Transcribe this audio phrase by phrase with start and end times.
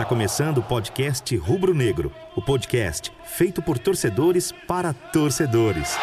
[0.00, 5.94] Está começando o podcast Rubro Negro, o podcast feito por torcedores para torcedores.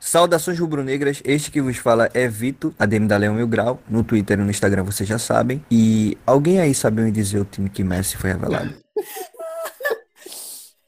[0.00, 4.36] Saudações rubro-negras, este que vos fala é Vito, ADM da Leão Mil Grau, no Twitter
[4.36, 5.64] e no Instagram vocês já sabem.
[5.70, 8.74] E alguém aí sabe me dizer o time que Messi foi revelado?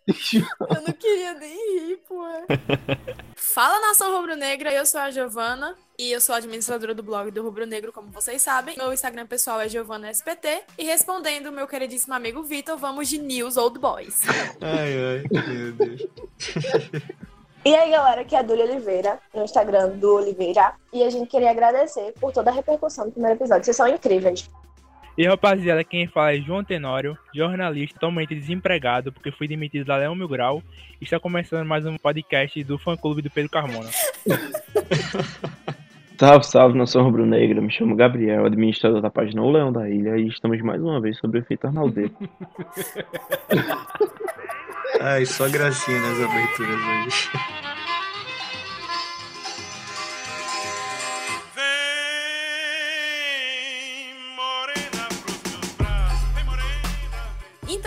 [0.05, 1.62] Eu não queria nem
[3.37, 7.67] Fala nação rubro-negra, eu sou a Giovana e eu sou administradora do blog do Rubro
[7.67, 8.77] Negro, como vocês sabem.
[8.77, 13.79] Meu Instagram pessoal é GiovanaSPT e respondendo meu queridíssimo amigo Vitor, vamos de News Old
[13.79, 14.21] Boys.
[14.61, 16.07] Ai, ai, meu Deus.
[17.65, 20.75] E aí, galera, aqui é a Dully Oliveira, no Instagram do Oliveira.
[20.93, 23.65] E a gente queria agradecer por toda a repercussão do primeiro episódio.
[23.65, 24.51] Vocês são incríveis.
[25.17, 30.15] E rapaziada, quem fala é João Tenório, jornalista totalmente desempregado porque fui demitido da Leão
[30.15, 30.63] Mil Grau.
[31.01, 33.91] E está começando mais um podcast do fã clube do Pedro Carmona.
[36.19, 37.61] Salve, salve, nação rubro-negra.
[37.61, 41.19] Me chamo Gabriel, administrador da página O Leão da Ilha, e estamos mais uma vez
[41.19, 42.01] sobre o efeito Arnaldo.
[45.01, 47.29] Ai, só gracinha nas aberturas hoje.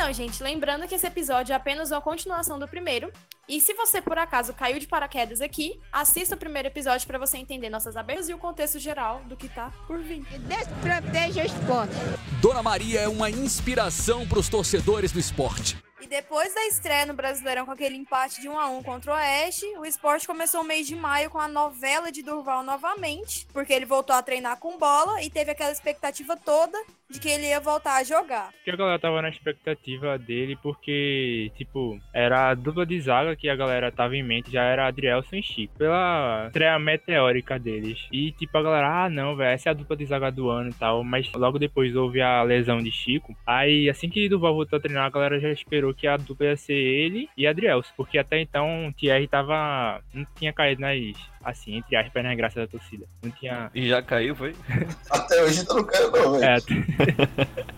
[0.05, 3.11] Então, gente, lembrando que esse episódio é apenas uma continuação do primeiro.
[3.49, 7.39] E se você, por acaso, caiu de paraquedas aqui, assista o primeiro episódio para você
[7.39, 10.23] entender nossas aberturas e o contexto geral do que tá por vir.
[10.41, 11.95] Desproteja o esporte.
[12.39, 15.75] Dona Maria é uma inspiração para os torcedores do esporte.
[16.05, 19.15] E depois da estreia no Brasileirão com aquele empate de 1 a 1 contra o
[19.15, 23.73] Oeste, o esporte começou o mês de maio com a novela de Durval novamente, porque
[23.73, 26.77] ele voltou a treinar com bola e teve aquela expectativa toda
[27.09, 28.51] de que ele ia voltar a jogar.
[28.63, 33.49] Que a galera tava na expectativa dele porque, tipo, era a dupla de zaga que
[33.49, 35.77] a galera tava em mente, já era Adrielson e Chico.
[35.77, 38.07] Pela estreia meteórica deles.
[38.11, 40.69] E, tipo, a galera, ah, não, velho, essa é a dupla de zaga do ano
[40.69, 41.03] e tal.
[41.03, 43.35] Mas logo depois houve a lesão de Chico.
[43.45, 46.57] Aí, assim que Durval voltou a treinar, a galera já esperou que a dupla ia
[46.57, 47.91] ser ele e Adrielson.
[47.97, 50.01] Porque até então, Thierry tava.
[50.13, 50.99] não tinha caído nas.
[51.43, 53.05] Assim, entre aspas, nas graças da torcida.
[53.23, 53.69] Não tinha.
[53.73, 54.55] E já caiu, foi?
[55.11, 56.43] Até hoje eu não caiu, não, velho.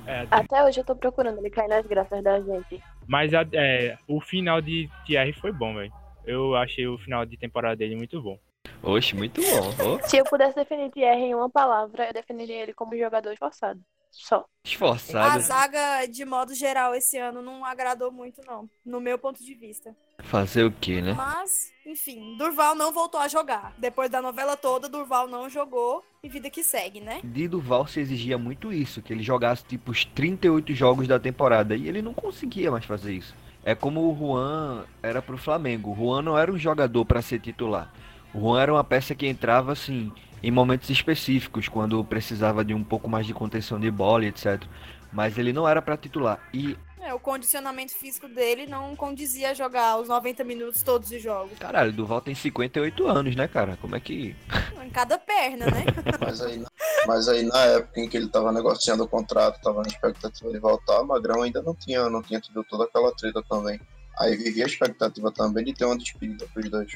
[0.07, 2.81] É, é, Até hoje eu tô procurando ele cair nas graças da gente.
[3.05, 5.91] Mas a- é, o final de Thierry foi bom, velho.
[6.25, 8.37] Eu achei o final de temporada dele muito bom.
[8.83, 9.95] Oxe, muito bom.
[9.95, 13.79] Ô, Se eu pudesse definir Thierry em uma palavra, eu definiria ele como jogador esforçado.
[14.17, 14.37] Só.
[14.37, 15.39] A esforçado.
[15.41, 18.69] zaga, de modo geral, esse ano não agradou muito, não.
[18.85, 19.95] No meu ponto de vista.
[20.19, 21.13] Fazer o quê, né?
[21.13, 23.73] Mas, enfim, Durval não voltou a jogar.
[23.77, 27.21] Depois da novela toda, Durval não jogou e vida que segue, né?
[27.23, 31.75] De Duval se exigia muito isso, que ele jogasse tipo os 38 jogos da temporada,
[31.75, 33.35] e ele não conseguia mais fazer isso.
[33.63, 35.91] É como o Juan era pro Flamengo.
[35.91, 37.93] O Juan não era um jogador para ser titular.
[38.33, 40.11] O Juan era uma peça que entrava assim
[40.41, 44.63] em momentos específicos, quando precisava de um pouco mais de contenção de bola, e etc.
[45.11, 46.39] Mas ele não era para titular.
[46.53, 51.21] E É, o condicionamento físico dele não condizia a jogar os 90 minutos todos os
[51.21, 51.57] jogos.
[51.57, 53.77] caralho, Duval tem 58 anos, né, cara?
[53.81, 54.35] Como é que
[54.83, 55.85] Em cada perna, né?
[56.19, 56.63] Mas aí,
[57.05, 60.59] mas aí na época em que ele tava negociando o contrato, tava na expectativa de
[60.59, 63.79] voltar, Magrão ainda não tinha, não tinha tido toda aquela treta também.
[64.19, 66.91] Aí vivia a expectativa também de ter uma despedida pros dois.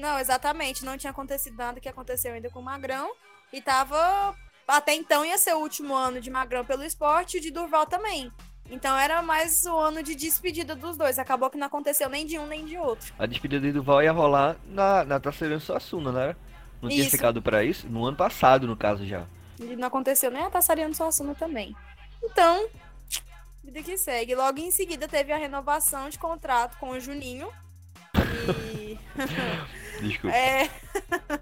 [0.00, 0.84] Não, exatamente.
[0.84, 3.12] Não tinha acontecido nada que aconteceu ainda com o Magrão.
[3.52, 4.34] E tava.
[4.66, 8.32] Até então ia ser o último ano de Magrão pelo esporte e de Durval também.
[8.70, 11.18] Então era mais o ano de despedida dos dois.
[11.18, 13.12] Acabou que não aconteceu nem de um nem de outro.
[13.18, 16.36] A despedida de Duval ia rolar na, na Taceirão Suassuna, né?
[16.80, 17.10] Não tinha Isso.
[17.10, 17.88] ficado pra isso?
[17.88, 19.26] No ano passado, no caso, já.
[19.58, 21.76] E não aconteceu nem a Tassariano Suassuna também.
[22.22, 22.68] Então,
[23.62, 24.34] vida que segue.
[24.34, 27.48] Logo em seguida teve a renovação de contrato com o Juninho.
[28.74, 28.98] E.
[30.02, 30.36] Desculpa.
[30.36, 30.68] é.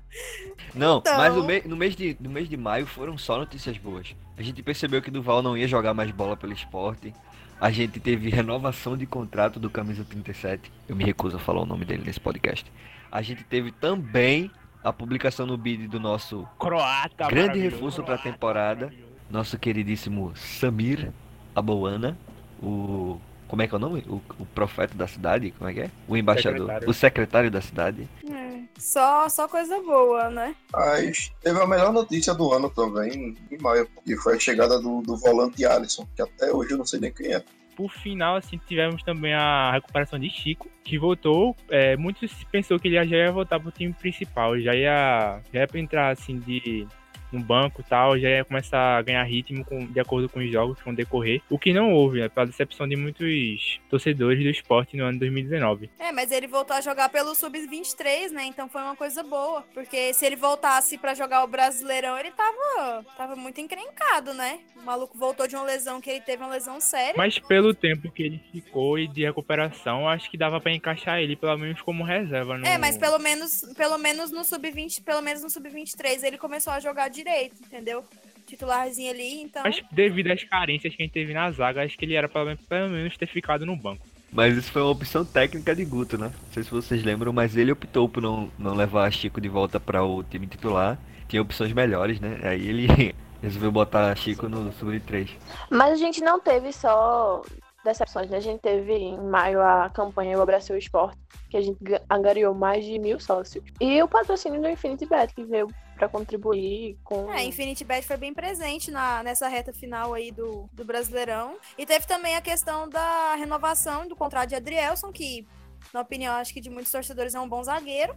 [0.75, 3.77] Não, então- mas no, me- no mês de, no mês de maio foram só notícias
[3.79, 4.15] boas.
[4.37, 7.12] A gente percebeu que Duval não ia jogar mais bola pelo esporte.
[7.61, 10.71] A gente teve renovação de contrato do Camisa 37.
[10.88, 12.71] Eu me recuso a falar o nome dele nesse podcast.
[13.11, 14.50] A gente teve também
[14.85, 18.93] a publicação no bid do nosso Croata, grande reforço para a temporada.
[19.29, 21.11] Nosso queridíssimo Samir
[21.55, 22.17] Abouana,
[22.62, 24.05] o como é que é o nome?
[24.06, 25.91] O, o profeta da cidade, como é que é?
[26.06, 26.88] O embaixador, Secretário.
[26.91, 28.06] o secretário da cidade.
[28.31, 28.48] é,
[28.79, 30.55] Só, só coisa boa, né?
[30.73, 35.03] Mas teve a melhor notícia do ano também, em maio, que foi a chegada do,
[35.03, 37.43] do volante Alisson, que até hoje eu não sei nem quem é.
[37.77, 41.57] Por final, assim, tivemos também a recuperação de Chico, que voltou.
[41.69, 45.69] É, muitos pensou que ele já ia voltar pro time principal, já ia, já ia
[45.69, 46.87] pra entrar assim de
[47.33, 50.51] no banco e tal, já ia começar a ganhar ritmo com, de acordo com os
[50.51, 51.43] jogos que vão decorrer.
[51.49, 52.29] O que não houve, né?
[52.29, 55.91] Pela decepção de muitos torcedores do esporte no ano 2019.
[55.99, 58.45] É, mas ele voltou a jogar pelo Sub-23, né?
[58.45, 59.65] Então foi uma coisa boa.
[59.75, 64.61] Porque se ele voltasse para jogar o Brasileirão, ele tava, tava muito encrencado, né?
[64.77, 67.15] O maluco voltou de uma lesão que ele teve uma lesão séria.
[67.17, 71.37] Mas pelo tempo que ele ficou e de recuperação, acho que dava para encaixar ele
[71.37, 72.57] pelo menos como reserva.
[72.57, 72.67] No...
[72.67, 76.81] É, mas pelo menos, pelo menos no Sub-20, pelo menos no Sub-23 ele começou a
[76.81, 78.05] jogar direito, entendeu?
[78.47, 79.62] Titularzinho ali, então.
[79.62, 82.47] Mas devido às carências que a gente teve na zaga, acho que ele era pelo
[82.47, 84.06] menos, pelo menos ter ficado no banco.
[84.31, 86.26] Mas isso foi uma opção técnica de Guto, né?
[86.26, 89.81] Não sei se vocês lembram, mas ele optou por não, não levar Chico de volta
[89.81, 90.99] para o time titular.
[91.29, 92.38] Tinha opções melhores, né?
[92.43, 95.31] Aí ele resolveu botar Chico no sub-3.
[95.70, 97.43] Mas a gente não teve só
[97.85, 98.37] decepções, né?
[98.37, 101.19] A gente teve em maio a campanha O Abraço Esporte,
[101.49, 101.79] que a gente
[102.11, 103.65] angariou mais de mil sócios.
[103.81, 105.69] E o patrocínio do Infinity Bet, que veio
[105.99, 107.31] para contribuir com.
[107.33, 111.59] É, Infinity Bet foi bem presente na, nessa reta final aí do, do Brasileirão.
[111.77, 115.47] E teve também a questão da renovação do contrato de Adrielson, que,
[115.93, 118.15] na opinião, acho que de muitos torcedores é um bom zagueiro.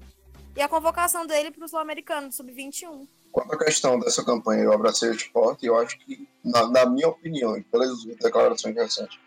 [0.56, 3.08] E a convocação dele para o Sul-Americano, sub-21.
[3.32, 7.58] Quanto à questão dessa campanha do Abraceiro Esporte, eu acho que, na, na, minha opinião,
[7.58, 9.18] e pelas declarações recentes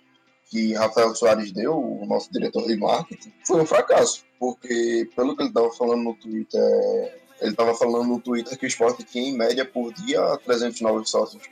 [0.50, 4.22] que Rafael Soares deu, o nosso diretor de marketing, foi um fracasso.
[4.38, 8.68] Porque, pelo que ele estava falando no Twitter, ele estava falando no Twitter que o
[8.68, 11.42] esporte tinha, em média, por dia, 300 novos sócios.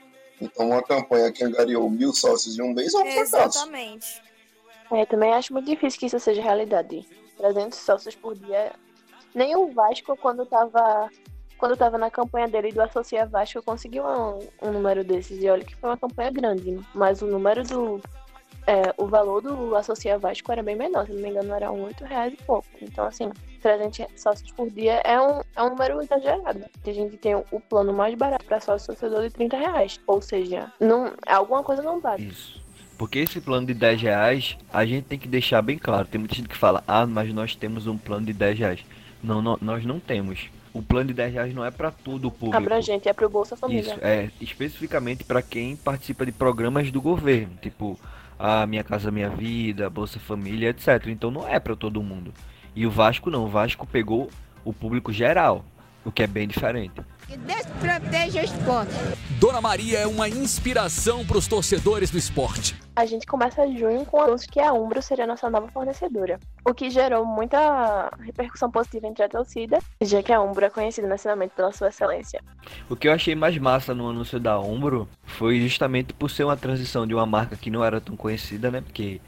[0.41, 3.57] Então, uma campanha que angariou mil sócios em um mês é um fracasso.
[3.57, 4.21] Exatamente.
[4.91, 7.07] É, também acho muito difícil que isso seja realidade.
[7.37, 8.73] 300 sócios por dia.
[9.33, 11.09] Nem o Vasco, quando estava
[11.57, 15.41] quando tava na campanha dele do Associa Vasco, conseguiu um, um número desses.
[15.41, 16.79] E olha que foi uma campanha grande.
[16.93, 18.01] Mas o número do
[18.67, 21.93] é, o valor do Associa Vasco era bem menor, se não me engano, era R$
[22.01, 22.67] reais e pouco.
[22.81, 23.29] Então, assim,
[23.63, 26.65] 300 sócios por dia é um, é um número exagerado.
[26.85, 29.99] A gente tem o plano mais barato para sócio torcedor de 30 reais.
[30.05, 32.27] Ou seja, não, alguma coisa não bate.
[32.27, 32.61] Isso.
[32.97, 36.07] Porque esse plano de 10 reais, a gente tem que deixar bem claro.
[36.07, 38.79] Tem muita gente que fala, ah, mas nós temos um plano de 10 reais.
[39.23, 40.49] Não, não nós não temos.
[40.73, 42.57] O plano de 10 reais não é para todo o público.
[42.57, 43.93] Abrangente, é para o Bolsa Família.
[43.93, 47.53] Isso, é especificamente para quem participa de programas do governo.
[47.61, 47.97] Tipo,
[48.37, 51.07] a Minha Casa Minha Vida, Bolsa Família, etc.
[51.07, 52.33] Então não é para todo mundo.
[52.75, 54.29] E o Vasco não, o Vasco pegou
[54.65, 55.63] o público geral,
[56.03, 57.01] o que é bem diferente.
[57.27, 58.93] Que desproteja o esporte.
[59.39, 62.75] Dona Maria é uma inspiração para os torcedores do esporte.
[62.95, 66.73] A gente começa junho com o anúncio que a Umbro seria nossa nova fornecedora, o
[66.73, 71.53] que gerou muita repercussão positiva entre a torcida, já que a Umbro é conhecida nacionalmente
[71.55, 72.41] pela sua excelência.
[72.89, 76.57] O que eu achei mais massa no anúncio da Umbro foi justamente por ser uma
[76.57, 78.81] transição de uma marca que não era tão conhecida, né?
[78.81, 79.19] Porque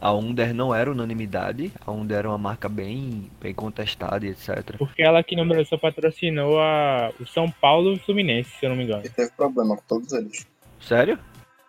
[0.00, 4.76] a Under não era unanimidade, a Under era uma marca bem, bem contestada e etc.
[4.78, 8.84] Porque ela aqui no Brasil patrocinou a, o São Paulo Fluminense, se eu não me
[8.84, 9.02] engano.
[9.04, 10.46] E teve problema com todos eles.
[10.80, 11.18] Sério?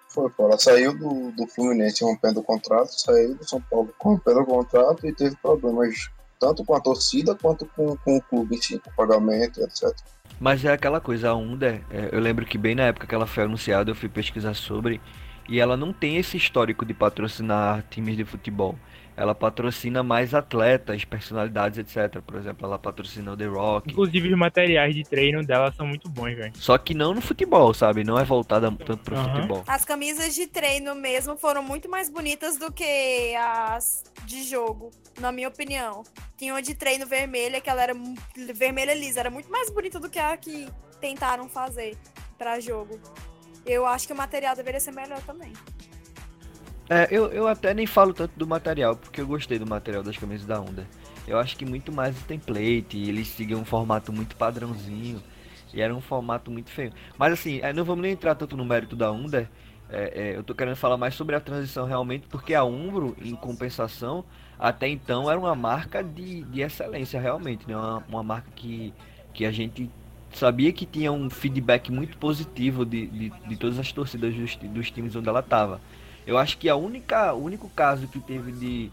[0.10, 0.46] Foi, pô.
[0.46, 5.08] Ela saiu do, do Fluminense rompendo o contrato, saiu do São Paulo rompendo o contrato
[5.08, 6.10] e teve problemas
[6.40, 9.94] tanto com a torcida quanto com, com o clube em si, com o pagamento, etc.
[10.40, 13.28] Mas é aquela coisa, a Under, é, eu lembro que bem na época que ela
[13.28, 15.02] foi anunciada, eu fui pesquisar sobre,
[15.50, 18.78] e ela não tem esse histórico de patrocinar times de futebol.
[19.18, 22.22] Ela patrocina mais atletas, personalidades, etc.
[22.22, 23.92] Por exemplo, ela patrocina o The Rock.
[23.92, 26.54] Inclusive, os materiais de treino dela são muito bons, velho.
[26.56, 28.06] Só que não no futebol, sabe?
[28.06, 29.28] Não é voltada tanto pro Aham.
[29.36, 29.63] futebol.
[29.68, 35.33] As camisas de treino mesmo foram muito mais bonitas do que as de jogo, na
[35.33, 36.04] minha opinião.
[36.38, 37.94] Tinha uma de treino vermelha, que ela era
[38.54, 40.69] vermelha lisa, era muito mais bonita do que a que
[41.02, 41.97] tentaram fazer
[42.38, 42.97] pra jogo.
[43.66, 45.54] Eu acho que o material deveria ser melhor também.
[46.89, 50.18] É, eu, eu até nem falo tanto do material, porque eu gostei do material das
[50.18, 50.87] camisas da Onda.
[51.28, 55.21] Eu acho que muito mais o template, eles seguem um formato muito padrãozinho,
[55.71, 56.92] e era um formato muito feio.
[57.18, 59.47] Mas assim, é, não vamos nem entrar tanto no mérito da Under,
[59.92, 63.35] é, é, eu tô querendo falar mais sobre a transição realmente, porque a Umbro, em
[63.35, 64.23] compensação,
[64.57, 67.75] até então era uma marca de, de excelência realmente, né?
[67.75, 68.94] Uma, uma marca que,
[69.33, 69.89] que a gente
[70.33, 74.92] sabia que tinha um feedback muito positivo de, de, de todas as torcidas dos, dos
[74.92, 75.81] times onde ela tava.
[76.26, 78.92] Eu acho que a única, único caso que teve de,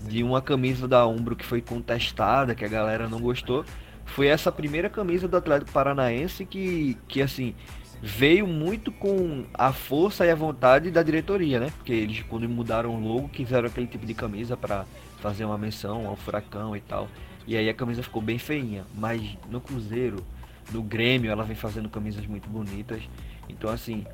[0.00, 3.64] de uma camisa da Umbro que foi contestada, que a galera não gostou,
[4.06, 7.54] foi essa primeira camisa do Atlético Paranaense que, que assim,
[8.02, 11.72] veio muito com a força e a vontade da diretoria, né?
[11.76, 14.84] Porque eles, quando mudaram o logo, quiseram aquele tipo de camisa para
[15.20, 17.08] fazer uma menção ao furacão e tal.
[17.46, 18.84] E aí a camisa ficou bem feinha.
[18.94, 20.24] Mas no Cruzeiro,
[20.72, 23.02] no Grêmio, ela vem fazendo camisas muito bonitas.
[23.48, 24.06] Então, assim,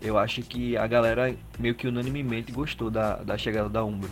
[0.00, 4.10] eu acho que a galera meio que unanimemente gostou da, da chegada da Umbro.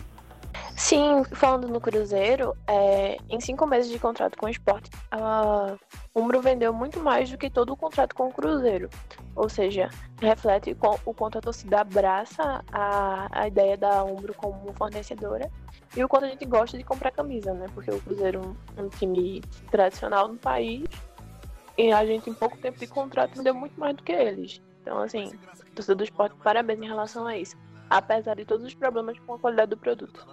[0.75, 5.77] Sim, falando no Cruzeiro, é, em cinco meses de contrato com o esporte, ela
[6.13, 8.89] Umbro vendeu muito mais do que todo o contrato com o Cruzeiro.
[9.35, 9.89] Ou seja,
[10.21, 10.75] reflete
[11.05, 15.49] o quanto a torcida abraça a, a ideia da Umbro como fornecedora
[15.95, 17.67] e o quanto a gente gosta de comprar camisa, né?
[17.73, 20.83] Porque o Cruzeiro é um time tradicional no país
[21.77, 24.61] e a gente, em pouco tempo de contrato, vendeu muito mais do que eles.
[24.81, 25.31] Então, assim,
[25.73, 27.55] torcida do esporte, parabéns em relação a isso.
[27.89, 30.25] Apesar de todos os problemas com a qualidade do produto.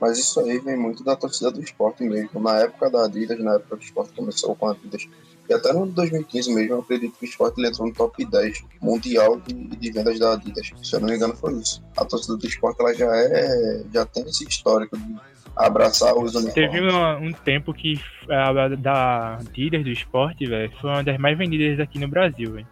[0.00, 2.40] Mas isso aí vem muito da torcida do esporte mesmo.
[2.40, 5.08] Na época da Adidas, na época que o esporte começou com a Adidas,
[5.48, 9.40] e até no 2015 mesmo, eu acredito que o esporte entrou no top 10 mundial
[9.40, 10.70] de, de, vendas da Adidas.
[10.82, 11.82] Se eu não me engano, foi isso.
[11.96, 15.16] A torcida do esporte ela já, é, já tem esse histórico de
[15.58, 16.54] abraçar os uniformes.
[16.54, 18.00] Teve um, um tempo que
[18.30, 22.66] a da Adidas do esporte, velho, foi uma das mais vendidas aqui no Brasil, velho.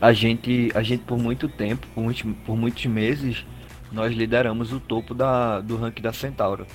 [0.00, 3.44] A gente, a gente por muito tempo, por, muitos, por muitos meses,
[3.90, 6.66] nós lideramos o topo da, do ranking da Centauro.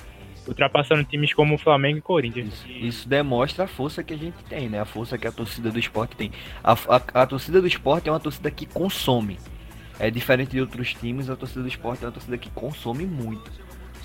[0.46, 2.54] Ultrapassando times como o Flamengo e Corinthians.
[2.54, 4.80] Isso, isso, demonstra a força que a gente tem, né?
[4.80, 6.32] A força que a torcida do esporte tem.
[6.64, 9.38] A, a, a torcida do esporte é uma torcida que consome.
[9.98, 13.50] É diferente de outros times, a torcida do esporte é uma torcida que consome muito.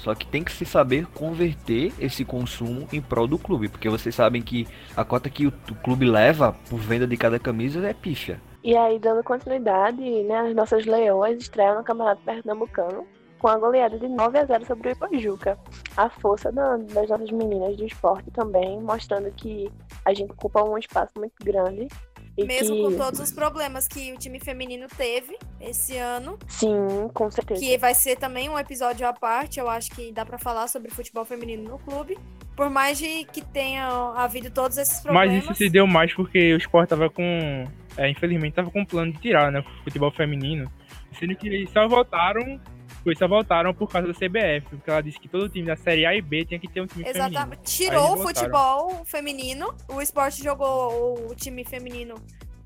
[0.04, 4.14] Só que tem que se saber converter esse consumo em prol do clube, porque vocês
[4.14, 4.68] sabem que
[4.98, 8.40] a cota que o, o clube leva por venda de cada camisa é pífia.
[8.62, 13.06] E aí, dando continuidade, né, as nossas leões estreiam no Campeonato Pernambucano
[13.40, 15.58] com a goleada de 9 a 0 sobre o Ipajuca.
[15.96, 19.72] A força da, das nossas meninas do esporte também, mostrando que
[20.06, 21.88] a gente ocupa um espaço muito grande.
[22.38, 22.82] Mesmo que...
[22.82, 26.38] com todos os problemas que o time feminino teve esse ano.
[26.48, 27.60] Sim, com certeza.
[27.60, 30.90] Que vai ser também um episódio à parte, eu acho que dá para falar sobre
[30.90, 32.18] futebol feminino no clube.
[32.56, 35.34] Por mais de que tenha havido todos esses problemas.
[35.34, 38.86] Mas isso se deu mais porque o esporte tava com é, infelizmente tava com um
[38.86, 40.72] plano de tirar, né, o futebol feminino.
[41.20, 42.60] Sendo que eles só voltaram,
[43.04, 46.06] pois só voltaram por causa da CBF, porque ela disse que todo time da Série
[46.06, 47.38] A e B tinha que ter um time Exatamente.
[47.40, 47.64] feminino.
[47.64, 52.16] Tirou o futebol feminino, o esporte jogou o time feminino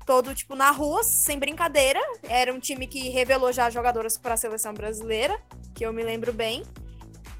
[0.06, 2.00] todo, tipo, na rua, sem brincadeira.
[2.26, 5.38] Era um time que revelou já jogadoras para a seleção brasileira,
[5.74, 6.62] que eu me lembro bem.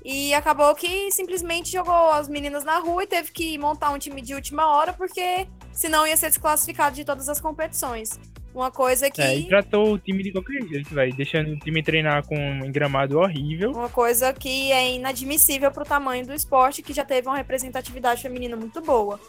[0.05, 4.21] E acabou que simplesmente jogou as meninas na rua e teve que montar um time
[4.21, 8.21] de última hora, porque senão ia ser desclassificado de todas as competições.
[8.59, 9.23] Uma coisa que.
[9.23, 13.17] É, tratou o time de qualquer jeito, vai, deixando o time treinar com um gramado
[13.21, 13.71] horrível.
[13.71, 18.57] Uma coisa que é inadmissível pro tamanho do esporte, que já teve uma representatividade feminina
[18.57, 19.21] muito boa.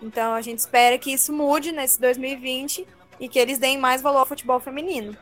[0.00, 2.86] Então a gente espera que isso mude nesse 2020
[3.18, 5.16] e que eles deem mais valor ao futebol feminino.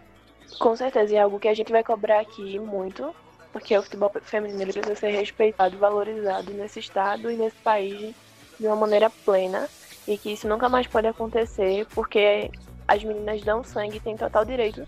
[0.59, 3.15] Com certeza, e é algo que a gente vai cobrar aqui muito,
[3.51, 8.15] porque o futebol feminino precisa ser respeitado e valorizado nesse estado e nesse país
[8.61, 9.67] de uma maneira plena
[10.07, 12.51] e que isso nunca mais pode acontecer porque
[12.87, 14.87] as meninas dão sangue e têm total direito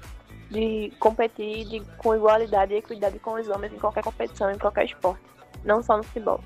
[0.51, 4.85] de competir de, com igualdade e equidade com os homens em qualquer competição, em qualquer
[4.85, 5.23] esporte,
[5.65, 6.41] não só no futebol.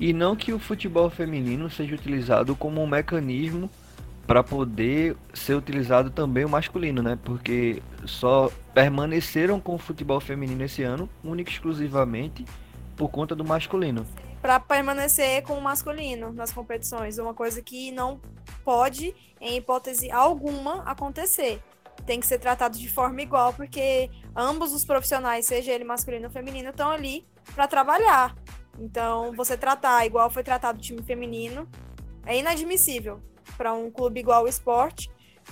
[0.00, 3.70] E não que o futebol feminino seja utilizado como um mecanismo
[4.26, 7.18] para poder ser utilizado também o masculino, né?
[7.22, 12.44] Porque só permaneceram com o futebol feminino esse ano, única e exclusivamente
[12.96, 14.06] por conta do masculino
[14.40, 18.20] para permanecer com o masculino nas competições, uma coisa que não
[18.64, 21.62] pode, em hipótese alguma, acontecer.
[22.06, 26.32] Tem que ser tratado de forma igual, porque ambos os profissionais, seja ele masculino ou
[26.32, 28.34] feminino, estão ali para trabalhar.
[28.78, 31.68] Então, você tratar igual foi tratado o time feminino
[32.24, 33.20] é inadmissível
[33.56, 35.10] para um clube igual o esporte,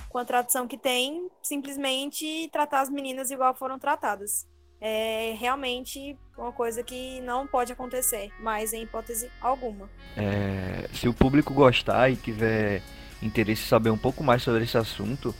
[0.08, 4.46] com a tradição que tem, simplesmente tratar as meninas igual foram tratadas
[4.80, 9.88] é realmente uma coisa que não pode acontecer, mas em hipótese alguma.
[10.16, 12.82] É, se o público gostar e tiver
[13.20, 15.34] interesse em saber um pouco mais sobre esse assunto,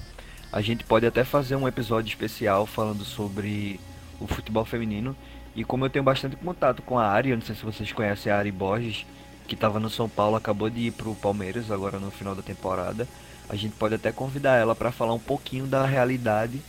[0.53, 3.79] a gente pode até fazer um episódio especial falando sobre
[4.21, 5.17] o futebol feminino.
[5.55, 8.39] E como eu tenho bastante contato com a eu não sei se vocês conhecem a
[8.39, 9.07] Ari Borges,
[9.47, 12.43] que estava no São Paulo, acabou de ir para o Palmeiras agora no final da
[12.43, 13.09] temporada.
[13.49, 16.61] A gente pode até convidar ela para falar um pouquinho da realidade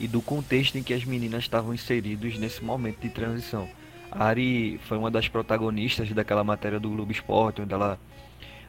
[0.00, 3.68] e do contexto em que as meninas estavam inseridos nesse momento de transição.
[4.10, 7.98] A Ari foi uma das protagonistas daquela matéria do Globo Esporte, onde ela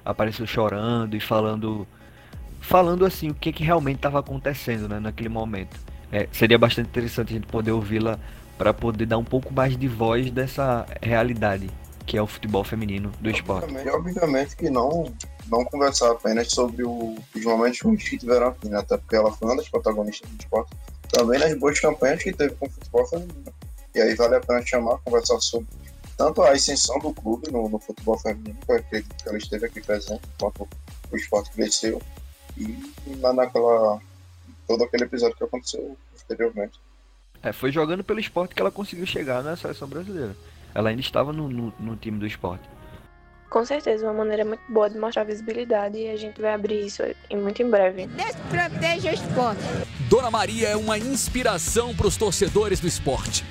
[0.04, 1.88] apareceu chorando e falando
[2.60, 5.80] falando assim o que, que realmente estava acontecendo né, naquele momento.
[6.12, 8.20] É, seria bastante interessante a gente poder ouvi-la
[8.58, 11.70] para poder dar um pouco mais de voz dessa realidade
[12.06, 13.66] que é o futebol feminino do esporte.
[13.66, 15.14] Obviamente, obviamente que não
[15.50, 18.80] não conversar apenas sobre o, os momentos ruins que tiveram aqui, né?
[18.80, 20.72] até porque ela foi uma das protagonistas do esporte,
[21.12, 23.54] também nas boas campanhas que teve com o futebol feminino.
[23.94, 25.68] E aí vale a pena chamar, conversar sobre
[26.18, 29.66] tanto a ascensão do clube no, no futebol feminino, que eu acredito que ela esteve
[29.66, 30.68] aqui presente, enquanto
[31.12, 32.02] o esporte cresceu,
[32.58, 32.76] e
[33.20, 34.00] lá naquela.
[34.68, 36.80] todo aquele episódio que aconteceu posteriormente.
[37.44, 40.36] É, foi jogando pelo esporte que ela conseguiu chegar na seleção brasileira.
[40.76, 42.64] Ela ainda estava no, no, no time do esporte.
[43.52, 47.04] Com certeza, uma maneira muito boa de mostrar visibilidade e a gente vai abrir isso
[47.30, 48.08] em- muito em breve.
[48.08, 49.62] Desproteja o esporte.
[50.10, 53.44] Dona Maria é uma inspiração para os torcedores do esporte.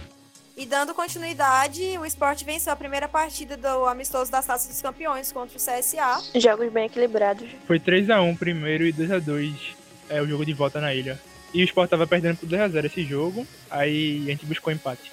[0.56, 5.30] E dando continuidade, o esporte venceu a primeira partida do amistoso das Taças dos Campeões
[5.32, 6.22] contra o CSA.
[6.40, 7.46] Jogos bem equilibrados.
[7.66, 9.52] Foi 3x1 primeiro e 2x2
[10.08, 11.20] é o jogo de volta na ilha.
[11.52, 15.12] E o Sport tava perdendo por 2x0 esse jogo, aí a gente buscou empate.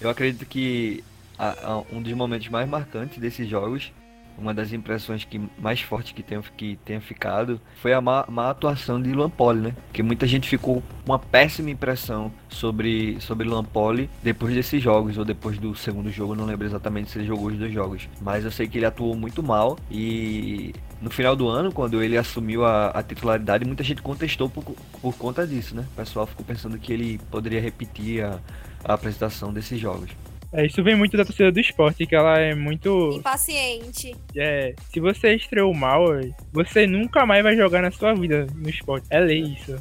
[0.00, 1.04] Eu acredito que
[1.38, 3.92] a- a- um dos momentos mais marcantes desses jogos,
[4.38, 8.50] uma das impressões que mais fortes que tenha, que tenha ficado, foi a má, má
[8.50, 9.74] atuação de Luan Poli, né?
[9.86, 15.16] Porque muita gente ficou com uma péssima impressão sobre, sobre Luan Poli depois desses jogos,
[15.16, 18.10] ou depois do segundo jogo, não lembro exatamente se ele jogou os dois jogos.
[18.20, 22.18] Mas eu sei que ele atuou muito mal e no final do ano, quando ele
[22.18, 24.62] assumiu a, a titularidade, muita gente contestou por,
[25.00, 25.86] por conta disso, né?
[25.92, 28.38] O pessoal ficou pensando que ele poderia repetir a,
[28.84, 30.10] a apresentação desses jogos.
[30.52, 33.10] É, isso vem muito da torcida do esporte, que ela é muito.
[33.14, 34.14] Impaciente.
[34.34, 36.04] É, se você estreou mal,
[36.52, 39.06] você nunca mais vai jogar na sua vida no esporte.
[39.10, 39.76] É lei isso.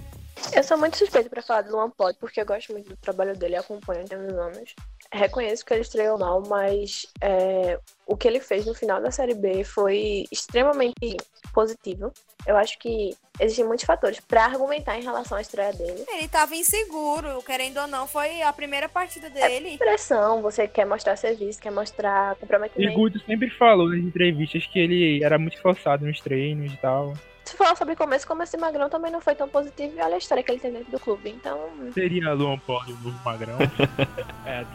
[0.54, 3.56] Eu sou muito suspeita pra falar do Luan porque eu gosto muito do trabalho dele,
[3.56, 4.76] acompanho há uns anos.
[5.12, 9.34] Reconheço que ele estreou mal, mas é, o que ele fez no final da Série
[9.34, 11.18] B foi extremamente
[11.54, 12.12] positivo.
[12.46, 16.06] Eu acho que existem muitos fatores pra argumentar em relação à estreia dele.
[16.08, 19.78] Ele tava inseguro, querendo ou não, foi a primeira partida dele.
[19.78, 22.94] Pressão, você quer mostrar serviço, quer mostrar E comprometimento.
[22.94, 27.14] Guto sempre falou nas entrevistas que ele era muito forçado nos treinos e tal.
[27.46, 30.18] Se falar sobre começo, começo de Magrão também não foi tão positivo e olha a
[30.18, 31.30] história que ele tem dentro do clube.
[31.30, 33.58] Então, Seria Luan Poli o novo magrão.
[34.46, 34.66] é,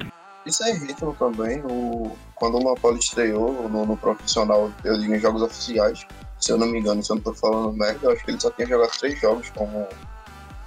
[0.47, 1.61] Isso é ritmo também.
[1.65, 2.17] O...
[2.37, 6.07] Quando o Lampoli estreou no, no profissional, eu digo em jogos oficiais,
[6.39, 8.41] se eu não me engano, se eu não tô falando merda, eu acho que ele
[8.41, 9.87] só tinha jogado três jogos como,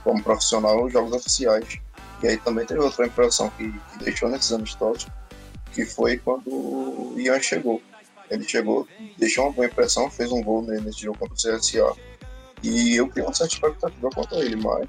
[0.04, 1.80] como profissional, jogos oficiais.
[2.22, 5.08] E aí também teve outra impressão que, que deixou nesses amistosos,
[5.72, 7.82] que foi quando o Ian chegou.
[8.30, 8.88] Ele chegou,
[9.18, 11.94] deixou uma boa impressão, fez um gol ne- nesse jogo contra o CSA.
[12.64, 14.88] E eu criei uma certa expectativa contra ele, mas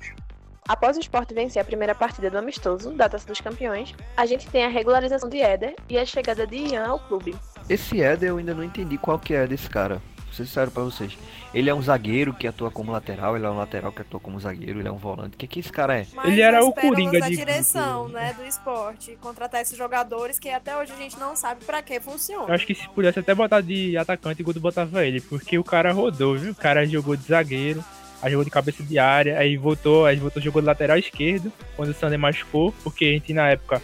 [0.68, 4.48] após o Sport vencer a primeira partida do amistoso da Taça dos Campeões, a gente
[4.48, 7.34] tem a regularização de Éder e a chegada de Ian ao clube.
[7.68, 10.00] Esse Éder eu ainda não entendi qual que é desse cara.
[10.34, 11.16] Ser sincero pra vocês.
[11.52, 14.40] Ele é um zagueiro que atua como lateral, ele é um lateral que atua como
[14.40, 15.36] zagueiro, ele é um volante.
[15.36, 16.06] O que que esse cara é?
[16.12, 19.16] Mas Ele era o Coringa da de direção, né, do esporte.
[19.20, 22.48] Contratar esses jogadores que até hoje a gente não sabe pra que funciona.
[22.48, 25.62] Eu acho que se pudesse até botar de atacante, o Guto botava ele, porque o
[25.62, 26.50] cara rodou, viu?
[26.50, 27.84] O cara jogou de zagueiro,
[28.20, 31.90] aí jogou de cabeça de área, aí voltou, aí voltou, jogou de lateral esquerdo, quando
[31.90, 33.80] o Sander machucou, porque a gente na época,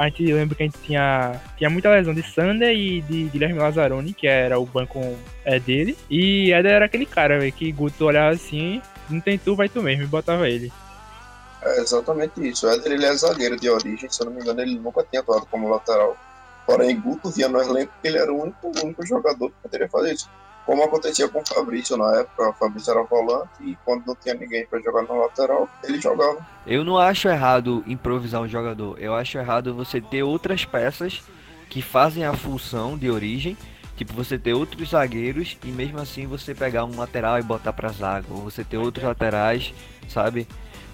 [0.00, 3.58] a gente lembra que a gente tinha, tinha muita lesão de Sander e de Guilherme
[3.58, 4.98] Lazzaroni, que era o banco
[5.44, 9.54] é, dele, e Éder era aquele cara, velho, que Guto olhava assim, não tem tu,
[9.54, 10.72] vai tu mesmo, e botava ele.
[11.62, 12.66] É exatamente isso.
[12.66, 15.20] O Éder ele é zagueiro de origem, se eu não me engano, ele nunca tinha
[15.20, 16.16] atuado como lateral.
[16.64, 19.88] Porém, Guto via no elenco que ele era o único, o único jogador que poderia
[19.90, 20.30] fazer isso.
[20.66, 24.34] Como acontecia com o Fabrício na época, o Fabrício era volante e quando não tinha
[24.34, 26.46] ninguém para jogar no lateral, ele jogava.
[26.66, 28.96] Eu não acho errado improvisar um jogador.
[29.00, 31.22] Eu acho errado você ter outras peças
[31.68, 33.56] que fazem a função de origem.
[33.96, 37.88] Tipo, você ter outros zagueiros e mesmo assim você pegar um lateral e botar pra
[37.90, 38.26] zaga.
[38.30, 39.74] Ou você ter outros laterais,
[40.08, 40.46] sabe?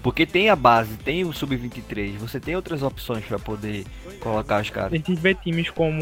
[0.03, 2.17] Porque tem a base, tem o sub-23.
[2.17, 3.85] Você tem outras opções pra poder
[4.21, 4.91] colocar os A caras.
[4.91, 6.01] gente vê times como,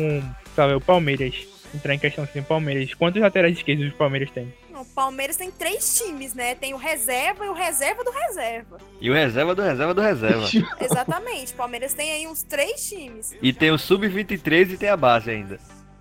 [0.56, 4.54] sabe, o Palmeiras, entrar em questão assim, o Palmeiras, quantos laterais esquerdos o Palmeiras tem?
[4.74, 6.56] O Palmeiras tem três times, né?
[6.56, 8.78] Tem o reserva e o reserva do reserva.
[9.00, 10.46] E o reserva do reserva do reserva.
[10.82, 11.54] Exatamente.
[11.54, 13.36] O Palmeiras tem aí uns três times.
[13.42, 15.60] e tem o sub-23 e tem a base ainda.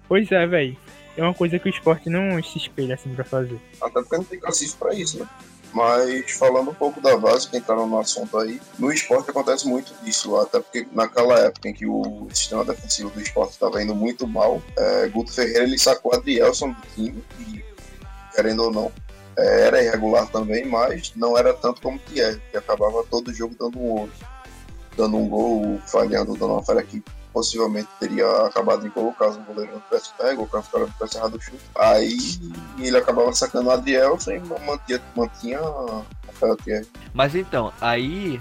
[0.09, 0.77] Pois é, velho.
[1.17, 3.61] É uma coisa que o esporte não se espelha assim pra fazer.
[3.81, 5.29] Até porque não tem cacife para isso, né?
[5.75, 9.93] Mas falando um pouco da base, que entraram no assunto aí, no esporte acontece muito
[10.05, 14.27] disso, até porque naquela época em que o sistema defensivo do esporte estava indo muito
[14.27, 17.65] mal, é, Guto Ferreira ele sacou Adrielson do time, e
[18.33, 18.93] querendo ou não,
[19.37, 23.79] é, era irregular também, mas não era tanto como Thierry, que acabava todo jogo dando
[23.81, 24.09] um
[24.97, 27.03] dando um gol, falhando, dando uma falha que
[27.35, 30.93] possivelmente teria acabado em caso o goleiro não tivesse pego, ou caso o cara não
[30.93, 31.61] tivesse errado o chute.
[31.77, 32.17] Aí
[32.79, 35.61] ele acabava sacando o Adrielson e mantinha, mantinha
[36.29, 36.89] Rafael Thierry.
[37.13, 38.41] Mas então, aí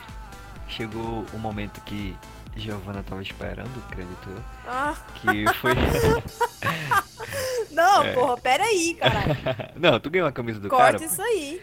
[0.67, 2.15] chegou o momento que
[2.55, 4.43] Giovanna tava esperando, acredito eu.
[4.67, 5.71] Ah, Que foi.
[7.71, 8.13] não, É.
[8.13, 9.35] porra, peraí, caralho.
[9.75, 11.03] Não, tu ganhou a camisa do Corta cara.
[11.05, 11.59] isso aí.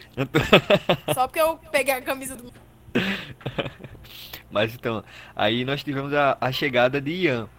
[1.13, 2.51] Só porque eu peguei a camisa do.
[4.51, 5.03] Mas então,
[5.35, 7.49] aí nós tivemos a, a chegada de Ian.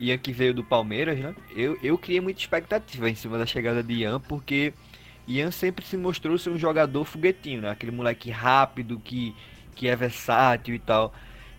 [0.00, 1.34] Ian que veio do Palmeiras, né?
[1.54, 4.72] Eu, eu criei muita expectativa em cima da chegada de Ian, porque
[5.26, 7.70] Ian sempre se mostrou ser um jogador foguetinho, né?
[7.70, 9.34] Aquele moleque rápido, que,
[9.74, 11.12] que é versátil e tal.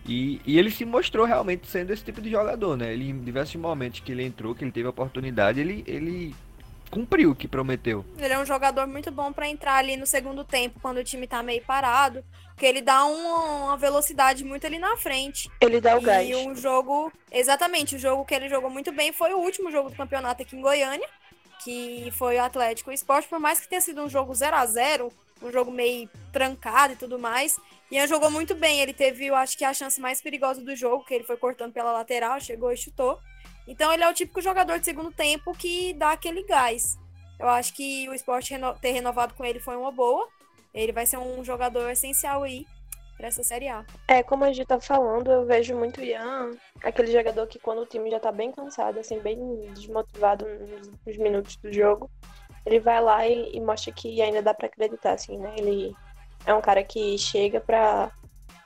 [0.06, 2.92] E, e ele se mostrou realmente sendo esse tipo de jogador, né?
[2.92, 6.34] Ele, em diversos momentos que ele entrou, que ele teve a oportunidade, ele, ele
[6.90, 8.04] cumpriu o que prometeu.
[8.18, 11.26] Ele é um jogador muito bom pra entrar ali no segundo tempo, quando o time
[11.26, 12.24] tá meio parado.
[12.48, 15.50] Porque ele dá um- uma velocidade muito ali na frente.
[15.60, 16.36] Ele dá o E gás.
[16.36, 17.10] um jogo.
[17.32, 20.56] Exatamente, o jogo que ele jogou muito bem foi o último jogo do campeonato aqui
[20.56, 21.08] em Goiânia,
[21.64, 25.10] que foi o Atlético Esporte, por mais que tenha sido um jogo 0 a 0
[25.42, 27.58] um jogo meio trancado e tudo mais.
[27.90, 28.80] Ian jogou muito bem.
[28.80, 31.72] Ele teve, eu acho que a chance mais perigosa do jogo, que ele foi cortando
[31.72, 33.18] pela lateral, chegou e chutou.
[33.70, 36.98] Então ele é o típico jogador de segundo tempo que dá aquele gás.
[37.38, 40.26] Eu acho que o esporte reno- ter renovado com ele foi uma boa.
[40.74, 42.66] Ele vai ser um jogador essencial aí
[43.16, 43.84] pra essa Série A.
[44.08, 46.50] É, como a gente tá falando, eu vejo muito Ian,
[46.82, 49.38] aquele jogador que quando o time já tá bem cansado, assim, bem
[49.72, 50.44] desmotivado
[51.06, 52.10] nos minutos do jogo,
[52.66, 55.54] ele vai lá e, e mostra que ainda dá pra acreditar, assim, né?
[55.56, 55.94] Ele
[56.44, 58.10] é um cara que chega pra,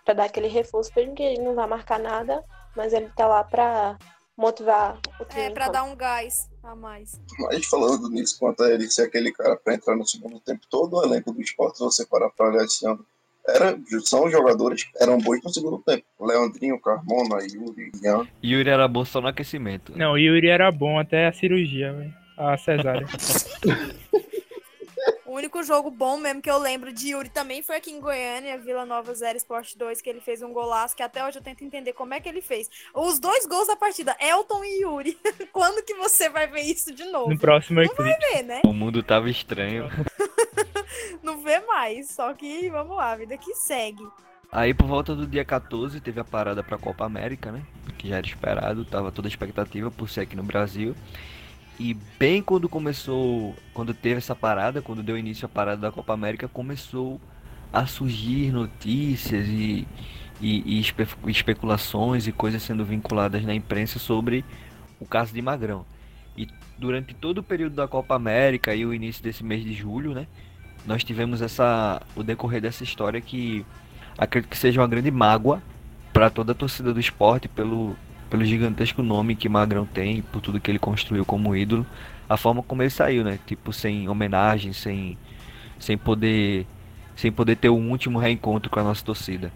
[0.03, 2.43] pra dar aquele reforço, mesmo que ele não vá marcar nada,
[2.75, 3.99] mas ele tá lá pra
[4.37, 5.42] motivar o time.
[5.42, 7.20] É, pra dar um gás a mais.
[7.38, 10.97] Mas falando nisso, quanto a ele ser aquele cara para entrar no segundo tempo, todo
[10.97, 13.05] o elenco do esporte, se você parar para olhar esse ano,
[13.47, 16.05] era, são jogadores que eram bons no segundo tempo.
[16.18, 18.27] Leandrinho, Carmona, Yuri, Ian.
[18.42, 19.92] Yuri era bom só no aquecimento.
[19.97, 22.14] Não, Yuri era bom até a cirurgia, velho.
[22.38, 23.07] A cesárea.
[25.35, 28.57] O único jogo bom mesmo que eu lembro de Yuri também foi aqui em Goiânia,
[28.57, 31.64] Vila Nova 0 Sport 2, que ele fez um golaço, que até hoje eu tento
[31.64, 32.70] entender como é que ele fez.
[32.94, 35.18] Os dois gols da partida, Elton e Yuri.
[35.53, 37.31] Quando que você vai ver isso de novo?
[37.31, 38.61] No próximo Não vai ver, né?
[38.64, 39.90] O mundo tava estranho.
[41.20, 42.11] Não vê mais.
[42.11, 44.07] Só que, vamos lá, a vida que segue.
[44.53, 47.64] Aí por volta do dia 14 teve a parada pra Copa América, né?
[47.99, 50.94] Que já era esperado, tava toda a expectativa por ser aqui no Brasil.
[51.79, 56.13] E bem quando começou, quando teve essa parada, quando deu início a parada da Copa
[56.13, 57.21] América, começou
[57.73, 59.87] a surgir notícias e,
[60.41, 64.45] e, e espe- especulações e coisas sendo vinculadas na imprensa sobre
[65.01, 65.85] o caso de Magrão.
[66.37, 70.15] E durante todo o período da Copa América e o início desse mês de julho,
[70.15, 70.29] né?
[70.87, 73.67] Nós tivemos essa, o decorrer dessa história que
[74.17, 75.61] acredito que seja uma grande mágoa
[76.13, 77.97] para toda a torcida do esporte pelo,
[78.35, 81.87] pelo gigantesco nome que Magrão tem, por tudo que ele construiu como ídolo,
[82.29, 83.38] a forma como ele saiu, né?
[83.47, 85.16] Tipo sem homenagem, sem
[85.79, 86.66] sem poder
[87.14, 89.53] sem poder ter um último reencontro com a nossa torcida.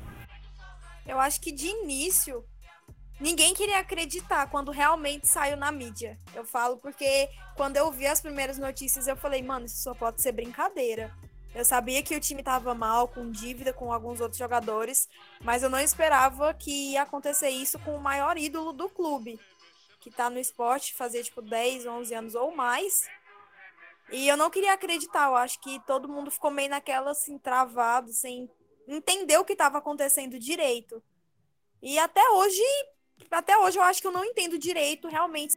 [1.05, 2.45] Eu acho que de início,
[3.21, 6.17] ninguém queria acreditar quando realmente saiu na mídia.
[6.33, 10.23] Eu falo porque quando eu vi as primeiras notícias, eu falei, mano, isso só pode
[10.23, 11.11] ser brincadeira.
[11.55, 15.09] Eu sabia que o time tava mal, com dívida com alguns outros jogadores,
[15.41, 19.41] mas eu não esperava que ia acontecer isso com o maior ídolo do clube,
[20.01, 23.09] que tá no esporte, fazia tipo 10, 11 anos ou mais.
[24.11, 28.13] E eu não queria acreditar, eu acho que todo mundo ficou meio naquela assim, travado,
[28.13, 28.49] sem
[28.87, 31.03] entender o que estava acontecendo direito.
[31.83, 32.63] E até hoje,
[33.31, 35.57] até hoje eu acho que eu não entendo direito realmente.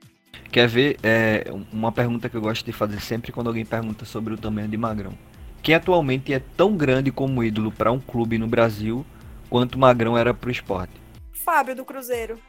[0.52, 1.00] Quer ver?
[1.02, 4.68] É, uma pergunta que eu gosto de fazer sempre quando alguém pergunta sobre o tamanho
[4.68, 5.18] de Magrão.
[5.62, 9.06] Quem atualmente é tão grande como ídolo para um clube no Brasil
[9.50, 10.94] quanto Magrão era pro esporte?
[11.32, 12.40] Fábio do Cruzeiro.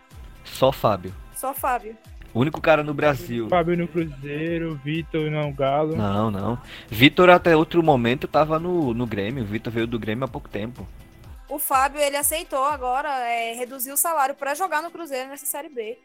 [0.44, 1.14] Só Fábio.
[1.35, 1.96] Só Fábio.
[2.33, 3.51] O único cara no Brasil.
[3.51, 5.94] Fábio no Cruzeiro, Vitor no Galo.
[5.94, 6.59] Não, não.
[6.88, 9.44] Vitor até outro momento tava no, no Grêmio.
[9.44, 10.87] Vitor veio do Grêmio há pouco tempo.
[11.51, 15.68] O Fábio, ele aceitou agora é, reduzir o salário para jogar no Cruzeiro nessa Série
[15.68, 15.98] B.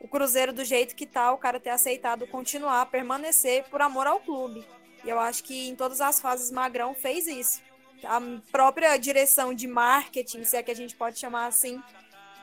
[0.00, 4.18] O Cruzeiro, do jeito que tá, o cara ter aceitado continuar, permanecer por amor ao
[4.18, 4.64] clube.
[5.04, 7.60] E eu acho que em todas as fases Magrão fez isso.
[8.04, 8.20] A
[8.52, 11.80] própria direção de marketing, se é que a gente pode chamar assim,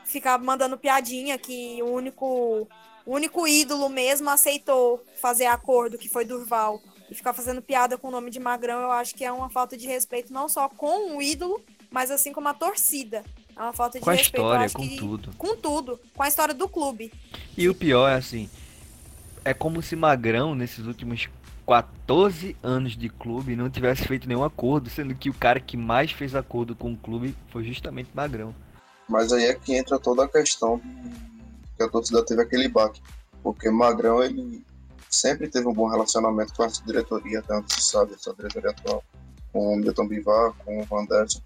[0.04, 2.68] ficar mandando piadinha que o único,
[3.04, 6.80] o único ídolo mesmo aceitou fazer acordo, que foi Durval.
[7.10, 9.76] E ficar fazendo piada com o nome de Magrão, eu acho que é uma falta
[9.76, 13.24] de respeito não só com o ídolo, mas assim como a torcida.
[13.56, 14.36] É uma falta de Com a respeito.
[14.42, 15.30] eu história, acho com que- tudo.
[15.38, 16.00] Com tudo.
[16.14, 17.12] Com a história do clube.
[17.56, 18.50] E o pior é assim,
[19.44, 21.28] é como se Magrão, nesses últimos
[21.66, 26.12] 14 anos de clube, não tivesse feito nenhum acordo, sendo que o cara que mais
[26.12, 28.54] fez acordo com o clube foi justamente Magrão.
[29.08, 30.80] Mas aí é que entra toda a questão
[31.76, 33.00] que a torcida teve aquele baque.
[33.42, 34.64] Porque Magrão, ele
[35.10, 39.02] sempre teve um bom relacionamento com essa diretoria, até onde se sabe, essa diretoria atual,
[39.52, 41.42] com o Milton Bivar, com o Van Dersen.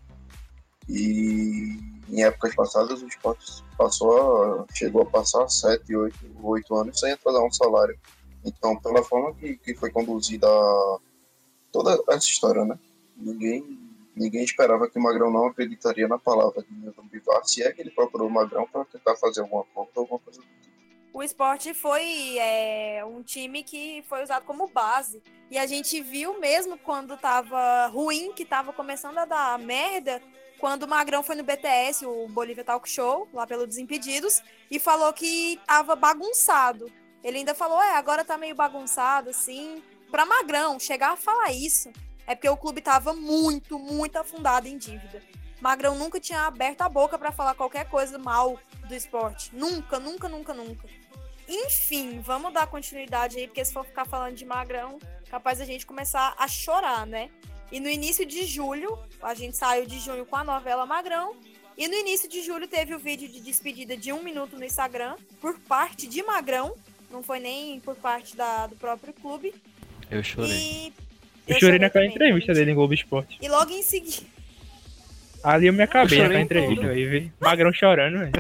[0.89, 1.79] E
[2.09, 7.13] em épocas passadas o esporte passou a- chegou a passar 7, 8, 8 anos sem
[7.13, 7.97] atrasar um salário.
[8.45, 10.49] Então, pela forma que, que foi conduzida
[11.71, 12.79] toda essa história, né?
[13.17, 13.79] Ninguém,
[14.17, 17.81] ninguém esperava que o Magrão não acreditaria na palavra de Milton Bivar, se é que
[17.81, 20.71] ele procurou o Magrão para tentar fazer alguma coisa, alguma coisa do tipo.
[21.13, 25.23] O esporte foi é, um time que foi usado como base.
[25.51, 30.23] E a gente viu mesmo quando tava ruim, que tava começando a dar merda,
[30.61, 35.13] quando o Magrão foi no BTS, o Bolívia Talk Show, lá pelo Desimpedidos, e falou
[35.13, 36.93] que tava bagunçado.
[37.23, 41.91] Ele ainda falou, é, agora tá meio bagunçado, assim, pra Magrão chegar a falar isso,
[42.27, 45.23] é porque o clube tava muito, muito afundado em dívida.
[45.61, 49.55] Magrão nunca tinha aberto a boca pra falar qualquer coisa mal do esporte.
[49.55, 50.89] Nunca, nunca, nunca, nunca.
[51.47, 55.85] Enfim, vamos dar continuidade aí, porque se for ficar falando de Magrão, capaz a gente
[55.85, 57.29] começar a chorar, né?
[57.71, 61.37] E no início de julho, a gente saiu de junho com a novela Magrão.
[61.77, 65.17] E no início de julho teve o vídeo de despedida de um minuto no Instagram,
[65.41, 66.75] por parte de Magrão.
[67.11, 69.55] Não foi nem por parte da, do próprio clube.
[70.11, 70.93] Eu chorei.
[71.47, 73.39] E Eu, chorei naquela também, entrevista dele em Globo Esporte.
[73.41, 74.27] E logo em seguida.
[75.43, 77.33] Ali eu me acabei Eu naquela entrevista, aí, velho.
[77.41, 78.33] Magrão chorando, velho.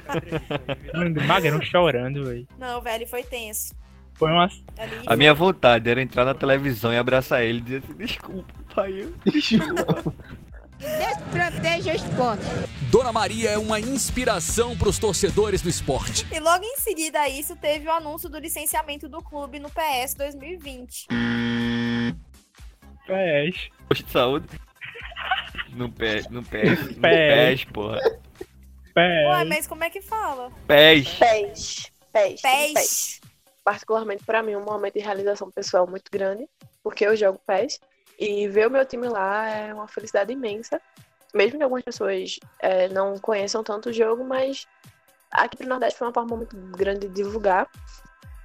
[1.27, 2.47] Magrão chorando, velho.
[2.59, 3.75] Não, velho, foi tenso.
[4.15, 4.45] Foi uma.
[4.77, 8.53] Ali, A minha vontade era entrar na televisão e abraçar ele e dizer assim, desculpa,
[8.75, 9.03] pai.
[9.03, 10.15] eu- Desculpa.
[10.81, 12.45] Deus proteja o esporte.
[12.91, 16.27] Dona Maria é uma inspiração para os torcedores do esporte.
[16.33, 20.15] E logo em seguida a isso teve o anúncio do licenciamento do clube no PS
[20.15, 21.07] 2020.
[23.07, 23.69] PES.
[23.89, 24.47] Posto de saúde.
[25.71, 26.99] No pé, no pé, no Pés.
[27.01, 28.01] pés, porra.
[28.01, 29.49] Ué, PES.
[29.49, 30.51] mas como é que fala?
[30.67, 31.09] Pés.
[31.11, 31.93] PES.
[32.13, 32.41] PES.
[32.41, 32.73] PES.
[32.75, 33.21] PES.
[33.63, 36.49] Particularmente pra mim, um momento de realização pessoal muito grande,
[36.83, 37.79] porque eu jogo PES.
[38.21, 40.81] E ver o meu time lá é uma felicidade imensa.
[41.33, 44.67] Mesmo que algumas pessoas é, não conheçam tanto o jogo, mas
[45.31, 47.67] aqui pro Nordeste foi uma forma muito grande de divulgar.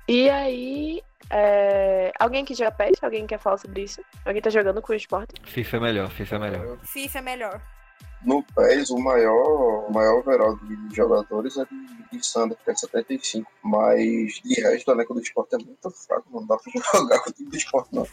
[0.07, 3.03] E aí, é, alguém que joga PES?
[3.03, 4.01] Alguém quer falar sobre isso?
[4.23, 5.33] Alguém tá jogando com o esporte?
[5.43, 6.77] FIFA é melhor, FIFA é melhor.
[6.83, 7.61] FIFA é melhor.
[8.25, 12.75] No PES, o maior, o maior overall de jogadores é de, de Sander, que é
[12.75, 13.49] 75.
[13.63, 16.25] Mas de resto, o elenco do esporte é muito fraco.
[16.33, 18.07] Não dá pra jogar com o time do esporte, não.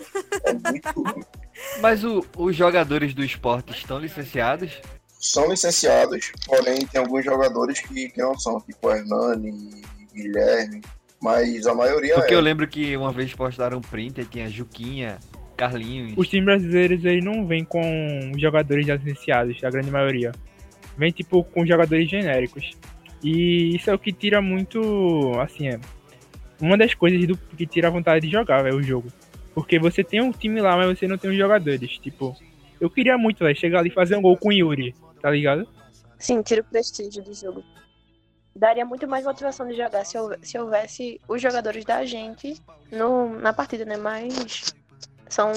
[0.44, 1.24] É muito ruim.
[1.80, 4.80] Mas o- os jogadores do esporte estão licenciados?
[5.18, 10.82] São licenciados, porém tem alguns jogadores que, que não são, tipo Hernani, Guilherme.
[11.22, 12.36] Mas a maioria Porque é.
[12.36, 15.20] eu lembro que uma vez postaram um print e tinha Juquinha,
[15.62, 16.14] Carlinhos.
[16.16, 17.80] Os times brasileiros eles não vêm com
[18.36, 20.32] jogadores já licenciados, a grande maioria.
[20.98, 22.72] Vem tipo com jogadores genéricos.
[23.22, 25.78] E isso é o que tira muito, assim, é
[26.60, 29.08] uma das coisas do que tira a vontade de jogar, velho, o jogo.
[29.54, 31.98] Porque você tem um time lá, mas você não tem os jogadores.
[31.98, 32.36] Tipo,
[32.80, 35.68] eu queria muito, velho, chegar ali e fazer um gol com o Yuri, tá ligado?
[36.18, 37.62] Sim, tira o prestígio do jogo.
[38.54, 42.54] Daria muito mais motivação de jogar se houvesse os jogadores da gente
[42.90, 43.96] no, na partida, né?
[43.96, 44.74] Mas
[45.34, 45.52] são.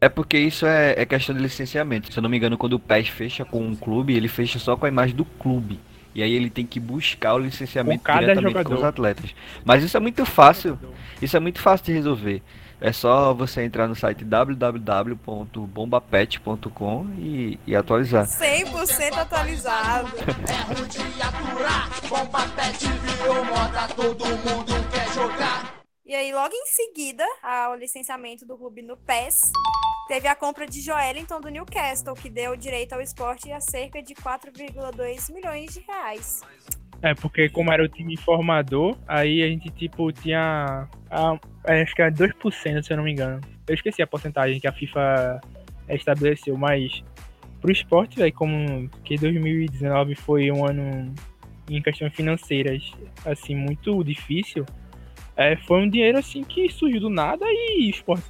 [0.00, 2.12] É porque isso é, é questão de licenciamento.
[2.12, 4.76] Se eu não me engano, quando o PES fecha com um clube, ele fecha só
[4.76, 5.80] com a imagem do clube.
[6.14, 8.78] E aí ele tem que buscar o licenciamento Com diretamente com jogador.
[8.78, 9.34] os atletas.
[9.64, 10.78] Mas isso é muito fácil.
[11.20, 12.42] Isso é muito fácil de resolver.
[12.80, 18.26] É só você entrar no site www.bombapet.com e, e atualizar.
[18.26, 20.08] 100% atualizado.
[26.06, 29.40] E aí, logo em seguida, ao licenciamento do clube no PES,
[30.06, 34.14] teve a compra de Joelinton do Newcastle, que deu direito ao esporte a cerca de
[34.14, 36.42] 4,2 milhões de reais.
[37.02, 40.88] É, porque como era o time formador, aí a gente, tipo, tinha.
[41.10, 41.38] a-
[41.82, 43.40] acho que era 2%, se eu não me engano.
[43.66, 45.40] Eu esqueci a porcentagem que a FIFA
[45.88, 47.02] estabeleceu, mas
[47.60, 51.12] pro esporte, velho, como que 2019 foi um ano
[51.68, 52.92] em questões financeiras,
[53.24, 54.64] assim, muito difícil,
[55.36, 58.24] é, foi um dinheiro, assim, que surgiu do nada e esporte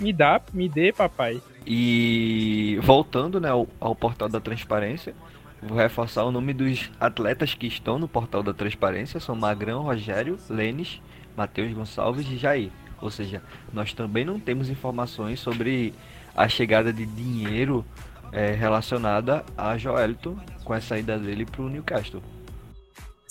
[0.00, 1.40] me dá, me dê, papai.
[1.66, 5.14] E voltando né, ao, ao portal da transparência,
[5.62, 10.38] vou reforçar o nome dos atletas que estão no portal da transparência: são Magrão, Rogério,
[10.48, 11.00] Lênis,
[11.36, 12.70] Matheus Gonçalves e Jair.
[13.00, 15.92] Ou seja, nós também não temos informações sobre
[16.34, 17.84] a chegada de dinheiro
[18.32, 22.22] eh, relacionada a Joelito com a saída dele para o Newcastle.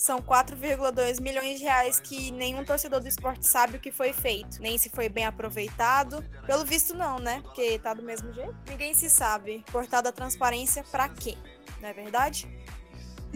[0.06, 4.62] São 4,2 milhões de reais que nenhum torcedor do esporte sabe o que foi feito,
[4.62, 6.24] nem se foi bem aproveitado.
[6.46, 7.40] Pelo visto, não, né?
[7.42, 8.54] Porque tá do mesmo jeito.
[8.68, 9.64] Ninguém se sabe.
[9.72, 11.36] Portal da transparência pra quê?
[11.80, 12.48] Não é verdade?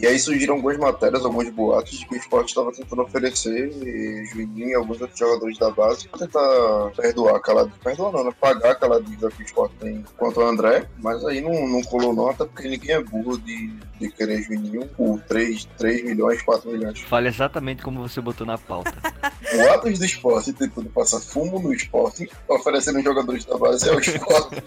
[0.01, 4.25] E aí surgiram algumas matérias, alguns boatos de que o esporte estava tentando oferecer eh,
[4.33, 8.33] Juninho e alguns outros jogadores da base para tentar perdoar aquela perdoar não, né?
[8.41, 12.15] pagar aquela dívida que o esporte tem quanto ao André, mas aí não, não colou
[12.15, 13.69] não, até porque ninguém é burro de,
[14.01, 17.01] de querer Juninho por 3, 3 milhões, 4 milhões.
[17.01, 18.95] Fale exatamente como você botou na pauta.
[19.55, 24.63] Boatos do esporte tentando passar fumo no esporte, oferecendo jogadores da base é o esporte.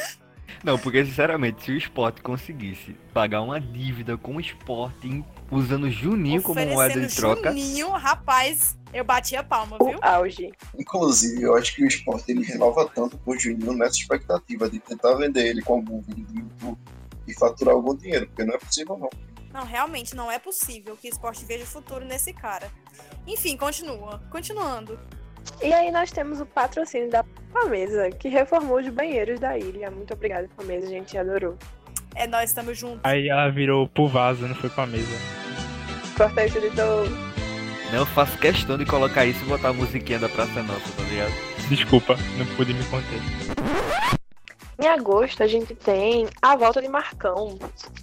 [0.62, 5.90] Não, porque sinceramente, se o esporte conseguisse pagar uma dívida com o esporte em- usando
[5.90, 7.48] Juninho como moeda de troca.
[7.50, 9.98] Juninho, rapaz, eu bati a palma, viu?
[10.02, 10.52] Auge.
[10.78, 14.78] Inclusive, eu acho que o esporte ele renova tanto com o Juninho nessa expectativa de
[14.78, 16.78] tentar vender ele como um vídeo do YouTube
[17.26, 19.08] e faturar algum dinheiro, porque não é possível não.
[19.52, 22.70] Não, realmente não é possível que o esporte veja futuro nesse cara.
[23.26, 24.22] Enfim, continua.
[24.30, 24.98] Continuando.
[25.62, 29.90] E aí nós temos o patrocínio da Pamesa, que reformou os banheiros da ilha.
[29.90, 31.56] Muito obrigada, Pamesa, a gente adorou.
[32.14, 33.00] É, nós estamos juntos.
[33.04, 35.16] Aí ela virou pro vaso, não foi pra mesa.
[36.16, 37.08] Corta isso, editor.
[37.92, 41.02] Não, eu faço questão de colocar isso e botar a musiquinha da Praça Nossa, tá
[41.02, 41.32] ligado?
[41.68, 43.20] Desculpa, não pude me conter.
[44.80, 47.58] Em agosto a gente tem a volta de Marcão,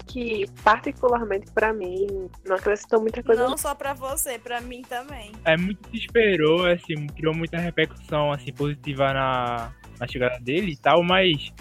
[0.06, 3.48] que particularmente pra mim não acrescentou muita coisa.
[3.48, 5.32] Não só pra você, pra mim também.
[5.44, 10.78] É muito se esperou, assim, criou muita repercussão assim, positiva na, na chegada dele e
[10.78, 11.52] tal, mas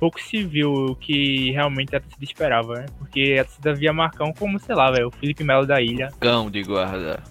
[0.00, 2.86] pouco se viu o que realmente a torcida esperava, né?
[2.98, 6.08] Porque a torcida via Marcão como, sei lá, velho, o Felipe Melo da ilha.
[6.18, 7.22] Cão de guarda.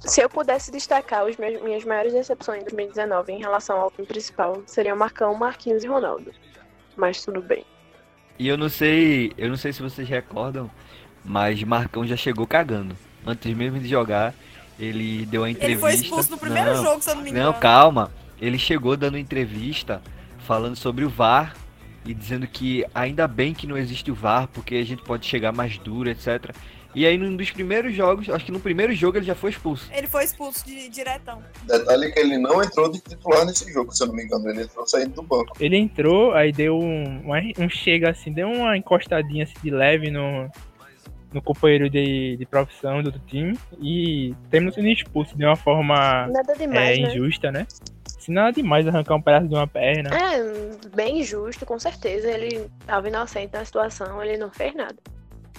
[0.00, 4.06] Se eu pudesse destacar as minhas, minhas maiores decepções em 2019 em relação ao time
[4.06, 6.32] principal, seriam Marcão, Marquinhos e Ronaldo.
[6.96, 7.64] Mas tudo bem.
[8.38, 10.70] E eu não sei, eu não sei se vocês recordam,
[11.24, 12.96] mas Marcão já chegou cagando.
[13.24, 14.34] Antes mesmo de jogar,
[14.78, 15.88] ele deu a entrevista.
[15.88, 17.52] Ele foi expulso no primeiro não, jogo, se eu não me engano.
[17.52, 18.10] Não, calma.
[18.40, 20.02] Ele chegou dando entrevista
[20.40, 21.54] falando sobre o VAR
[22.04, 25.52] e dizendo que ainda bem que não existe o VAR, porque a gente pode chegar
[25.52, 26.54] mais duro, etc.
[26.94, 29.90] E aí, num dos primeiros jogos, acho que no primeiro jogo ele já foi expulso.
[29.92, 31.42] Ele foi expulso de diretão.
[31.64, 34.48] Detalhe que ele não entrou de titular nesse jogo, se eu não me engano.
[34.48, 35.56] Ele entrou saindo do banco.
[35.58, 40.48] Ele entrou, aí deu um, um chega assim, deu uma encostadinha assim de leve no,
[41.32, 46.28] no companheiro de, de profissão do outro time e temos sendo expulso de uma forma
[46.28, 47.08] Nada demais, é, né?
[47.08, 47.66] injusta, né?
[48.06, 50.08] Se nada demais arrancar um pedaço de uma perna.
[50.16, 52.30] É, bem injusto, com certeza.
[52.30, 54.96] Ele tava inocente na situação, ele não fez nada.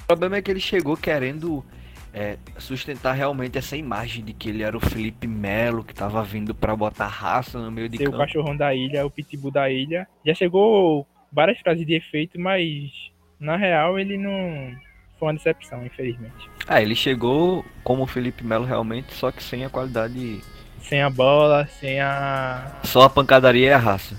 [0.05, 1.65] O problema é que ele chegou querendo
[2.13, 6.53] é, sustentar realmente essa imagem de que ele era o Felipe Melo, que tava vindo
[6.53, 8.23] pra botar raça no meio de Ser o campo.
[8.23, 10.07] cachorrão da ilha, o pitbull da ilha.
[10.23, 12.91] Já chegou várias frases de efeito, mas
[13.39, 14.75] na real ele não
[15.17, 16.49] foi uma decepção, infelizmente.
[16.67, 20.39] Ah, ele chegou como o Felipe Melo realmente, só que sem a qualidade.
[20.81, 22.79] Sem a bola, sem a.
[22.83, 24.15] Só a pancadaria e a raça.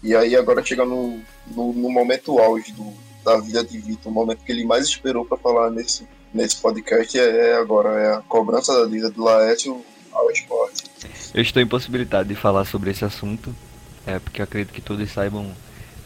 [0.00, 2.94] E aí agora chega no, no, no momento auge do,
[3.24, 7.18] da vida de Vitor, o momento que ele mais esperou pra falar nesse, nesse podcast
[7.18, 10.84] é, é agora, é a cobrança da dívida do Laércio ao esporte.
[11.34, 13.54] Eu estou impossibilitado de falar sobre esse assunto,
[14.06, 15.50] é porque eu acredito que todos saibam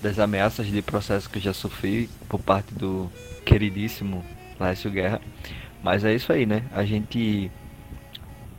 [0.00, 3.10] das ameaças de processo que eu já sofri por parte do
[3.44, 4.24] queridíssimo
[4.58, 5.20] Laércio Guerra.
[5.82, 6.64] Mas é isso aí, né?
[6.72, 7.50] A gente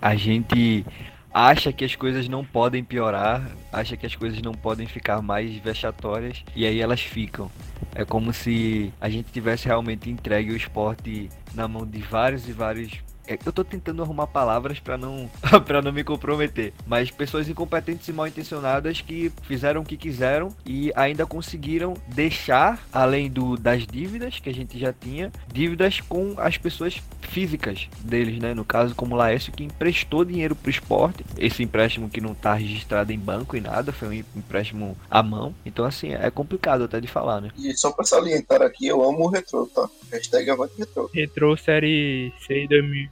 [0.01, 0.85] a gente
[1.33, 5.55] acha que as coisas não podem piorar, acha que as coisas não podem ficar mais
[5.57, 7.49] vexatórias e aí elas ficam.
[7.93, 12.51] É como se a gente tivesse realmente entregue o esporte na mão de vários e
[12.51, 12.99] vários
[13.45, 15.29] eu tô tentando arrumar palavras pra não
[15.65, 20.49] para não me comprometer, mas pessoas incompetentes e mal intencionadas que fizeram o que quiseram
[20.65, 26.35] e ainda conseguiram deixar além do das dívidas que a gente já tinha, dívidas com
[26.37, 28.53] as pessoas físicas deles, né?
[28.53, 32.53] No caso como o Laércio que emprestou dinheiro pro esporte, esse empréstimo que não tá
[32.53, 35.53] registrado em banco e nada, foi um empréstimo à mão.
[35.65, 37.51] Então assim, é complicado até de falar, né?
[37.57, 39.87] E só pra salientar aqui, eu amo o retrô, tá?
[40.11, 41.09] Hashtag avante retrô.
[41.13, 42.67] Retrô Série C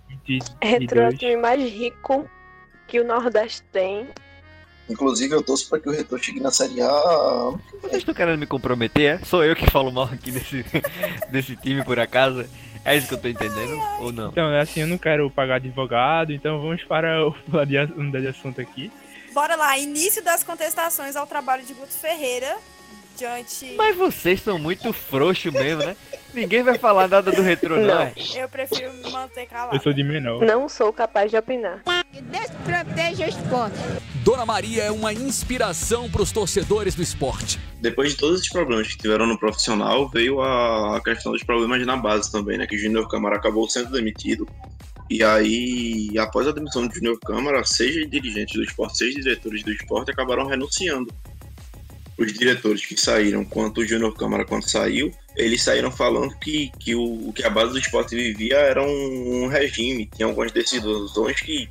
[0.07, 0.55] 2022.
[0.61, 2.29] Retrô é o time mais rico
[2.87, 4.07] que o Nordeste tem.
[4.89, 7.53] Inclusive, eu torço pra que o retrô chegue na Série A.
[7.81, 9.25] Vocês estão querendo me comprometer, é?
[9.25, 10.65] Sou eu que falo mal aqui desse,
[11.29, 12.45] desse time, por acaso?
[12.85, 14.29] É isso que eu tô entendendo ou não?
[14.29, 17.35] Então, assim, eu não quero pagar advogado, então vamos para o
[17.97, 18.89] mudar de assunto aqui.
[19.33, 22.57] Bora lá, início das contestações ao trabalho de Guto Ferreira
[23.17, 23.73] diante.
[23.75, 25.97] Mas vocês são muito frouxos mesmo, né?
[26.38, 28.00] Ninguém vai falar nada do retrô, não.
[28.00, 28.13] é?
[28.36, 29.76] Eu prefiro me manter calado.
[29.76, 30.45] Eu sou de menor.
[30.45, 31.82] Não sou capaz de opinar.
[32.13, 33.78] Desproteja o esporte.
[34.23, 37.60] Dona Maria é uma inspiração para os torcedores do esporte.
[37.82, 41.97] Depois de todos esses problemas que tiveram no profissional, veio a questão dos problemas na
[41.97, 42.67] base também, né?
[42.67, 44.47] Que o Júnior Câmara acabou sendo demitido.
[45.10, 49.71] E aí, após a demissão do Júnior Câmara, seis dirigentes do esporte, seis diretores do
[49.71, 51.12] esporte acabaram renunciando.
[52.15, 56.95] Os diretores que saíram, quanto o Júnior Câmara quando saiu, eles saíram falando que, que,
[56.95, 61.69] o, que a base do esporte vivia era um, um regime, tinha algumas decisões que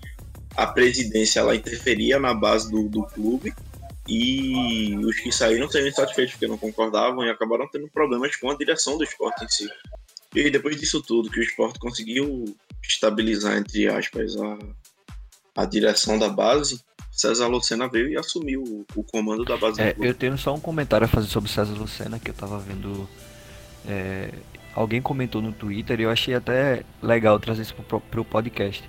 [0.57, 3.53] a presidência ela interferia na base do, do clube
[4.09, 8.57] e os que saíram saíram insatisfeitos porque não concordavam e acabaram tendo problemas com a
[8.57, 9.69] direção do esporte em si.
[10.35, 14.59] E depois disso tudo, que o esporte conseguiu estabilizar, entre aspas, a,
[15.57, 19.97] a direção da base, César Lucena veio e assumiu o, o comando da base É,
[19.99, 23.09] eu tenho só um comentário a fazer sobre César Lucena que eu tava vendo.
[23.87, 24.30] É,
[24.74, 28.82] alguém comentou no Twitter e eu achei até legal trazer isso pro, pro podcast.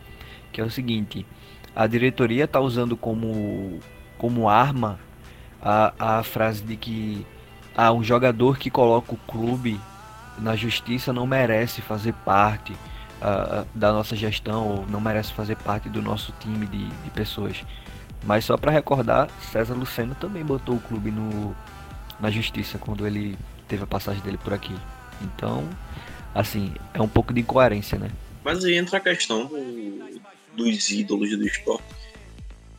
[0.51, 1.25] Que é o seguinte:
[1.75, 3.79] a diretoria tá usando como,
[4.17, 4.99] como arma
[5.61, 7.25] a, a frase de que
[7.75, 9.79] ah, um jogador que coloca o clube
[10.39, 15.89] na justiça não merece fazer parte uh, da nossa gestão ou não merece fazer parte
[15.89, 17.63] do nosso time de, de pessoas.
[18.23, 21.55] Mas só para recordar, César Luceno também botou o clube no,
[22.19, 23.37] na justiça quando ele
[23.68, 24.76] teve a passagem dele por aqui.
[25.22, 25.68] Então,
[26.34, 28.09] assim, é um pouco de incoerência, né?
[28.43, 30.22] Mas aí entra a questão do,
[30.55, 31.84] dos ídolos do esporte.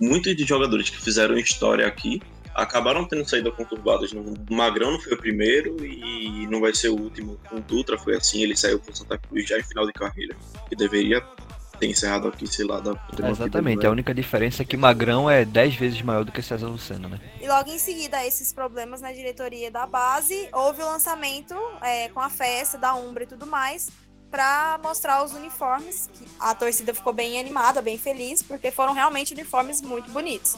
[0.01, 2.23] Muitos de jogadores que fizeram história aqui
[2.55, 4.13] acabaram tendo saída conturbadas.
[4.13, 7.39] O Magrão não foi o primeiro e não vai ser o último.
[7.53, 10.35] O Dutra foi assim, ele saiu pro Santa Cruz já em final de carreira.
[10.69, 11.23] Que deveria
[11.79, 15.45] ter encerrado aqui, sei lá, da é, Exatamente, a única diferença é que Magrão é
[15.45, 17.21] 10 vezes maior do que César Lucena, né?
[17.41, 22.21] E logo em seguida, esses problemas na diretoria da base, houve o lançamento é, com
[22.21, 23.91] a festa da Umbra e tudo mais,
[24.31, 26.11] para mostrar os uniformes.
[26.39, 30.57] A torcida ficou bem animada, bem feliz, porque foram realmente uniformes muito bonitos.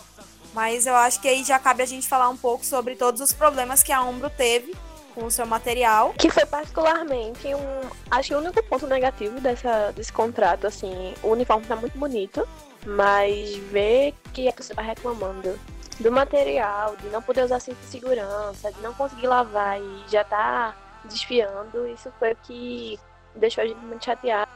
[0.52, 3.32] Mas eu acho que aí já cabe a gente falar um pouco sobre todos os
[3.32, 4.74] problemas que a Umbro teve
[5.20, 6.14] com o seu material.
[6.14, 7.90] Que foi particularmente um.
[8.10, 12.48] Acho que o único ponto negativo dessa, desse contrato, assim, o uniforme tá muito bonito,
[12.86, 15.58] mas ver que a pessoa tá reclamando
[16.00, 20.24] do material, de não poder usar cinto de segurança, de não conseguir lavar e já
[20.24, 22.98] tá desfiando, isso foi o que
[23.36, 24.50] deixou a gente muito chateado.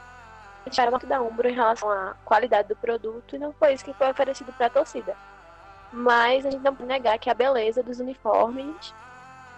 [0.75, 3.93] Era uma da Umbro em relação à qualidade do produto e não foi isso que
[3.93, 5.15] foi oferecido para a torcida.
[5.93, 8.91] Mas a gente não pode negar que a beleza dos uniformes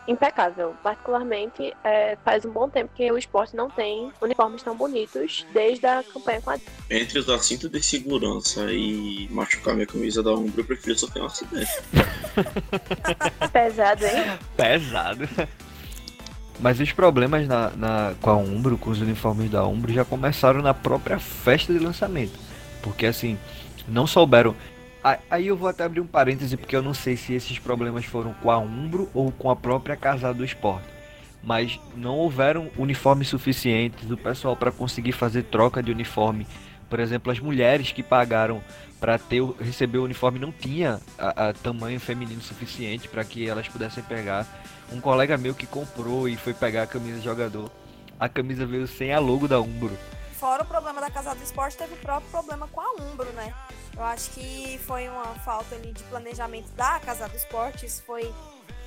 [0.08, 0.76] impecável.
[0.82, 5.86] Particularmente, é, faz um bom tempo que o esporte não tem uniformes tão bonitos desde
[5.86, 10.62] a campanha com a Entre usar cinto de segurança e machucar minha camisa da Umbro,
[10.62, 11.72] eu prefiro só ter um acidente.
[13.52, 14.40] Pesado, hein?
[14.56, 15.30] Pesado.
[16.60, 20.62] Mas os problemas na, na, com a Umbro, com os uniformes da Umbro, já começaram
[20.62, 22.40] na própria festa de lançamento.
[22.82, 23.38] Porque assim,
[23.88, 24.56] não souberam.
[25.04, 28.34] Aí eu vou até abrir um parêntese porque eu não sei se esses problemas foram
[28.34, 30.88] com a Umbro ou com a própria Casa do Esporte.
[31.42, 36.46] Mas não houveram uniformes suficientes do pessoal para conseguir fazer troca de uniforme.
[36.90, 38.62] Por exemplo, as mulheres que pagaram
[39.00, 43.68] para ter receber o uniforme não tinha a, a tamanho feminino suficiente para que elas
[43.68, 44.48] pudessem pegar.
[44.92, 47.70] Um colega meu que comprou e foi pegar a camisa de jogador,
[48.20, 49.96] a camisa veio sem a logo da Umbro.
[50.34, 53.54] Fora o problema da Casa do Esporte, teve o próprio problema com a Umbro, né?
[53.98, 58.32] Eu acho que foi uma falta ali de planejamento da Casa do Esporte, isso foi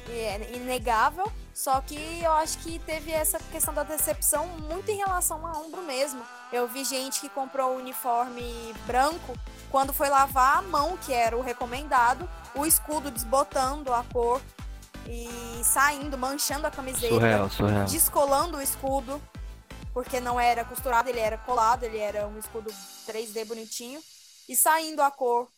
[0.09, 1.31] é, inegável.
[1.53, 5.83] Só que eu acho que teve essa questão da decepção muito em relação a Umbro
[5.83, 6.23] mesmo.
[6.53, 9.37] Eu vi gente que comprou o uniforme branco,
[9.69, 14.41] quando foi lavar a mão, que era o recomendado, o escudo desbotando a cor
[15.09, 15.29] e
[15.65, 17.85] saindo, manchando a camiseta, surreal, surreal.
[17.85, 19.21] descolando o escudo,
[19.93, 22.71] porque não era costurado, ele era colado, ele era um escudo
[23.09, 24.01] 3D bonitinho
[24.49, 25.51] e saindo a cor,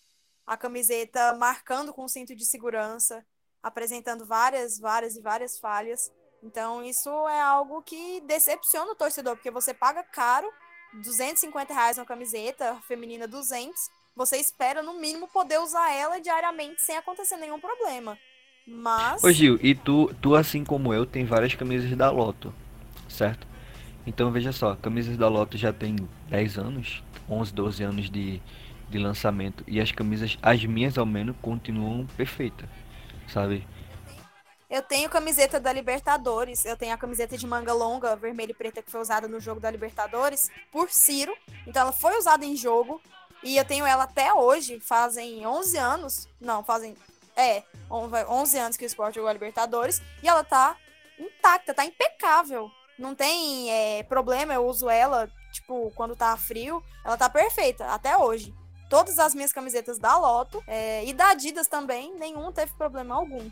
[0.47, 3.25] a camiseta marcando com cinto de segurança,
[3.63, 6.11] apresentando várias, várias e várias falhas.
[6.43, 10.51] Então, isso é algo que decepciona o torcedor, porque você paga caro,
[10.95, 13.73] 250 reais uma camiseta, feminina 200,
[14.15, 18.19] você espera no mínimo poder usar ela diariamente sem acontecer nenhum problema.
[18.67, 19.25] Mas.
[19.25, 22.55] Ô Gil, e tu, tu assim como eu, tem várias camisas da Loto,
[23.09, 23.47] certo?
[24.07, 25.97] Então veja só, camisas da Loto já tem
[26.29, 28.43] 10 anos, 11, 12 anos de,
[28.93, 29.65] de lançamento.
[29.67, 32.69] E as camisas, as minhas ao menos, continuam perfeitas,
[33.27, 33.67] sabe?
[34.69, 38.83] Eu tenho camiseta da Libertadores, eu tenho a camiseta de manga longa, vermelha e preta,
[38.83, 41.35] que foi usada no jogo da Libertadores, por Ciro.
[41.67, 43.01] Então ela foi usada em jogo,
[43.43, 46.97] e eu tenho ela até hoje, fazem 11 anos, não, fazem,
[47.37, 50.77] é, 11 anos que o esporte jogou a Libertadores, e ela tá
[51.19, 52.71] intacta, tá impecável.
[52.99, 58.17] Não tem é, problema, eu uso ela, tipo, quando tá frio, ela tá perfeita, até
[58.17, 58.55] hoje
[58.93, 63.51] todas as minhas camisetas da Loto é, e da Adidas também, nenhum teve problema algum.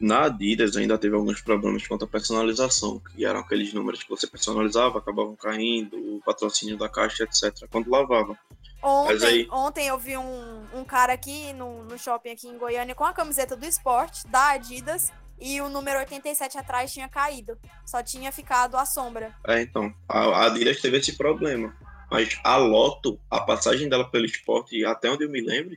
[0.00, 4.26] Na Adidas ainda teve alguns problemas quanto à personalização, que eram aqueles números que você
[4.26, 8.36] personalizava, acabavam caindo, o patrocínio da caixa, etc., quando lavava.
[8.82, 9.48] Ontem, aí...
[9.52, 13.12] ontem eu vi um, um cara aqui no, no shopping aqui em Goiânia com a
[13.12, 17.56] camiseta do esporte, da Adidas, e o número 87 atrás tinha caído.
[17.86, 19.32] Só tinha ficado a sombra.
[19.46, 19.94] É, então.
[20.08, 21.74] A Adidas teve esse problema.
[22.10, 25.76] Mas a Loto, a passagem dela pelo esporte, até onde eu me lembro,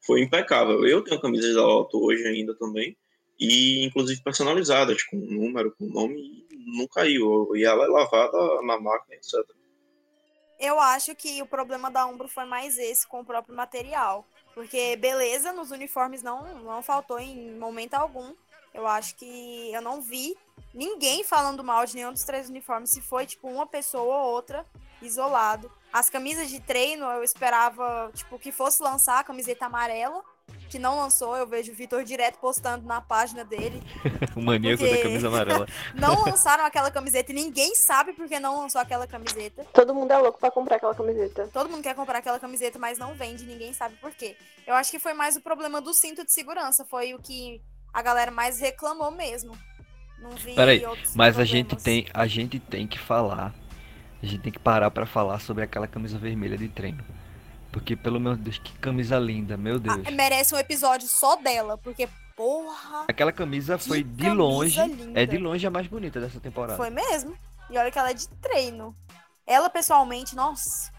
[0.00, 0.86] foi impecável.
[0.86, 2.96] Eu tenho camisas da Loto hoje ainda também,
[3.38, 6.46] e inclusive personalizadas, com número, com nome,
[6.78, 7.56] não caiu.
[7.56, 9.34] E ela é lavada na máquina, etc.
[10.60, 14.24] Eu acho que o problema da Umbro foi mais esse com o próprio material.
[14.54, 18.32] Porque beleza, nos uniformes não, não faltou em momento algum.
[18.72, 20.36] Eu acho que eu não vi
[20.72, 22.90] ninguém falando mal de nenhum dos três uniformes.
[22.90, 24.64] Se foi, tipo, uma pessoa ou outra
[25.02, 25.70] isolado.
[25.92, 30.22] As camisas de treino eu esperava, tipo, que fosse lançar a camiseta amarela,
[30.70, 31.36] que não lançou.
[31.36, 33.82] Eu vejo o Vitor direto postando na página dele.
[34.34, 35.66] o maníaco da camisa amarela.
[35.94, 39.66] não lançaram aquela camiseta e ninguém sabe por que não lançou aquela camiseta.
[39.72, 41.48] Todo mundo é louco pra comprar aquela camiseta.
[41.52, 44.34] Todo mundo quer comprar aquela camiseta, mas não vende, ninguém sabe por quê.
[44.66, 46.86] Eu acho que foi mais o problema do cinto de segurança.
[46.86, 47.60] Foi o que
[47.92, 49.52] a galera mais reclamou mesmo.
[50.22, 51.38] Não vi Peraí, mas problemas.
[51.38, 53.52] a gente tem, a gente tem que falar.
[54.22, 57.04] A gente tem que parar para falar sobre aquela camisa vermelha de treino.
[57.72, 59.98] Porque, pelo meu Deus, que camisa linda, meu Deus.
[60.06, 63.06] Ah, merece um episódio só dela, porque, porra.
[63.08, 64.80] Aquela camisa foi de longe.
[64.84, 65.20] Linda.
[65.20, 66.76] É de longe a mais bonita dessa temporada.
[66.76, 67.36] Foi mesmo.
[67.70, 68.94] E olha que ela é de treino.
[69.46, 70.92] Ela, pessoalmente, nossa.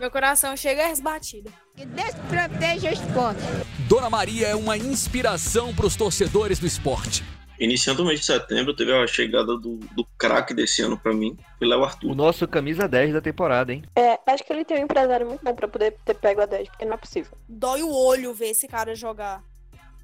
[0.00, 1.50] Meu coração chega a resbatida.
[1.76, 3.42] Que Deus proteja o esporte.
[3.86, 7.22] Dona Maria é uma inspiração para os torcedores do esporte.
[7.62, 11.38] Iniciando o mês de setembro, teve a chegada do, do craque desse ano para mim,
[11.60, 12.10] foi Léo Arthur.
[12.10, 13.84] O nosso camisa 10 da temporada, hein?
[13.94, 16.70] É, acho que ele tem um empresário muito bom pra poder ter pego a 10,
[16.70, 17.38] porque não é possível.
[17.48, 19.44] Dói o olho ver esse cara jogar.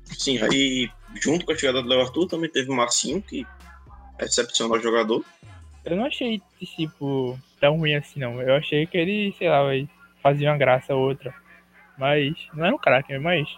[0.04, 0.88] Sim, aí
[1.20, 3.44] junto com a chegada do Léo Arthur também teve o Marcinho, que
[4.20, 5.24] é excepcional jogador.
[5.84, 8.40] Eu não achei, tipo, tão ruim assim, não.
[8.40, 9.62] Eu achei que ele, sei lá,
[10.22, 11.34] fazia uma graça ou outra.
[11.98, 13.48] Mas não era um craque, mas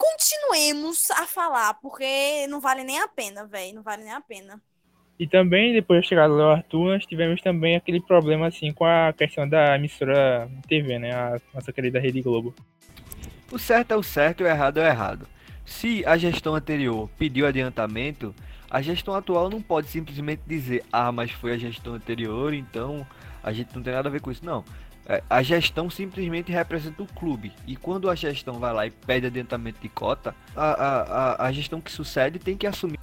[0.00, 3.74] continuemos a falar, porque não vale nem a pena, velho.
[3.74, 4.60] Não vale nem a pena.
[5.18, 9.12] E também, depois da chegada do Arthur, nós tivemos também aquele problema, assim, com a
[9.12, 11.12] questão da emissora TV, né?
[11.12, 12.54] A nossa querida Rede Globo.
[13.52, 15.28] O certo é o certo e o errado é o errado.
[15.66, 18.34] Se a gestão anterior pediu adiantamento,
[18.70, 23.06] a gestão atual não pode simplesmente dizer, ah, mas foi a gestão anterior, então
[23.42, 24.44] a gente não tem nada a ver com isso.
[24.44, 24.64] Não.
[25.06, 27.52] É, a gestão simplesmente representa o clube.
[27.66, 31.80] E quando a gestão vai lá e pede adiantamento de cota, a, a, a gestão
[31.80, 32.98] que sucede tem que assumir.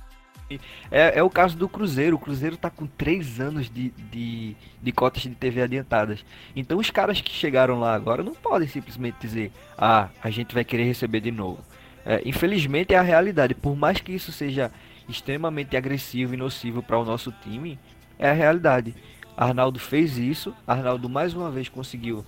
[0.89, 2.16] É, é o caso do Cruzeiro.
[2.16, 6.24] O Cruzeiro está com três anos de, de, de cotas de TV adiantadas.
[6.56, 10.64] Então os caras que chegaram lá agora não podem simplesmente dizer, ah, a gente vai
[10.64, 11.60] querer receber de novo.
[12.06, 13.54] É, infelizmente é a realidade.
[13.54, 14.72] Por mais que isso seja
[15.10, 17.78] extremamente agressivo e nocivo para o nosso time,
[18.18, 18.95] é a realidade.
[19.38, 20.53] Arnaldo fez isso.
[20.65, 22.25] Arnaldo mais uma vez conseguiu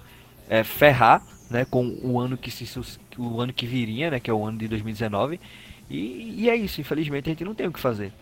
[0.47, 2.79] é, ferrar, né, com o ano que se
[3.17, 5.41] o ano que viria, né, que é o ano de 2019.
[5.89, 6.79] E, e é isso.
[6.79, 8.13] Infelizmente a gente não tem o que fazer.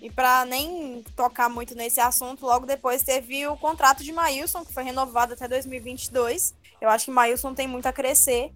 [0.00, 4.72] E para nem tocar muito nesse assunto, logo depois teve o contrato de Maílson, que
[4.72, 6.54] foi renovado até 2022.
[6.80, 8.52] Eu acho que Maílson tem muito a crescer.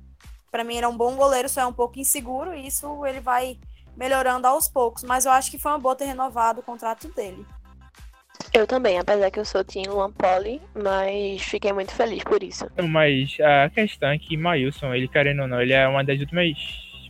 [0.51, 3.21] Para mim, ele é um bom goleiro, só é um pouco inseguro, e isso ele
[3.21, 3.59] vai
[3.97, 5.03] melhorando aos poucos.
[5.03, 7.47] Mas eu acho que foi uma boa ter renovado o contrato dele.
[8.53, 12.67] Eu também, apesar que eu sou Team Luan Poli, mas fiquei muito feliz por isso.
[12.89, 16.57] Mas a questão é que Maílson, ele querendo ou não, ele é uma das últimas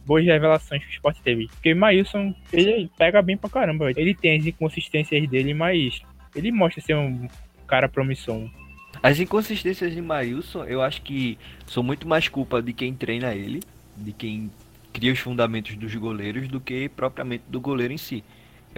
[0.05, 1.47] boas revelações que o esporte teve.
[1.49, 3.91] Porque Maílson, ele pega bem pra caramba.
[3.91, 6.01] Ele tem as inconsistências dele, mas
[6.35, 7.29] ele mostra ser um
[7.67, 8.49] cara promissor.
[9.03, 13.61] As inconsistências de Maílson, eu acho que são muito mais culpa de quem treina ele,
[13.97, 14.51] de quem
[14.93, 18.25] cria os fundamentos dos goleiros, do que propriamente do goleiro em si.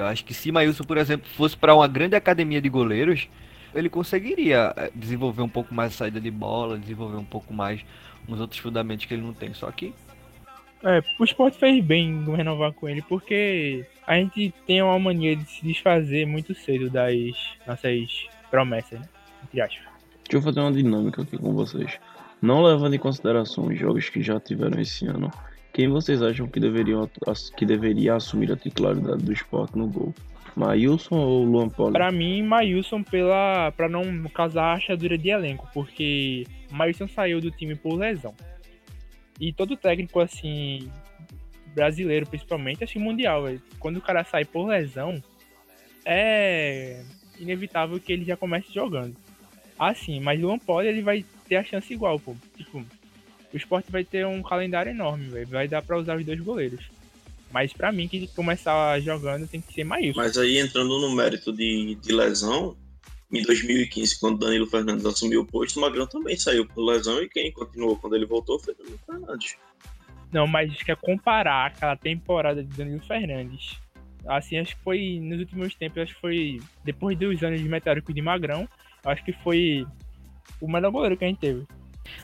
[0.01, 3.29] Eu acho que se Maílson, por exemplo, fosse para uma grande academia de goleiros,
[3.75, 7.85] ele conseguiria eh, desenvolver um pouco mais a saída de bola, desenvolver um pouco mais
[8.29, 9.53] uns outros fundamentos que ele não tem.
[9.53, 9.93] Só que.
[10.83, 15.37] É, o esporte fez bem em renovar com ele, porque a gente tem uma mania
[15.37, 17.35] de se desfazer muito cedo das
[17.67, 19.07] nossas promessas, né?
[19.45, 19.85] Entre aspas.
[20.25, 21.99] Deixa eu fazer uma dinâmica aqui com vocês.
[22.41, 25.31] Não levando em consideração os jogos que já tiveram esse ano,
[25.81, 27.11] quem vocês acham que, deveriam,
[27.57, 30.15] que deveria assumir a titularidade do esporte no gol?
[30.55, 31.95] Maílson ou Luan Poli?
[31.95, 37.75] Pra mim, Maílson pela, pra não causar achadura de elenco, porque Maílson saiu do time
[37.75, 38.35] por lesão.
[39.41, 40.91] E todo técnico, assim,
[41.75, 43.45] brasileiro principalmente, assim, mundial,
[43.79, 45.15] quando o cara sai por lesão,
[46.05, 47.03] é
[47.39, 49.17] inevitável que ele já comece jogando.
[49.79, 52.37] Assim, mas Luan Poli, ele vai ter a chance igual, pô.
[52.55, 52.85] Tipo,
[53.53, 55.47] o esporte vai ter um calendário enorme, véio.
[55.49, 56.85] vai dar para usar os dois goleiros.
[57.51, 60.21] Mas para mim, que começar jogando tem que ser Maílson.
[60.21, 62.77] Mas aí, entrando no mérito de, de lesão,
[63.33, 67.29] em 2015, quando Danilo Fernandes assumiu o posto, o Magrão também saiu por lesão e
[67.29, 69.57] quem continuou quando ele voltou foi Danilo Fernandes.
[70.33, 73.77] Não, mas quer comparar aquela temporada de Danilo Fernandes.
[74.27, 78.13] Assim, acho que foi nos últimos tempos, acho que foi depois dos anos de meteórico
[78.13, 78.69] de Magrão,
[79.05, 79.87] acho que foi
[80.61, 81.67] o melhor goleiro que a gente teve.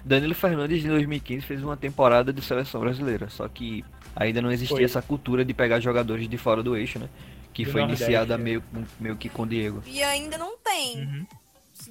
[0.04, 4.76] Danilo Fernandes em 2015 fez uma temporada de seleção brasileira, só que ainda não existia
[4.76, 4.84] foi.
[4.84, 7.08] essa cultura de pegar jogadores de fora do eixo, né?
[7.52, 8.38] Que do foi Nordeste, iniciada é.
[8.38, 8.62] meio,
[8.98, 9.82] meio que com Diego.
[9.86, 11.00] E ainda não tem.
[11.00, 11.26] Uhum.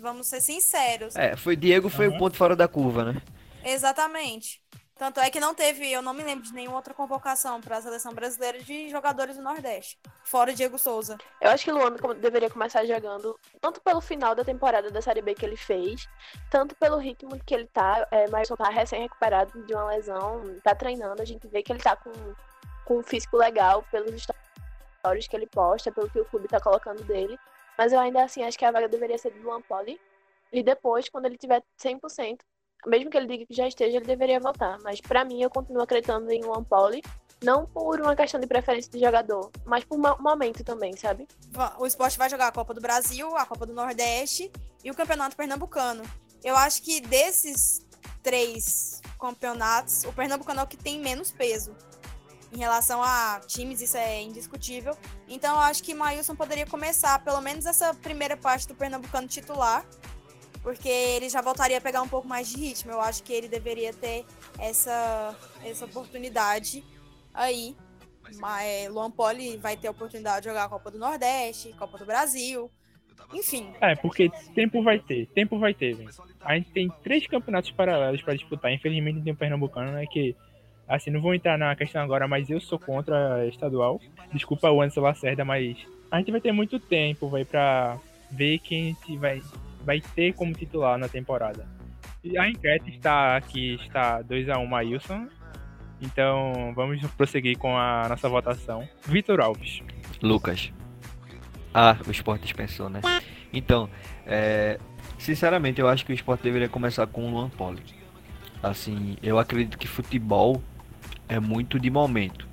[0.01, 1.15] Vamos ser sinceros.
[1.15, 2.15] É, foi Diego foi uhum.
[2.15, 3.21] o ponto fora da curva, né?
[3.63, 4.61] Exatamente.
[4.97, 7.81] Tanto é que não teve, eu não me lembro de nenhuma outra convocação para a
[7.81, 11.17] seleção brasileira de jogadores do Nordeste, fora Diego Souza.
[11.41, 15.21] Eu acho que o Luan deveria começar jogando, tanto pelo final da temporada da Série
[15.21, 16.07] B que ele fez,
[16.49, 18.07] tanto pelo ritmo que ele tá.
[18.09, 21.97] É, mas tá recém-recuperado de uma lesão, tá treinando, a gente vê que ele tá
[21.97, 22.13] com,
[22.85, 24.25] com um físico legal pelos
[25.01, 27.37] stories que ele posta, pelo que o clube tá colocando dele.
[27.77, 29.99] Mas eu ainda assim acho que a vaga deveria ser do Luan Poli.
[30.53, 32.39] E depois, quando ele tiver 100%,
[32.87, 34.77] mesmo que ele diga que já esteja, ele deveria voltar.
[34.83, 37.03] Mas para mim, eu continuo acreditando em Luan Poli.
[37.43, 41.27] Não por uma questão de preferência de jogador, mas por momento também, sabe?
[41.77, 44.49] O esporte vai jogar a Copa do Brasil, a Copa do Nordeste
[44.83, 46.01] e o Campeonato Pernambucano.
[46.43, 47.85] Eu acho que desses
[48.23, 51.75] três campeonatos, o Pernambucano é o que tem menos peso.
[52.53, 54.97] Em relação a times, isso é indiscutível.
[55.27, 59.85] Então, eu acho que Maílson poderia começar, pelo menos, essa primeira parte do Pernambucano titular
[60.65, 62.91] porque ele já voltaria a pegar um pouco mais de ritmo.
[62.91, 64.25] Eu acho que ele deveria ter
[64.57, 66.83] essa, essa oportunidade
[67.31, 67.75] aí.
[68.39, 71.99] Mas é, Luan Poli vai ter a oportunidade de jogar a Copa do Nordeste, Copa
[71.99, 72.71] do Brasil,
[73.31, 73.71] enfim.
[73.79, 76.03] É, porque tempo vai ter, tempo vai ter.
[76.41, 78.73] A gente tem três campeonatos paralelos para disputar.
[78.73, 80.35] Infelizmente tem o Pernambucano, né, que
[80.87, 84.01] assim, não vou entrar na questão agora, mas eu sou contra a estadual.
[84.33, 85.77] Desculpa o Anderson Lacerda, mas
[86.09, 87.99] a gente vai ter muito tempo, vai para
[88.31, 89.43] ver quem vai
[89.85, 91.67] vai ter como titular na temporada.
[92.23, 95.27] E a enquete está aqui, está 2x1 Maílson.
[96.01, 98.87] Então vamos prosseguir com a nossa votação.
[99.05, 99.81] Vitor Alves.
[100.21, 100.73] Lucas.
[101.73, 103.01] Ah, o esporte dispensou, né?
[103.53, 103.89] Então,
[104.25, 104.79] é,
[105.19, 107.83] sinceramente, eu acho que o esporte deveria começar com o Luan Poli.
[108.63, 110.61] Assim, eu acredito que futebol
[111.27, 112.47] é muito de momento.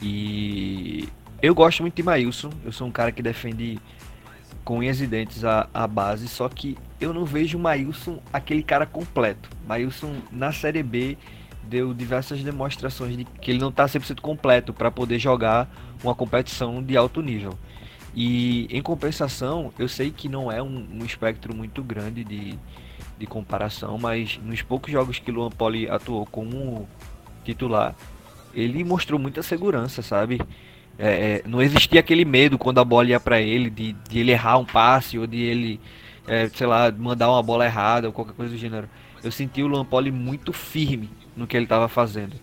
[0.00, 1.08] E
[1.40, 2.50] eu gosto muito de Maílson.
[2.64, 3.78] Eu sou um cara que defende
[4.64, 8.62] com unhas e dentes a, a base, só que eu não vejo o Maílson aquele
[8.62, 9.48] cara completo.
[9.66, 11.18] Maílson na Série B
[11.64, 15.68] deu diversas demonstrações de que ele não está 100% completo para poder jogar
[16.02, 17.58] uma competição de alto nível.
[18.14, 22.58] E em compensação, eu sei que não é um, um espectro muito grande de,
[23.18, 26.86] de comparação, mas nos poucos jogos que Luan Poli atuou como
[27.44, 27.94] titular,
[28.54, 30.40] ele mostrou muita segurança, sabe?
[30.98, 34.32] É, é, não existia aquele medo quando a bola ia para ele, de, de, ele
[34.32, 35.80] errar um passe ou de ele,
[36.26, 38.88] é, sei lá, mandar uma bola errada ou qualquer coisa do gênero.
[39.22, 42.34] Eu senti o Lampoli muito firme no que ele estava fazendo.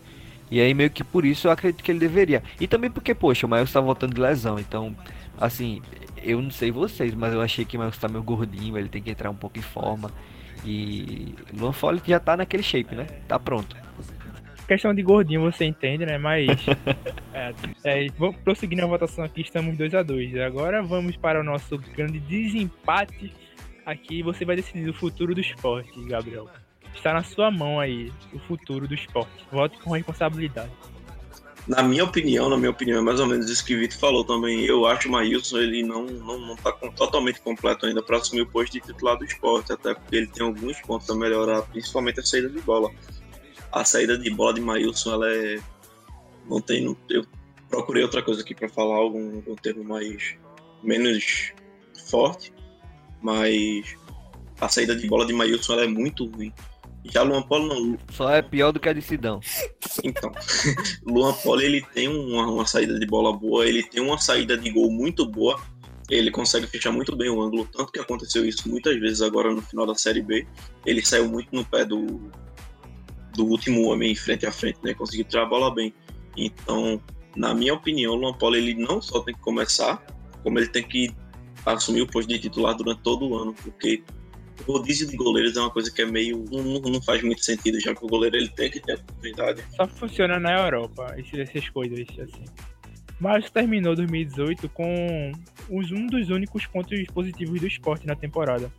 [0.52, 2.43] E aí meio que por isso eu acredito que ele deveria.
[2.60, 4.95] E também porque, poxa, o Miles está voltando de lesão, então,
[5.39, 5.82] assim,
[6.24, 9.02] eu não sei vocês, mas eu achei que o Miles está meio gordinho, ele tem
[9.02, 10.12] que entrar um pouco em forma.
[10.66, 13.06] E Luan Foley já tá naquele shape, né?
[13.28, 13.76] Tá pronto.
[14.70, 16.20] Questão de gordinho você entende, né?
[16.20, 16.46] Mas.
[17.34, 17.54] é,
[17.84, 21.76] é, vamos prosseguindo a votação aqui, estamos 2 a 2 Agora vamos para o nosso
[21.96, 23.34] grande desempate.
[23.84, 26.48] Aqui você vai decidir o futuro do esporte, Gabriel.
[26.94, 29.44] Está na sua mão aí o futuro do esporte.
[29.52, 30.70] Vote com responsabilidade.
[31.68, 34.24] Na minha opinião, na minha opinião, é mais ou menos isso que o Vitor falou
[34.24, 34.66] também.
[34.66, 38.44] Eu acho que o Maílson ele não, não, não tá totalmente completo ainda para assumir
[38.44, 42.20] o posto de titular do esporte, até porque ele tem alguns pontos a melhorar, principalmente
[42.20, 42.92] a saída de bola
[43.72, 45.60] a saída de bola de Maílson, ela é.
[46.50, 46.84] Não tem.
[46.84, 47.26] Não, eu
[47.70, 50.36] procurei outra coisa aqui para falar, algum, algum termo mais.
[50.84, 51.52] menos
[52.08, 52.52] forte,
[53.22, 53.96] mas
[54.60, 56.54] a saída de bola de Maílson ela é muito ruim.
[57.06, 57.98] Já Luan Polo não.
[58.12, 59.40] Só é pior do que a de Sidão.
[60.04, 60.32] Então,
[61.06, 64.70] Luan Polo ele tem uma, uma saída de bola boa, ele tem uma saída de
[64.70, 65.60] gol muito boa.
[66.10, 69.62] Ele consegue fechar muito bem o ângulo, tanto que aconteceu isso muitas vezes agora no
[69.62, 70.46] final da Série B.
[70.86, 72.32] Ele saiu muito no pé do,
[73.40, 74.94] do último homem frente a frente, né?
[74.94, 75.94] Conseguiu tirar a bola bem.
[76.36, 77.02] Então,
[77.38, 80.06] na minha opinião, o Luan Paulo ele não só tem que começar,
[80.44, 81.10] como ele tem que
[81.66, 84.04] assumir o posto de titular durante todo o ano, porque
[84.68, 86.44] o rodízio de goleiros é uma coisa que é meio.
[86.52, 89.64] Não, não faz muito sentido, já que o goleiro ele tem que ter oportunidade.
[89.74, 92.44] Só funciona na Europa, essas coisas assim.
[93.22, 95.32] Mas terminou 2018 com
[95.70, 98.70] um dos únicos pontos positivos do esporte na temporada.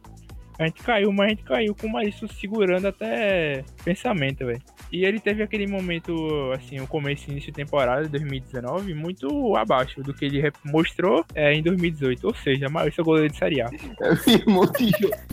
[0.60, 4.60] A gente caiu, mas a gente caiu com o Marício segurando até pensamento, velho.
[4.92, 6.12] E ele teve aquele momento,
[6.52, 11.24] assim, o começo e início de temporada de 2019 muito abaixo do que ele mostrou
[11.34, 12.26] é, em 2018.
[12.26, 13.70] Ou seja, Maurício é goleiro de Série A.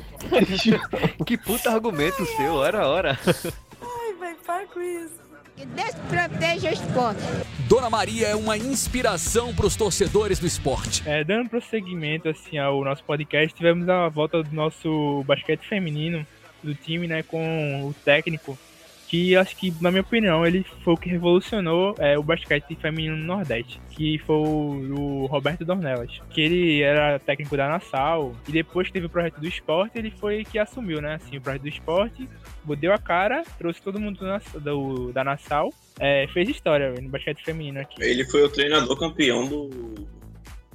[1.25, 3.19] que puta argumento seu, hora, hora.
[3.81, 5.26] Ai, vai, para com isso.
[5.65, 7.21] Desproteja o esporte.
[7.67, 11.01] Dona Maria é uma inspiração para os torcedores do esporte.
[11.05, 16.25] É, dando prosseguimento assim ao nosso podcast, tivemos a volta do nosso basquete feminino
[16.63, 18.57] do time, né, com o técnico
[19.07, 23.15] que acho que, na minha opinião, ele foi o que revolucionou é, o basquete feminino
[23.15, 28.91] no Nordeste, que foi o, Roberto Dornelas, que ele era técnico da Nassau, e depois
[28.91, 32.27] teve o projeto do esporte, ele foi que assumiu, né, assim, o projeto do esporte,
[32.79, 37.43] deu a cara, trouxe todo mundo do, do da Nassau, é, fez história no basquete
[37.43, 38.03] feminino aqui.
[38.03, 39.69] Ele foi o treinador campeão do,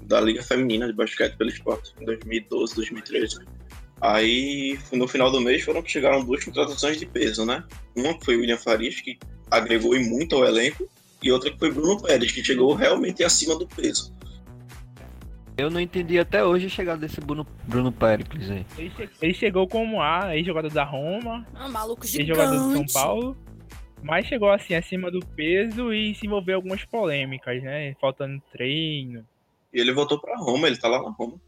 [0.03, 3.39] da Liga Feminina de Basquete pelo Esporte, em 2012, 2013.
[4.05, 7.63] Aí, no final do mês, foram que chegaram duas contratações de peso, né?
[7.97, 9.17] Uma que foi o William Farias, que
[9.49, 10.89] agregou muito ao elenco,
[11.23, 14.13] e outra que foi Bruno Pérez, que chegou realmente acima do peso.
[15.57, 18.67] Eu não entendi até hoje a chegada desse Bruno, Bruno Péricles aí.
[18.77, 22.31] Ele, ele chegou como A, ex-jogador da Roma, Ah, maluco gigante.
[22.31, 23.37] ex-jogador do São Paulo,
[24.03, 27.95] mas chegou assim acima do peso e se envolveu algumas polêmicas, né?
[28.01, 29.25] Faltando treino.
[29.73, 31.41] E ele voltou pra Roma, ele tá lá na Roma.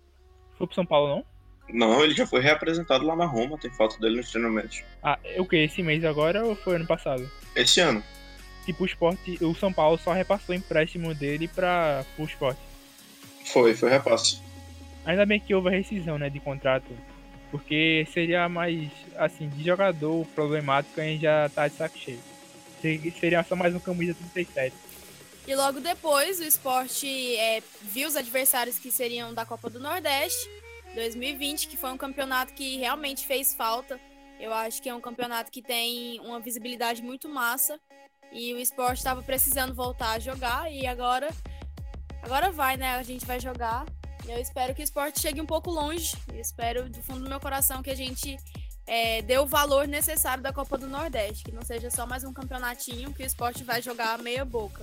[0.56, 1.33] Foi pro São Paulo, não?
[1.68, 4.82] Não, ele já foi reapresentado lá na Roma, tem foto dele nos treinamentos.
[5.02, 5.56] Ah, é o que?
[5.56, 7.28] Esse mês agora ou foi ano passado?
[7.56, 8.02] Esse ano.
[8.64, 12.60] Tipo, o esporte, o São Paulo só repassou o empréstimo dele para o esporte.
[13.46, 14.40] Foi, foi repasse.
[15.04, 16.90] Ainda bem que houve a rescisão, né, de contrato.
[17.50, 22.20] Porque seria mais, assim, de jogador problemático, a gente já tá de saco cheio.
[23.18, 24.74] Seria só mais um camisa 37.
[25.46, 30.48] E logo depois, o esporte é, viu os adversários que seriam da Copa do Nordeste
[30.94, 34.00] 2020, que foi um campeonato que realmente fez falta.
[34.38, 37.78] Eu acho que é um campeonato que tem uma visibilidade muito massa.
[38.32, 40.72] E o esporte estava precisando voltar a jogar.
[40.72, 41.30] E agora.
[42.22, 42.94] Agora vai, né?
[42.96, 43.84] A gente vai jogar.
[44.26, 46.16] Eu espero que o esporte chegue um pouco longe.
[46.32, 48.36] Eu espero do fundo do meu coração que a gente
[48.86, 51.44] é, dê o valor necessário da Copa do Nordeste.
[51.44, 54.82] Que não seja só mais um campeonatinho que o esporte vai jogar meia boca.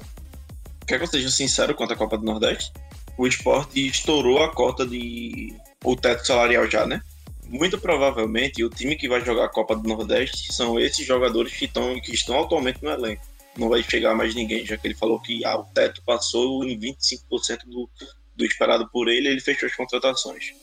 [0.88, 2.72] Quer que eu seja sincero quanto à Copa do Nordeste?
[3.18, 5.55] O esporte estourou a cota de.
[5.84, 7.01] O teto salarial já, né?
[7.47, 11.65] Muito provavelmente o time que vai jogar a Copa do Nordeste são esses jogadores que
[11.65, 13.25] estão, que estão atualmente no elenco.
[13.57, 16.79] Não vai chegar mais ninguém, já que ele falou que ah, o teto passou em
[16.79, 17.89] 25% do,
[18.36, 20.53] do esperado por ele ele fechou as contratações.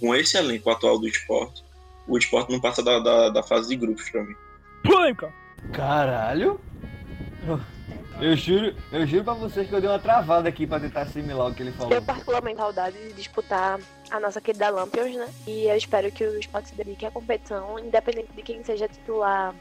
[0.00, 1.62] Com esse elenco atual do esporte,
[2.06, 4.34] o esporte não passa da, da, da fase de grupos pra mim.
[4.82, 5.32] Polêmica!
[5.72, 6.58] Caralho!
[8.20, 11.46] Eu juro, eu juro pra vocês que eu dei uma travada aqui pra tentar assimilar
[11.46, 11.92] o que ele falou.
[11.92, 13.78] Eu particularmente saudade de disputar
[14.10, 15.28] a nossa querida Lampions, né?
[15.46, 19.54] E eu espero que o esporte se dedique à competição, independente de quem seja titular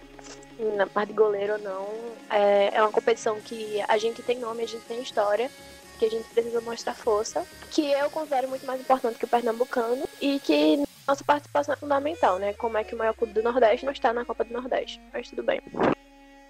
[0.75, 1.87] na parte de goleiro ou não.
[2.31, 5.51] É, é uma competição que a gente tem nome, a gente tem história,
[5.99, 10.03] que a gente precisa mostrar força, que eu considero muito mais importante que o Pernambucano
[10.19, 12.53] e que nossa participação é fundamental, né?
[12.53, 14.99] Como é que o maior clube do Nordeste não está na Copa do Nordeste.
[15.13, 15.61] Mas tudo bem.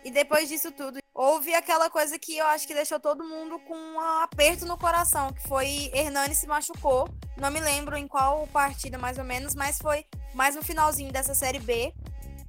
[0.08, 3.76] E depois disso tudo, houve aquela coisa que eu acho que deixou todo mundo com
[3.76, 7.10] um aperto no coração, que foi Hernani se machucou.
[7.36, 11.36] Não me lembro em qual partida mais ou menos, mas foi mais no finalzinho dessa
[11.36, 11.94] série B.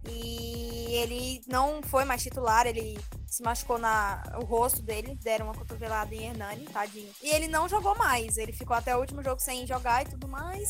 [0.09, 2.96] E ele não foi mais titular, ele
[3.26, 7.12] se machucou na o rosto dele, deram uma cotovelada em Hernani, tadinho.
[7.20, 10.28] E ele não jogou mais, ele ficou até o último jogo sem jogar e tudo
[10.28, 10.68] mais.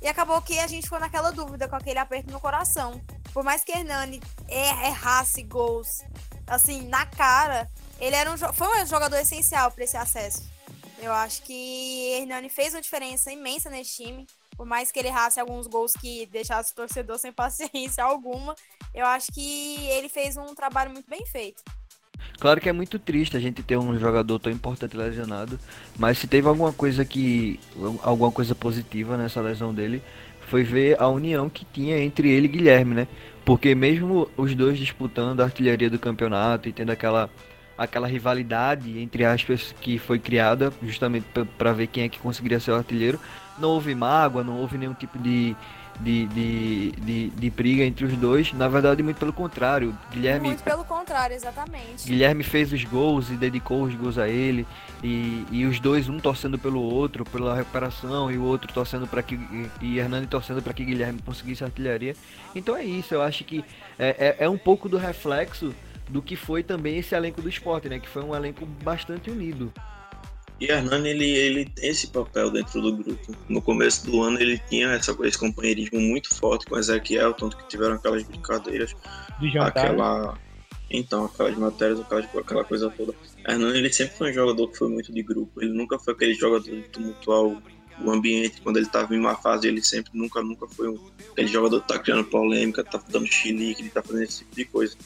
[0.00, 3.00] E acabou que a gente ficou naquela dúvida, com aquele aperto no coração.
[3.32, 6.02] Por mais que Hernani errasse gols,
[6.46, 7.68] assim, na cara,
[7.98, 10.48] ele era um, foi um jogador essencial para esse acesso.
[10.98, 14.26] Eu acho que Hernani fez uma diferença imensa nesse time.
[14.56, 18.54] Por mais que ele errasse alguns gols que deixasse o torcedor sem paciência alguma,
[18.94, 21.62] eu acho que ele fez um trabalho muito bem feito.
[22.38, 25.58] Claro que é muito triste a gente ter um jogador tão importante lesionado,
[25.98, 27.58] mas se teve alguma coisa que
[28.02, 30.02] alguma coisa positiva nessa lesão dele,
[30.48, 33.08] foi ver a união que tinha entre ele e Guilherme, né?
[33.44, 37.30] Porque mesmo os dois disputando a artilharia do campeonato e tendo aquela
[37.76, 41.26] aquela rivalidade entre aspas que foi criada justamente
[41.58, 43.20] para ver quem é que conseguiria ser o artilheiro,
[43.58, 45.54] não houve mágoa, não houve nenhum tipo de
[46.00, 48.52] de, de, de, de, briga entre os dois.
[48.52, 49.96] Na verdade, muito pelo contrário.
[50.10, 50.48] Guilherme.
[50.48, 52.06] Muito pelo contrário, exatamente.
[52.06, 54.66] Guilherme fez os gols e dedicou os gols a ele.
[55.02, 59.22] E, e os dois, um torcendo pelo outro, pela recuperação, e o outro torcendo para
[59.22, 59.38] que.
[59.80, 62.14] E Hernani torcendo para que Guilherme conseguisse a artilharia.
[62.54, 63.64] Então é isso, eu acho que
[63.98, 65.74] é, é, é um pouco do reflexo
[66.08, 67.98] do que foi também esse elenco do esporte, né?
[67.98, 69.72] Que foi um elenco bastante unido.
[70.58, 73.36] E Hernani, ele, ele tem esse papel dentro do grupo.
[73.48, 77.68] No começo do ano, ele tinha essa, esse companheirismo muito forte com Ezequiel, tanto que
[77.68, 78.94] tiveram aquelas brincadeiras.
[79.38, 79.68] De jantar.
[79.68, 80.38] Aquela...
[80.88, 83.14] Então, aquelas matérias, aquela, aquela coisa toda.
[83.46, 85.62] Hernani, ele sempre foi um jogador que foi muito de grupo.
[85.62, 87.62] Ele nunca foi aquele jogador de tumultuar o,
[88.00, 88.62] o ambiente.
[88.62, 90.98] Quando ele estava em uma fase, ele sempre, nunca, nunca foi um,
[91.32, 94.64] aquele jogador que tá criando polêmica, tá dando chilique, ele tá fazendo esse tipo de
[94.64, 94.96] coisa.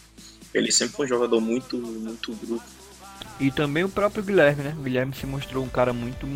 [0.54, 2.79] Ele sempre foi um jogador muito, muito grupo
[3.38, 4.74] e também o próprio Guilherme, né?
[4.78, 6.26] O Guilherme se mostrou um cara muito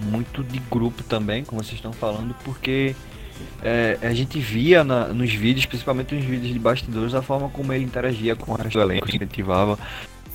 [0.00, 2.96] muito de grupo também, como vocês estão falando, porque
[3.62, 7.72] é, a gente via na, nos vídeos, principalmente nos vídeos de bastidores, a forma como
[7.72, 9.78] ele interagia com o resto do elenco, incentivava.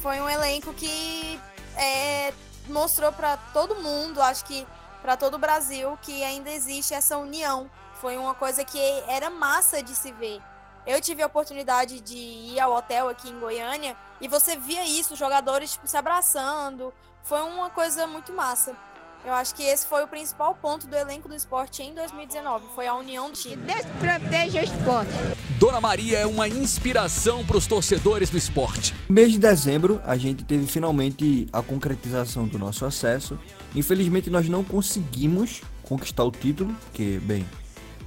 [0.02, 1.40] Foi um elenco que
[1.78, 2.32] é,
[2.70, 4.66] mostrou para todo mundo, acho que
[5.02, 7.70] para todo o Brasil, que ainda existe essa união.
[8.02, 10.40] Foi uma coisa que era massa de se ver.
[10.86, 13.96] Eu tive a oportunidade de ir ao hotel aqui em Goiânia
[14.26, 16.92] e você via isso, jogadores tipo, se abraçando.
[17.24, 18.76] Foi uma coisa muito massa.
[19.24, 22.88] Eu acho que esse foi o principal ponto do elenco do esporte em 2019, foi
[22.88, 23.58] a união do time.
[23.58, 25.12] Desproteja o esporte.
[25.60, 28.96] Dona Maria é uma inspiração para os torcedores do esporte.
[29.08, 33.38] No mês de dezembro, a gente teve finalmente a concretização do nosso acesso.
[33.76, 37.48] Infelizmente, nós não conseguimos conquistar o título, porque, bem,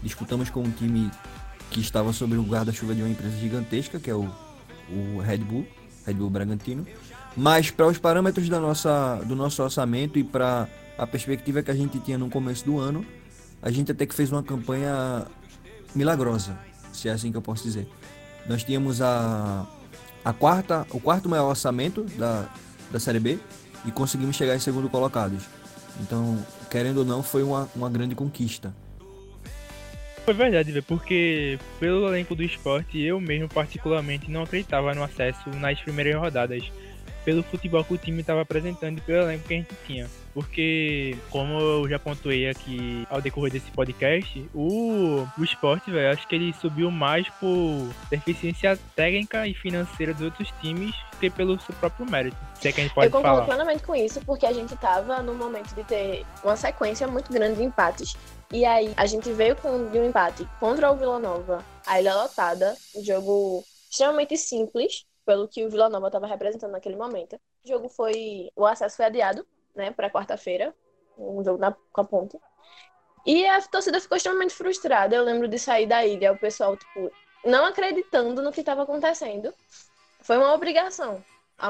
[0.02, 1.10] disputamos com um time
[1.70, 4.28] que estava sob o guarda-chuva de uma empresa gigantesca, que é o,
[4.90, 5.66] o Red Bull,
[6.08, 6.86] Red Bull Bragantino.
[7.36, 11.74] Mas para os parâmetros da nossa, do nosso orçamento e para a perspectiva que a
[11.74, 13.06] gente tinha no começo do ano,
[13.62, 15.26] a gente até que fez uma campanha
[15.94, 16.58] milagrosa,
[16.92, 17.88] se é assim que eu posso dizer.
[18.48, 19.66] Nós tínhamos a,
[20.24, 22.48] a quarta, o quarto maior orçamento da,
[22.90, 23.38] da Série B
[23.84, 25.44] e conseguimos chegar em segundo colocados.
[26.00, 26.38] Então,
[26.70, 28.74] querendo ou não, foi uma, uma grande conquista.
[30.28, 35.48] Foi verdade, velho, porque pelo elenco do esporte, eu mesmo particularmente não acreditava no acesso
[35.58, 36.70] nas primeiras rodadas
[37.28, 40.08] pelo futebol que o time estava apresentando e pelo elenco que a gente tinha.
[40.32, 46.26] Porque, como eu já pontuei aqui ao decorrer desse podcast, o, o esporte, velho, acho
[46.26, 51.74] que ele subiu mais por deficiência técnica e financeira dos outros times que pelo seu
[51.74, 52.38] próprio mérito.
[52.54, 53.46] Se é que a gente pode eu concordo falar.
[53.46, 57.58] plenamente com isso, porque a gente estava no momento de ter uma sequência muito grande
[57.58, 58.16] de empates.
[58.50, 62.14] E aí, a gente veio com, de um empate contra o Vila Nova, a Ilha
[62.14, 67.38] Lotada, um jogo extremamente simples, pelo que o Vila Nova estava representando naquele momento.
[67.62, 68.50] O jogo foi.
[68.56, 70.74] O acesso foi adiado, né, para quarta-feira,
[71.18, 72.38] um jogo na, com a Ponte.
[73.26, 75.14] E a torcida ficou extremamente frustrada.
[75.14, 77.12] Eu lembro de sair da ilha, o pessoal, tipo,
[77.44, 79.52] não acreditando no que estava acontecendo.
[80.22, 81.22] Foi uma obrigação,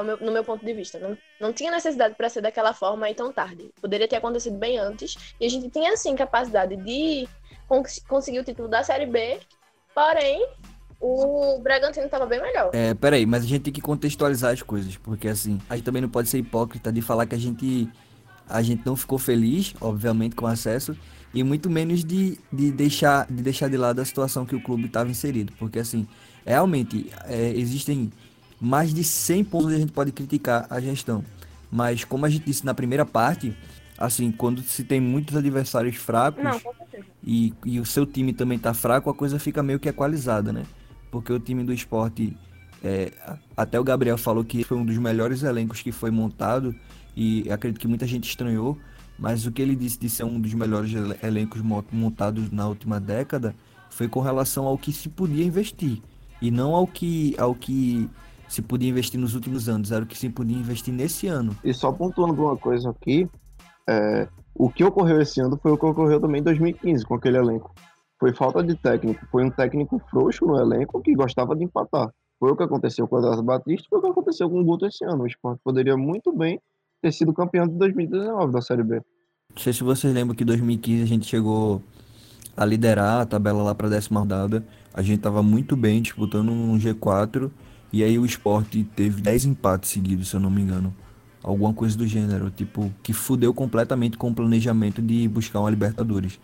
[0.05, 0.97] meu, no meu ponto de vista.
[0.97, 3.73] Não, não tinha necessidade para ser daquela forma aí tão tarde.
[3.81, 5.35] Poderia ter acontecido bem antes.
[5.37, 7.27] E a gente tinha, sim, capacidade de
[7.67, 9.37] cons conseguir o título da Série B.
[9.93, 10.47] Porém,
[10.99, 12.71] o Bragantino estava bem melhor.
[12.73, 16.01] É, peraí, mas a gente tem que contextualizar as coisas, porque assim, a gente também
[16.01, 17.89] não pode ser hipócrita de falar que a gente
[18.49, 20.97] a gente não ficou feliz, obviamente, com o acesso,
[21.31, 24.85] e muito menos de, de, deixar, de deixar de lado a situação que o clube
[24.85, 26.07] estava inserido, porque assim,
[26.43, 28.11] realmente é, existem
[28.59, 31.23] mais de 100 pontos onde a gente pode criticar a gestão,
[31.71, 33.55] mas como a gente disse na primeira parte,
[33.95, 36.59] assim, quando se tem muitos adversários fracos Não,
[37.23, 40.63] e, e o seu time também tá fraco, a coisa fica meio que equalizada, né?
[41.11, 42.37] Porque o time do esporte,
[42.83, 43.11] é,
[43.55, 46.75] até o Gabriel falou que foi um dos melhores elencos que foi montado,
[47.15, 48.77] e acredito que muita gente estranhou,
[49.17, 50.91] mas o que ele disse de ser um dos melhores
[51.21, 53.53] elencos montados na última década
[53.89, 56.01] foi com relação ao que se podia investir,
[56.41, 58.09] e não ao que, ao que
[58.47, 61.55] se podia investir nos últimos anos, era o que se podia investir nesse ano.
[61.63, 63.29] E só pontuando uma coisa aqui,
[63.87, 67.37] é, o que ocorreu esse ano foi o que ocorreu também em 2015 com aquele
[67.37, 67.73] elenco.
[68.19, 72.11] Foi falta de técnico, foi um técnico frouxo no elenco que gostava de empatar.
[72.37, 74.85] Foi o que aconteceu com o Eduardo Batista foi o que aconteceu com o Guto
[74.85, 75.23] esse ano.
[75.23, 76.59] O esporte poderia muito bem
[77.01, 79.01] ter sido campeão de 2019 da Série B.
[79.49, 81.81] Não sei se vocês lembram que em 2015 a gente chegou
[82.55, 84.65] a liderar a tabela lá para a décima rodada.
[84.93, 87.49] A gente estava muito bem disputando um G4
[87.91, 90.93] e aí o esporte teve 10 empates seguidos, se eu não me engano.
[91.41, 96.37] Alguma coisa do gênero, tipo, que fudeu completamente com o planejamento de buscar uma Libertadores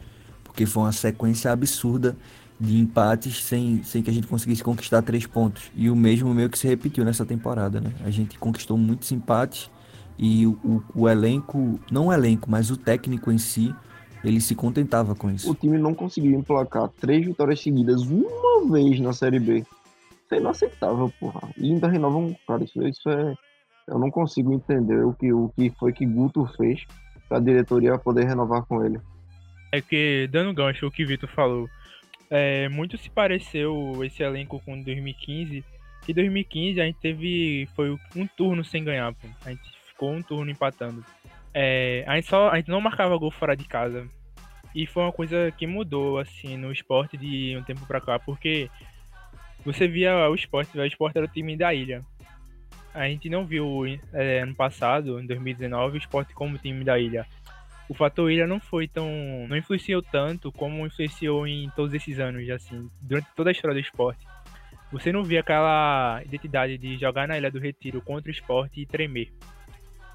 [0.55, 2.15] porque foi uma sequência absurda
[2.57, 5.69] de empates sem, sem que a gente conseguisse conquistar três pontos.
[5.75, 7.91] E o mesmo meio que se repetiu nessa temporada, né?
[8.05, 9.69] A gente conquistou muitos empates
[10.17, 13.75] e o, o, elenco, não o elenco, mas o técnico em si,
[14.23, 15.51] ele se contentava com isso.
[15.51, 19.57] O time não conseguiu emplacar três vitórias seguidas uma vez na Série B.
[19.57, 21.49] Isso é inaceitável, porra.
[21.57, 23.35] E ainda renovam, cara, isso, isso é...
[23.89, 26.85] Eu não consigo entender o que, o que foi que Guto fez
[27.27, 29.01] para a diretoria poder renovar com ele.
[29.75, 31.69] É que, dando gancho o que o Vitor falou,
[32.29, 35.65] é, muito se pareceu esse elenco com 2015.
[36.05, 37.67] Que 2015 a gente teve.
[37.75, 39.27] Foi um turno sem ganhar, pô.
[39.45, 41.03] A gente ficou um turno empatando.
[41.53, 44.07] É, a, gente só, a gente não marcava gol fora de casa.
[44.73, 48.69] E foi uma coisa que mudou, assim, no esporte de um tempo pra cá, porque
[49.65, 52.01] você via o esporte, o esporte era o time da ilha.
[52.93, 57.25] A gente não viu é, ano passado, em 2019, o esporte como time da ilha
[57.87, 59.07] o fator ilha não foi tão.
[59.47, 63.79] não influenciou tanto como influenciou em todos esses anos, assim, durante toda a história do
[63.79, 64.25] esporte.
[64.91, 68.85] Você não via aquela identidade de jogar na Ilha do Retiro contra o esporte e
[68.85, 69.33] tremer.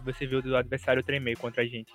[0.05, 1.93] Você viu o adversário tremer contra a gente.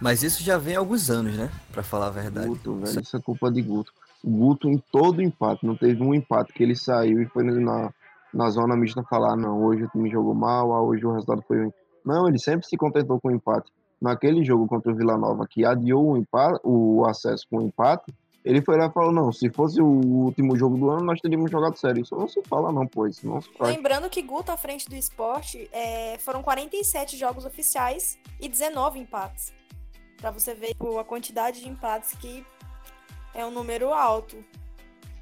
[0.00, 1.50] Mas isso já vem há alguns anos, né?
[1.70, 2.48] Pra falar a verdade.
[2.48, 3.92] Guto, velho, isso é culpa de Guto.
[4.24, 7.92] Guto em todo empate, não teve um empate que ele saiu e foi na,
[8.32, 11.60] na zona mista falar, não, hoje o time jogou mal, ah, hoje o resultado foi
[11.60, 11.72] ruim.
[12.04, 13.70] Não, ele sempre se contentou com o empate.
[14.02, 18.12] Naquele jogo contra o Vila Nova, que adiou o, empate, o acesso com o empate,
[18.44, 21.50] ele foi lá e falou: não, se fosse o último jogo do ano, nós teríamos
[21.50, 22.02] jogado sério.
[22.02, 23.06] Isso não se fala, não, pô.
[23.06, 23.74] Isso não se faz.
[23.74, 29.52] Lembrando que Guto, à frente do esporte, é, foram 47 jogos oficiais e 19 empates.
[30.16, 32.44] Pra você ver tipo, a quantidade de empates que
[33.32, 34.36] é um número alto.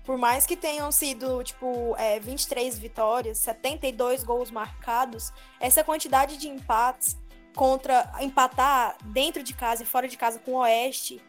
[0.04, 6.48] Por mais que tenham sido, tipo, é, 23 vitórias, 72 gols marcados, essa quantidade de
[6.48, 7.18] empates
[7.54, 11.20] contra empatar dentro de casa e fora de casa com o Oeste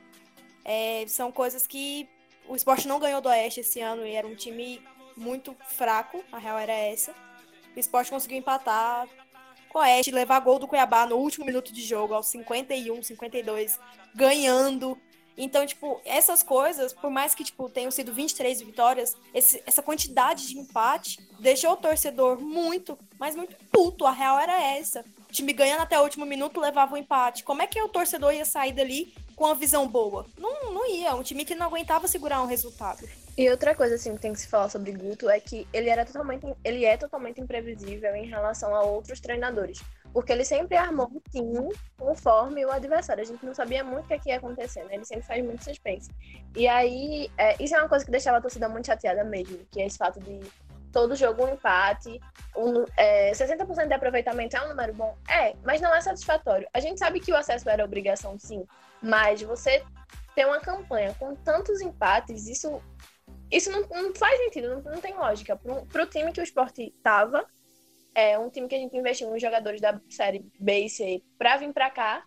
[0.64, 2.08] é, são coisas que
[2.48, 4.82] o esporte não ganhou do Oeste esse ano e era um time
[5.16, 7.14] muito fraco, a real era essa.
[7.76, 9.08] O esporte conseguiu empatar
[9.70, 13.80] com o Oeste, levar gol do Cuiabá no último minuto de jogo, aos 51, 52,
[14.14, 14.98] ganhando.
[15.38, 20.48] Então, tipo, essas coisas, por mais que, tipo, tenham sido 23 vitórias, esse, essa quantidade
[20.48, 24.06] de empate deixou o torcedor muito, mas muito puto.
[24.06, 25.06] A real era essa.
[25.32, 27.46] O time ganhando até o último minuto levava o um empate.
[27.46, 30.26] Como é que o torcedor ia sair dali com uma visão boa.
[30.38, 33.08] Não, não ia, um time que não aguentava segurar um resultado.
[33.38, 36.06] E outra coisa assim que tem que se falar sobre Guto é que ele era
[36.06, 41.22] totalmente, ele é totalmente imprevisível em relação a outros treinadores, porque ele sempre armou o
[41.32, 43.24] time conforme o adversário.
[43.24, 44.96] A gente não sabia muito o é que ia acontecer, né?
[44.96, 46.12] Ele sempre faz muito suspense.
[46.58, 49.82] E aí, é, isso é uma coisa que deixava a torcida muito chateada mesmo, que
[49.82, 50.42] é esse fato de
[50.92, 52.20] todo jogo um empate,
[52.56, 55.18] um, é, 60% de aproveitamento é um número bom?
[55.30, 56.68] É, mas não é satisfatório.
[56.74, 58.66] A gente sabe que o acesso era obrigação, sim,
[59.02, 59.84] mas você
[60.36, 62.82] ter uma campanha com tantos empates, isso,
[63.52, 65.60] isso não, não faz sentido, não, não tem lógica.
[65.92, 67.46] Para o time que o esporte estava,
[68.14, 70.88] é um time que a gente investiu nos jogadores da série B
[71.38, 72.24] para vir para cá.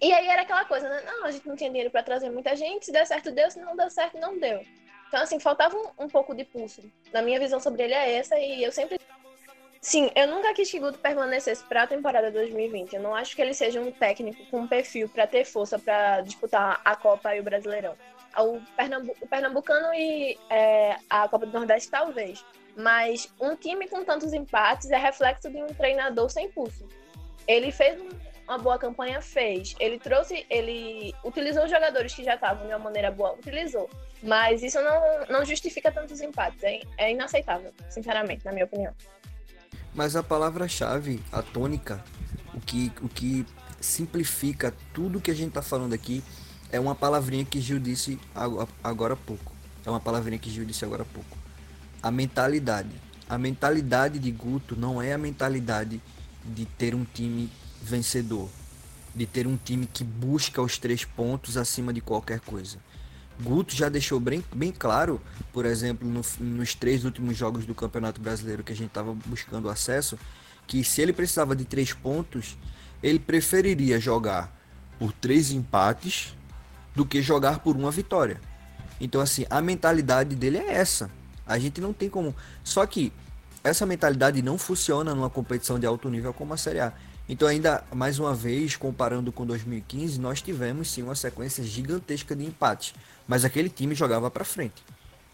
[0.00, 1.02] E aí era aquela coisa, né?
[1.06, 3.58] Não, a gente não tinha dinheiro para trazer muita gente, se der certo deu, se
[3.58, 4.60] não der certo não deu.
[5.08, 6.82] Então, assim, faltava um, um pouco de pulso.
[7.12, 8.98] Na minha visão sobre ele é essa, e eu sempre
[9.86, 12.96] Sim, eu nunca quis que Guto permanecesse para a temporada 2020.
[12.96, 16.22] Eu não acho que ele seja um técnico com um perfil para ter força para
[16.22, 17.94] disputar a Copa e o Brasileirão.
[18.36, 22.44] O, Pernambu o Pernambucano e é, a Copa do Nordeste, talvez.
[22.76, 26.88] Mas um time com tantos empates é reflexo de um treinador sem pulso.
[27.46, 28.02] Ele fez
[28.46, 29.74] uma boa campanha, fez.
[29.80, 33.90] Ele trouxe, ele utilizou jogadores que já estavam de uma maneira boa, utilizou.
[34.22, 36.62] Mas isso não, não justifica tantos empates.
[36.62, 38.94] É, é inaceitável, sinceramente, na minha opinião.
[39.94, 42.02] Mas a palavra-chave, a tônica,
[42.54, 43.46] o que, o que
[43.80, 46.22] simplifica tudo que a gente está falando aqui
[46.70, 48.18] é uma palavrinha que Gil disse
[48.82, 49.52] agora há pouco.
[49.84, 51.36] É uma palavrinha que Gil disse agora há pouco.
[52.02, 52.90] A mentalidade.
[53.28, 56.00] A mentalidade de Guto não é a mentalidade
[56.44, 57.50] de ter um time
[57.86, 58.48] vencedor,
[59.14, 62.78] de ter um time que busca os três pontos acima de qualquer coisa.
[63.40, 65.20] Guto já deixou bem, bem claro,
[65.52, 69.68] por exemplo, no, nos três últimos jogos do Campeonato Brasileiro que a gente estava buscando
[69.68, 70.18] acesso,
[70.66, 72.56] que se ele precisava de três pontos,
[73.02, 74.54] ele preferiria jogar
[74.98, 76.34] por três empates
[76.94, 78.40] do que jogar por uma vitória.
[79.00, 81.10] Então, assim, a mentalidade dele é essa.
[81.46, 82.34] A gente não tem como.
[82.64, 83.12] Só que
[83.62, 86.92] essa mentalidade não funciona numa competição de alto nível como a Série A.
[87.28, 92.44] Então, ainda mais uma vez, comparando com 2015, nós tivemos sim uma sequência gigantesca de
[92.44, 92.94] empates.
[93.26, 94.84] Mas aquele time jogava para frente.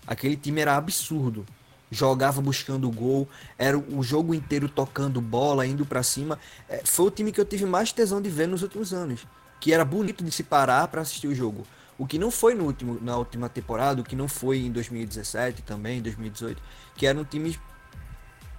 [0.06, 1.44] Aquele time era absurdo.
[1.90, 3.28] Jogava buscando gol,
[3.58, 6.38] era o jogo inteiro tocando bola, indo para cima.
[6.66, 9.26] É, foi o time que eu tive mais tesão de ver nos últimos anos.
[9.60, 11.66] Que era bonito de se parar para assistir o jogo.
[11.98, 15.60] O que não foi no último, na última temporada, o que não foi em 2017
[15.62, 16.62] também, 2018,
[16.96, 17.56] que era um time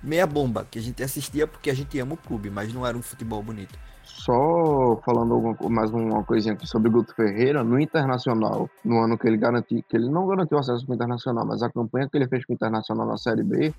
[0.04, 2.98] meia bomba, que a gente assistia porque a gente ama o clube, mas não era
[2.98, 3.78] um futebol bonito.
[4.04, 9.38] Só falando mais uma coisinha aqui sobre Guto Ferreira, no Internacional, no ano que ele
[9.38, 12.46] garantiu, que ele não garantiu acesso para o Internacional, mas a campanha que ele fez
[12.46, 13.74] com o Internacional na Série B,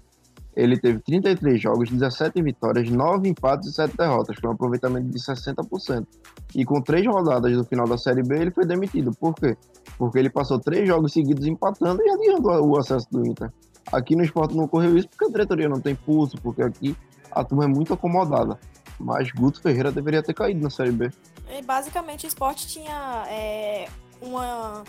[0.57, 5.19] ele teve 33 jogos, 17 vitórias, 9 empates e 7 derrotas, foi um aproveitamento de
[5.19, 6.07] 60%.
[6.55, 9.11] E com três rodadas do final da Série B, ele foi demitido.
[9.19, 9.57] Por quê?
[9.99, 13.53] Porque ele passou três jogos seguidos empatando e adiando o acesso do Inter.
[13.93, 16.97] Aqui no esporte não ocorreu isso porque a diretoria não tem pulso, porque aqui
[17.31, 18.59] a turma é muito acomodada.
[18.99, 21.11] Mas Guto Ferreira deveria ter caído na Série B.
[21.49, 23.89] E basicamente o esporte tinha é,
[24.21, 24.85] uma,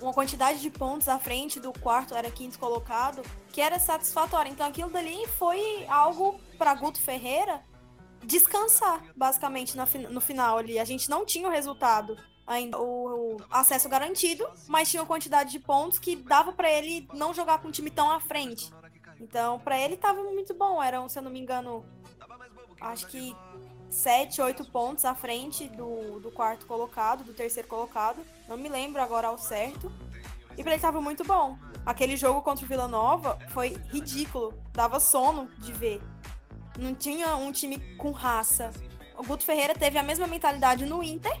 [0.00, 4.50] uma quantidade de pontos à frente do quarto, era quinto colocado, que era satisfatória.
[4.50, 7.60] Então aquilo dali foi algo para Guto Ferreira
[8.24, 10.78] descansar, basicamente, no final ali.
[10.78, 12.16] A gente não tinha o resultado
[12.46, 17.08] ainda o, o, acesso garantido, mas tinha uma quantidade de pontos que dava para ele
[17.12, 18.72] não jogar com um time tão à frente.
[19.20, 20.82] Então, para ele tava muito bom.
[20.82, 21.84] Eram, se eu não me engano,
[22.80, 23.34] acho que
[23.88, 28.24] 7, 8 pontos à frente do, do quarto colocado, do terceiro colocado.
[28.48, 29.92] Não me lembro agora ao certo.
[30.56, 31.56] E pra ele tava muito bom.
[31.86, 34.54] Aquele jogo contra o Vila Nova foi ridículo.
[34.72, 36.02] Dava sono de ver.
[36.78, 38.70] Não tinha um time com raça.
[39.16, 41.38] O Guto Ferreira teve a mesma mentalidade no Inter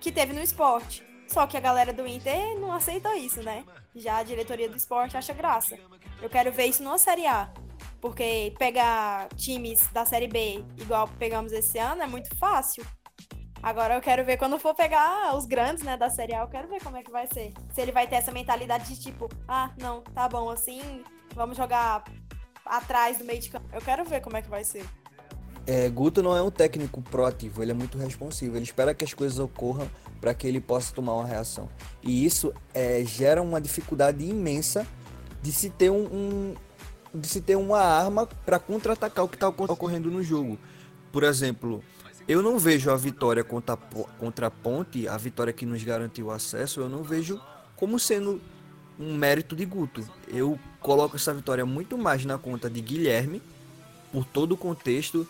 [0.00, 1.06] que teve no esporte.
[1.26, 3.64] Só que a galera do Inter não aceita isso, né?
[3.94, 5.78] Já a diretoria do esporte acha graça.
[6.22, 7.52] Eu quero ver isso numa Série A.
[8.00, 12.84] Porque pegar times da Série B igual pegamos esse ano é muito fácil.
[13.62, 16.68] Agora eu quero ver quando for pegar os grandes, né, da Série A, eu quero
[16.68, 17.52] ver como é que vai ser.
[17.74, 21.02] Se ele vai ter essa mentalidade de tipo, ah, não, tá bom assim,
[21.34, 22.04] vamos jogar
[22.64, 23.68] atrás do meio de campo.
[23.72, 24.88] Eu quero ver como é que vai ser.
[25.68, 28.56] É, Guto não é um técnico proativo, ele é muito responsivo.
[28.56, 29.86] Ele espera que as coisas ocorram
[30.18, 31.68] para que ele possa tomar uma reação.
[32.02, 34.86] E isso é, gera uma dificuldade imensa
[35.42, 36.54] de se ter um, um
[37.14, 40.58] de se ter uma arma para contra-atacar o que está ocorrendo no jogo.
[41.12, 41.84] Por exemplo,
[42.26, 46.30] eu não vejo a vitória contra contra a Ponte, a vitória que nos garantiu o
[46.30, 47.38] acesso, eu não vejo
[47.76, 48.40] como sendo
[48.98, 50.02] um mérito de Guto.
[50.28, 53.42] Eu coloco essa vitória muito mais na conta de Guilherme,
[54.10, 55.28] por todo o contexto,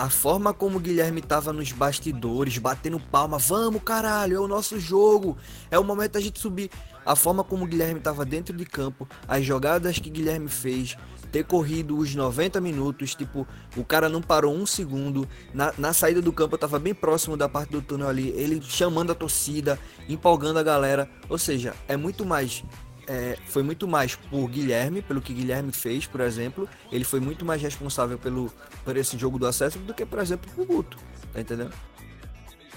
[0.00, 4.80] a forma como o Guilherme tava nos bastidores, batendo palma, vamos caralho, é o nosso
[4.80, 5.36] jogo,
[5.70, 6.70] é o momento da gente subir.
[7.04, 10.96] A forma como o Guilherme tava dentro de campo, as jogadas que Guilherme fez,
[11.30, 13.46] ter corrido os 90 minutos, tipo,
[13.76, 15.28] o cara não parou um segundo.
[15.52, 18.62] Na, na saída do campo eu tava bem próximo da parte do túnel ali, ele
[18.62, 19.78] chamando a torcida,
[20.08, 21.10] empolgando a galera.
[21.28, 22.64] Ou seja, é muito mais
[23.10, 26.68] é, foi muito mais por Guilherme, pelo que Guilherme fez, por exemplo.
[26.92, 28.52] Ele foi muito mais responsável pelo,
[28.84, 30.96] por esse jogo do acesso do que, por exemplo, o Guto.
[31.32, 31.74] Tá entendendo?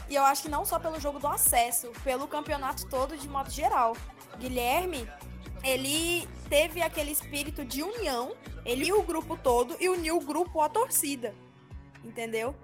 [0.09, 3.51] E eu acho que não só pelo jogo do acesso, pelo campeonato todo de modo
[3.51, 3.95] geral.
[4.39, 5.07] Guilherme,
[5.63, 8.33] ele teve aquele espírito de união,
[8.65, 11.35] ele e o grupo todo e uniu o grupo à torcida.
[12.03, 12.55] Entendeu?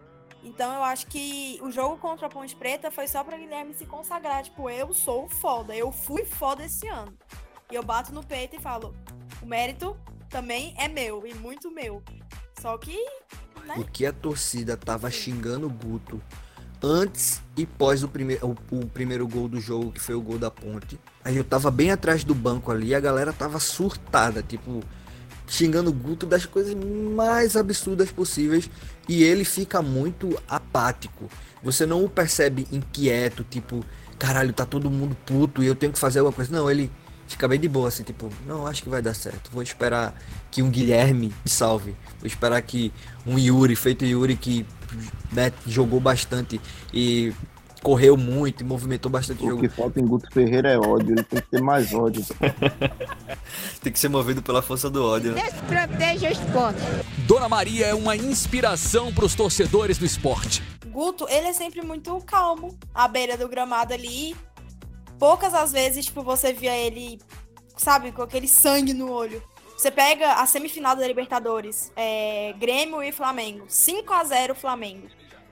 [0.44, 3.86] Então eu acho que o jogo contra a Ponte Preta foi só para Guilherme se
[3.86, 7.16] consagrar, tipo, eu sou foda, eu fui foda esse ano.
[7.72, 8.96] E eu bato no peito e falo:
[9.42, 9.96] o mérito
[10.28, 12.02] também é meu, e muito meu.
[12.60, 12.98] Só que.
[13.66, 13.76] Né?
[13.78, 16.20] O que a torcida tava xingando o Guto
[16.82, 20.40] antes e pós o, primeir, o, o, primeiro gol do jogo, que foi o gol
[20.40, 21.00] da ponte.
[21.24, 24.82] Aí eu tava bem atrás do banco ali, a galera tava surtada, tipo,
[25.46, 28.68] xingando o Guto das coisas mais absurdas possíveis.
[29.08, 31.30] E ele fica muito apático.
[31.62, 33.86] Você não o percebe inquieto, tipo,
[34.18, 36.52] caralho, tá todo mundo puto e eu tenho que fazer alguma coisa.
[36.52, 36.90] Não, ele
[37.30, 39.50] fica bem de boa, assim, tipo, não, acho que vai dar certo.
[39.52, 40.14] Vou esperar
[40.52, 41.96] que um Guilherme salve.
[42.20, 42.92] Vou esperar que
[43.26, 44.66] um Yuri, feito Yuri, que
[45.32, 46.60] né, jogou bastante
[46.94, 47.34] e
[47.82, 49.60] correu muito e movimentou bastante o jogo.
[49.60, 52.26] O que falta em Guto Ferreira é ódio, ele tem que ter mais ódio.
[53.82, 55.34] tem que ser movido pela força do ódio.
[55.34, 55.42] Né?
[55.44, 56.82] Desproteja o esporte.
[57.26, 60.62] Dona Maria é uma inspiração para os torcedores do esporte.
[60.88, 64.36] Guto, ele é sempre muito calmo, à beira do gramado ali,
[65.20, 67.20] poucas as vezes, tipo, você via ele,
[67.76, 69.44] sabe, com aquele sangue no olho.
[69.78, 73.66] Você pega a semifinal da Libertadores, é, Grêmio e Flamengo.
[73.68, 75.08] 5 a 0 Flamengo.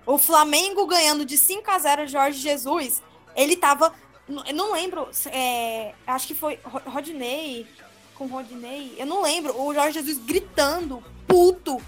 [0.06, 3.02] O Flamengo ganhando de 5 a 0 Jorge Jesus,
[3.36, 3.94] ele tava.
[4.28, 5.08] Eu não lembro.
[5.28, 7.68] É, acho que foi Rodney.
[8.16, 8.96] Com Rodney.
[8.98, 9.58] Eu não lembro.
[9.62, 11.82] O Jorge Jesus gritando, puto,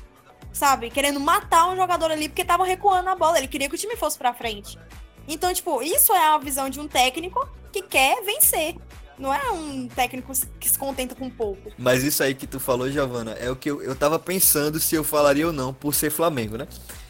[0.53, 0.89] sabe?
[0.89, 3.37] Querendo matar um jogador ali porque tava recuando a bola.
[3.37, 4.79] Ele queria que o time fosse pra frente.
[5.27, 8.75] Então, tipo, isso é a visão de um técnico que quer vencer.
[9.19, 11.71] Não é um técnico que se contenta com pouco.
[11.77, 14.95] Mas isso aí que tu falou, Giovana, é o que eu, eu tava pensando se
[14.95, 16.65] eu falaria ou não por ser Flamengo, né?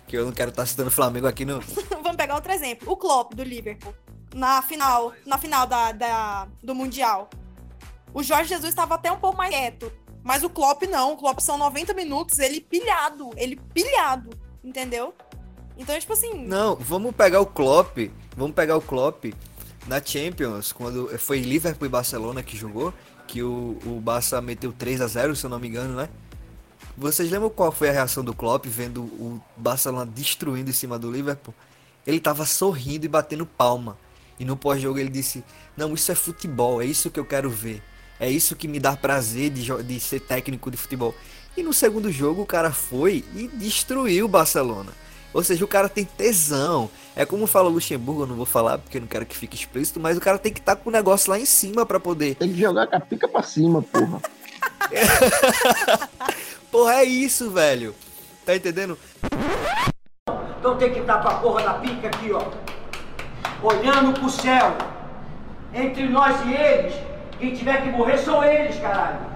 [0.07, 1.60] Que eu não quero estar tá citando Flamengo aqui no.
[2.01, 2.91] Vamos pegar outro exemplo.
[2.91, 3.93] O Klopp do Liverpool.
[4.34, 7.30] Na final, na final da, da do Mundial.
[8.12, 9.91] O Jorge Jesus estava até um pouco mais quieto.
[10.24, 11.14] Mas o Klopp não.
[11.14, 13.30] O Klopp são 90 minutos, ele pilhado.
[13.38, 14.32] Ele pilhado.
[14.64, 15.14] Entendeu?
[15.78, 16.34] Então, tipo assim.
[16.34, 17.99] Não, vamos pegar o Klopp.
[18.36, 19.26] Vamos pegar o Klopp
[19.90, 22.94] na Champions, quando foi Liverpool e Barcelona que jogou,
[23.28, 26.08] que o, o Barça meteu 3 a 0 se eu não me engano, né?
[26.96, 31.12] Vocês lembram qual foi a reação do Klopp vendo o Barcelona destruindo em cima do
[31.12, 31.56] Liverpool?
[32.06, 33.98] Ele tava sorrindo e batendo palma.
[34.40, 35.44] E no pós-jogo ele disse:
[35.76, 37.82] Não, isso é futebol, é isso que eu quero ver.
[38.20, 41.16] É isso que me dá prazer de, de ser técnico de futebol.
[41.58, 44.92] E no segundo jogo o cara foi e destruiu o Barcelona.
[45.34, 46.89] Ou seja, o cara tem tesão.
[47.20, 49.54] É como fala o Luxemburgo, eu não vou falar porque eu não quero que fique
[49.54, 52.00] explícito, mas o cara tem que estar tá com o negócio lá em cima para
[52.00, 52.36] poder.
[52.36, 54.21] Tem que jogar com a pica pra cima, porra.
[56.71, 57.93] porra, é isso, velho.
[58.46, 58.97] Tá entendendo?
[60.58, 62.51] Então tem que estar com a porra da pica aqui, ó.
[63.62, 64.78] Olhando pro céu.
[65.74, 66.93] Entre nós e eles,
[67.37, 69.29] quem tiver que morrer são eles, caralho.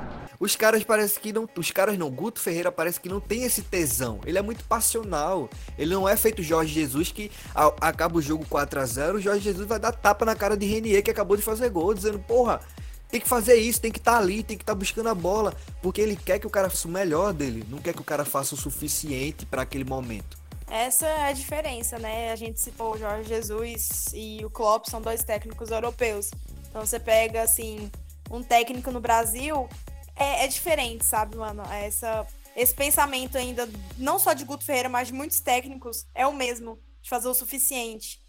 [0.43, 1.47] Os caras parece que não.
[1.57, 2.11] Os caras não.
[2.11, 4.19] Guto Ferreira parece que não tem esse tesão.
[4.25, 5.49] Ele é muito passional.
[5.77, 7.31] Ele não é feito Jorge Jesus que
[7.79, 10.65] acaba o jogo 4 a 0 O Jorge Jesus vai dar tapa na cara de
[10.65, 12.59] Renier que acabou de fazer gol, dizendo, porra,
[13.07, 15.15] tem que fazer isso, tem que estar tá ali, tem que estar tá buscando a
[15.15, 15.55] bola.
[15.81, 17.65] Porque ele quer que o cara faça o melhor dele.
[17.69, 20.37] Não quer que o cara faça o suficiente para aquele momento.
[20.69, 22.33] Essa é a diferença, né?
[22.33, 26.31] A gente citou o Jorge Jesus e o Klopp são dois técnicos europeus.
[26.69, 27.89] Então você pega, assim,
[28.29, 29.69] um técnico no Brasil,
[30.15, 31.63] é, é diferente, sabe, mano?
[31.71, 32.25] Essa,
[32.55, 36.79] esse pensamento ainda, não só de Guto Ferreira, mas de muitos técnicos, é o mesmo,
[37.01, 38.23] de fazer o suficiente.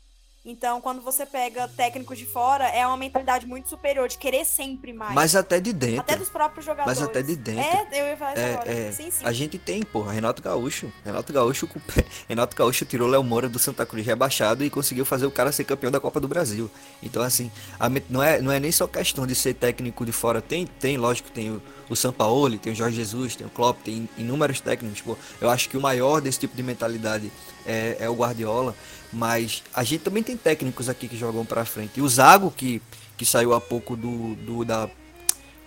[0.47, 4.93] Então, quando você pega técnicos de fora, é uma mentalidade muito superior, de querer sempre
[4.93, 5.15] mais.
[5.15, 6.01] Mas até de dentro.
[6.01, 6.98] Até dos próprios jogadores.
[6.98, 7.62] Mas até de dentro.
[7.62, 8.70] É, eu ia falar isso é, agora.
[8.70, 8.93] É.
[8.93, 9.24] Sim, sim.
[9.24, 10.93] A gente tem, porra, Renato Gaúcho.
[11.02, 11.66] Renato Gaúcho,
[12.28, 15.65] Renato Gaúcho tirou Léo Moura do Santa Cruz rebaixado e conseguiu fazer o cara ser
[15.65, 16.70] campeão da Copa do Brasil.
[17.02, 17.51] Então, assim,
[17.81, 20.43] a, não, é, não é nem só questão de ser técnico de fora.
[20.43, 24.09] Tem, tem lógico, tem o, o Sampaoli, tem o Jorge Jesus, tem o Klopp, tem
[24.16, 25.01] inúmeros técnicos.
[25.01, 25.16] Pô.
[25.40, 27.31] Eu acho que o maior desse tipo de mentalidade
[27.66, 28.74] é, é o Guardiola.
[29.12, 31.93] Mas a gente também tem técnicos aqui que jogam para frente.
[31.98, 32.82] E o Zago, que,
[33.16, 34.89] que saiu há pouco do, do da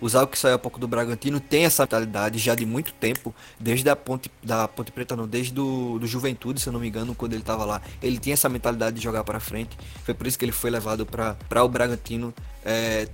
[0.00, 3.34] o Zago que saiu há pouco do Bragantino tem essa mentalidade já de muito tempo,
[3.58, 6.86] desde a Ponte, da Ponte Preta, não, desde do, do Juventude, se eu não me
[6.86, 7.82] engano, quando ele estava lá.
[8.00, 9.76] Ele tinha essa mentalidade de jogar para frente.
[10.04, 12.32] Foi por isso que ele foi levado para o Bragantino.
[12.64, 13.08] É,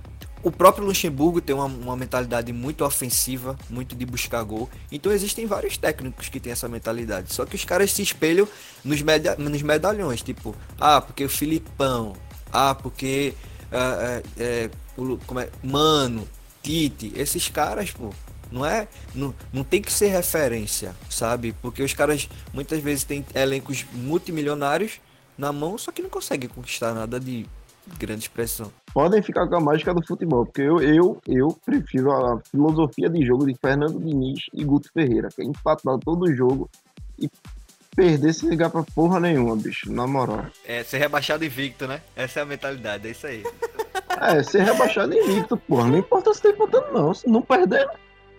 [0.45, 4.69] o próprio Luxemburgo tem uma, uma, mentalidade muito ofensiva, muito de buscar gol.
[4.91, 7.33] Então existem vários técnicos que têm essa mentalidade.
[7.33, 8.47] Só que os caras se espelham
[8.83, 10.21] nos, media, nos medalhões.
[10.21, 12.15] Tipo, ah, porque o Filipão.
[12.53, 13.33] Ah, porque.
[13.71, 16.27] Ah, é, é, o, como é, Mano,
[16.61, 17.11] Tite.
[17.15, 18.13] Esses caras, pô.
[18.51, 18.87] Não é.
[19.15, 21.55] Não, não tem que ser referência, sabe?
[21.59, 25.01] Porque os caras muitas vezes têm elencos multimilionários
[25.35, 27.47] na mão, só que não conseguem conquistar nada de
[27.97, 28.71] grande expressão.
[28.95, 33.25] Podem ficar com a mágica do futebol, porque eu, eu, eu prefiro a filosofia de
[33.25, 36.69] jogo de Fernando Diniz e Guto Ferreira, que é empatar todo o jogo
[37.19, 37.29] e
[37.93, 40.45] perder sem ligar pra porra nenhuma, bicho, na moral.
[40.65, 41.99] É, ser rebaixado invicto, né?
[42.15, 43.43] Essa é a mentalidade, é isso aí.
[44.21, 45.89] é, ser rebaixado invicto, porra.
[45.89, 47.13] Não importa se tá empatando, não.
[47.13, 47.85] Se não perder,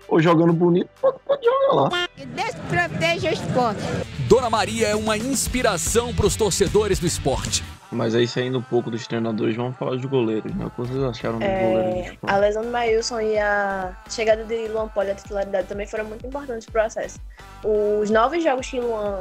[0.08, 2.08] ou jogando bonito, pode, pode jogar lá.
[2.16, 3.80] Desproteja o esporte.
[4.28, 7.62] Dona Maria é uma inspiração para os torcedores do esporte.
[7.90, 10.66] Mas aí saindo um pouco dos treinadores, vamos falar dos goleiros, né?
[10.66, 12.18] O que vocês acharam dos é, goleiros?
[12.22, 16.26] A lesão do Mailson e a chegada de Luan Poli à titularidade também foram muito
[16.26, 17.20] importantes pro processo.
[17.62, 19.20] Os nove jogos que Luan,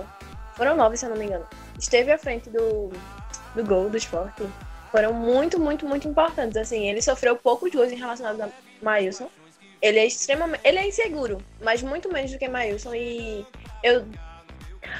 [0.55, 1.45] foram nove se eu não me engano,
[1.77, 2.89] esteve à frente do,
[3.55, 4.43] do gol do esporte,
[4.91, 6.57] foram muito, muito, muito importantes.
[6.57, 8.49] Assim, ele sofreu poucos gols em relação a
[8.81, 9.29] Mailson.
[9.85, 10.61] Ele é extremamente.
[10.63, 12.95] Ele é inseguro, mas muito menos do que Mailson.
[12.95, 13.45] E
[13.83, 14.03] eu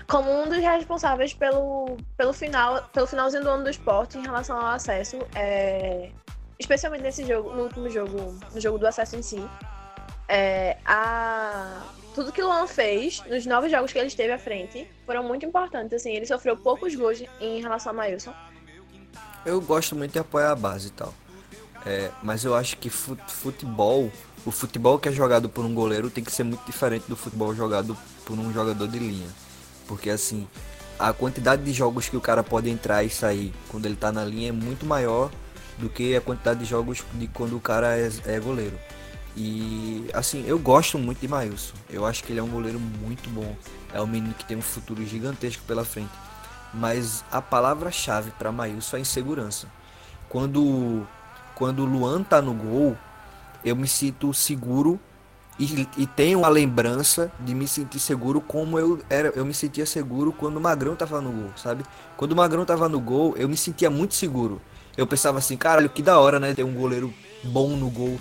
[0.07, 4.55] como um dos responsáveis pelo, pelo final, pelo finalzinho do ano do esporte em relação
[4.55, 6.11] ao acesso, é,
[6.59, 9.43] especialmente nesse jogo, no último jogo, no jogo do acesso em si.
[10.27, 11.81] É, a,
[12.13, 15.47] tudo que o Luan fez nos nove jogos que ele esteve à frente foram muito
[15.47, 15.93] importantes.
[15.93, 18.33] Assim, ele sofreu poucos gols em relação a Mailson.
[19.43, 21.11] Eu gosto muito de apoiar a base e tal.
[21.85, 24.11] É, mas eu acho que futebol,
[24.45, 27.53] o futebol que é jogado por um goleiro tem que ser muito diferente do futebol
[27.55, 29.27] jogado por um jogador de linha.
[29.88, 30.47] Porque assim,
[30.99, 34.23] a quantidade de jogos que o cara pode entrar e sair quando ele tá na
[34.23, 35.31] linha é muito maior
[35.77, 38.77] do que a quantidade de jogos de quando o cara é, é goleiro.
[39.35, 41.73] E assim, eu gosto muito de Mailson.
[41.89, 43.55] Eu acho que ele é um goleiro muito bom.
[43.93, 46.11] É um menino que tem um futuro gigantesco pela frente.
[46.73, 49.67] Mas a palavra-chave para Mailson é insegurança.
[50.30, 51.05] Quando
[51.53, 52.97] quando o Luan tá no gol,
[53.65, 54.99] eu me sinto seguro
[55.57, 59.85] e, e tenho a lembrança de me sentir seguro como eu era, eu me sentia
[59.85, 61.83] seguro quando o Magrão tava no gol, sabe?
[62.15, 64.61] Quando o Magrão tava no gol, eu me sentia muito seguro.
[64.95, 66.53] Eu pensava assim, caralho, que da hora, né?
[66.53, 67.13] Ter um goleiro
[67.43, 68.19] bom no gol.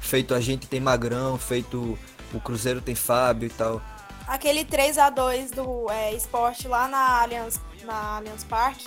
[0.00, 1.98] Feito a gente tem Magrão, feito
[2.34, 3.80] o Cruzeiro tem Fábio e tal.
[4.26, 8.86] Aquele 3 a 2 do é, esporte lá na Allianz, na Allianz Parque.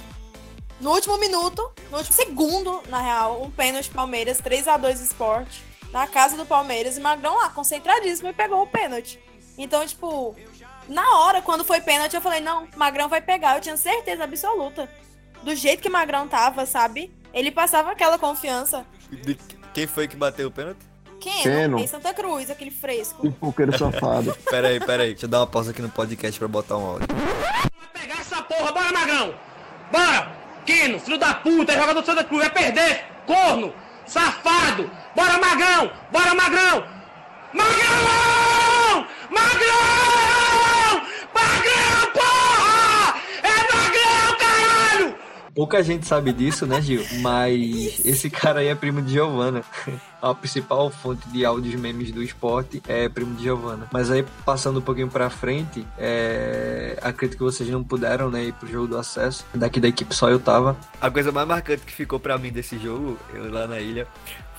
[0.80, 5.75] No último minuto, no último segundo, na real, um pênalti Palmeiras, 3 a 2 esporte
[5.96, 9.18] na casa do Palmeiras e Magrão lá, concentradíssimo, e pegou o pênalti.
[9.58, 10.36] Então, tipo,
[10.90, 13.56] na hora, quando foi pênalti, eu falei, não, Magrão vai pegar.
[13.56, 14.90] Eu tinha certeza absoluta.
[15.42, 17.14] Do jeito que Magrão tava, sabe?
[17.34, 18.86] Ele passava aquela confiança.
[19.10, 19.38] De
[19.74, 20.80] quem foi que bateu o pênalti?
[21.22, 23.22] Keno, em Santa Cruz, aquele fresco.
[23.22, 24.38] Pipoqueiro safado.
[24.52, 25.12] peraí, peraí.
[25.12, 27.08] Deixa eu dar uma pausa aqui no podcast pra botar um áudio.
[27.08, 29.34] Vai pegar essa porra, bora, Magrão!
[29.90, 30.36] Bora!
[30.66, 33.06] Keno, filho da puta, é jogador do Santa Cruz, vai perder!
[33.26, 33.85] Corno!
[34.06, 34.90] Safado!
[35.16, 35.92] Bora, Magrão!
[36.12, 36.86] Bora, Magrão!
[37.54, 39.08] Magrão!
[39.30, 41.02] Magrão!
[41.34, 42.06] Magrão,
[43.74, 45.16] Magrão, caralho!
[45.56, 47.02] Pouca gente sabe disso, né, Gil?
[47.22, 49.64] Mas esse cara aí é primo de Giovana.
[50.22, 53.88] A principal fonte de áudios memes do esporte é primo de Giovana.
[53.94, 56.98] Mas aí, passando um pouquinho pra frente, é...
[57.02, 59.46] acredito que vocês não puderam, né, ir pro jogo do acesso.
[59.54, 60.76] Daqui da equipe só eu tava.
[61.00, 64.08] A coisa mais marcante que ficou pra mim desse jogo, eu lá na ilha,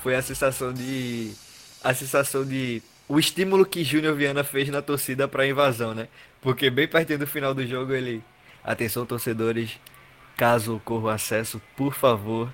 [0.02, 1.32] foi a sensação de.
[1.82, 6.08] A sensação de o estímulo que Júnior Viana fez na torcida para a invasão, né?
[6.40, 8.22] Porque bem pertinho do final do jogo ele,
[8.64, 9.78] atenção torcedores,
[10.36, 12.52] caso ocorra acesso, por favor,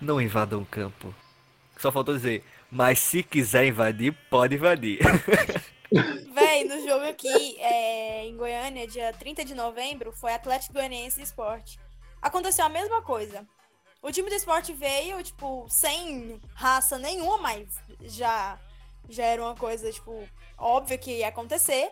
[0.00, 1.14] não invadam o campo.
[1.78, 4.98] Só faltou dizer, mas se quiser invadir, pode invadir.
[6.32, 11.78] Véi, no jogo aqui é, em Goiânia, dia 30 de novembro, foi Atlético Goianiense Esporte.
[12.22, 13.46] Aconteceu a mesma coisa.
[14.02, 17.66] O time do esporte veio, tipo, sem raça nenhuma, mas
[18.02, 18.58] já
[19.10, 20.26] já era uma coisa, tipo,
[20.56, 21.90] óbvia que ia acontecer.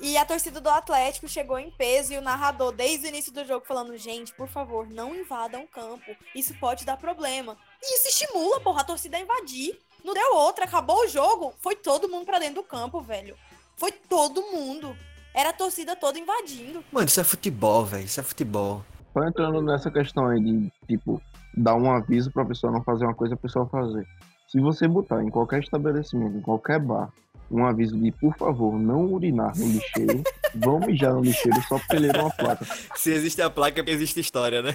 [0.00, 3.44] E a torcida do Atlético chegou em peso e o narrador, desde o início do
[3.44, 6.16] jogo, falando: gente, por favor, não invadam o campo.
[6.34, 7.56] Isso pode dar problema.
[7.82, 9.78] E isso estimula, porra, a torcida a invadir.
[10.04, 11.54] Não deu outra, acabou o jogo.
[11.60, 13.36] Foi todo mundo pra dentro do campo, velho.
[13.76, 14.96] Foi todo mundo.
[15.34, 16.84] Era a torcida toda invadindo.
[16.90, 18.04] Mano, isso é futebol, velho.
[18.04, 18.84] Isso é futebol.
[19.12, 21.22] Só entrando nessa questão aí de, tipo,
[21.56, 24.06] dar um aviso pra pessoa não fazer uma coisa, a pessoa fazer.
[24.48, 27.10] Se você botar em qualquer estabelecimento, em qualquer bar,
[27.52, 30.22] um aviso de, por favor, não urinar no lixeiro,
[30.54, 32.66] vão mijar no lixeiro só porque leram uma placa.
[32.96, 34.72] Se existe a placa, existe história, né?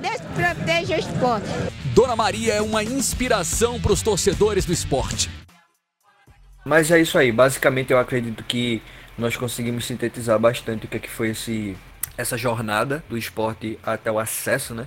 [0.00, 1.46] Desproteja o esporte.
[1.94, 5.30] Dona Maria é uma inspiração para os torcedores do esporte.
[6.64, 7.30] Mas é isso aí.
[7.32, 8.82] Basicamente, eu acredito que
[9.16, 11.76] nós conseguimos sintetizar bastante o que, é que foi esse,
[12.16, 14.86] essa jornada do esporte até o acesso, né?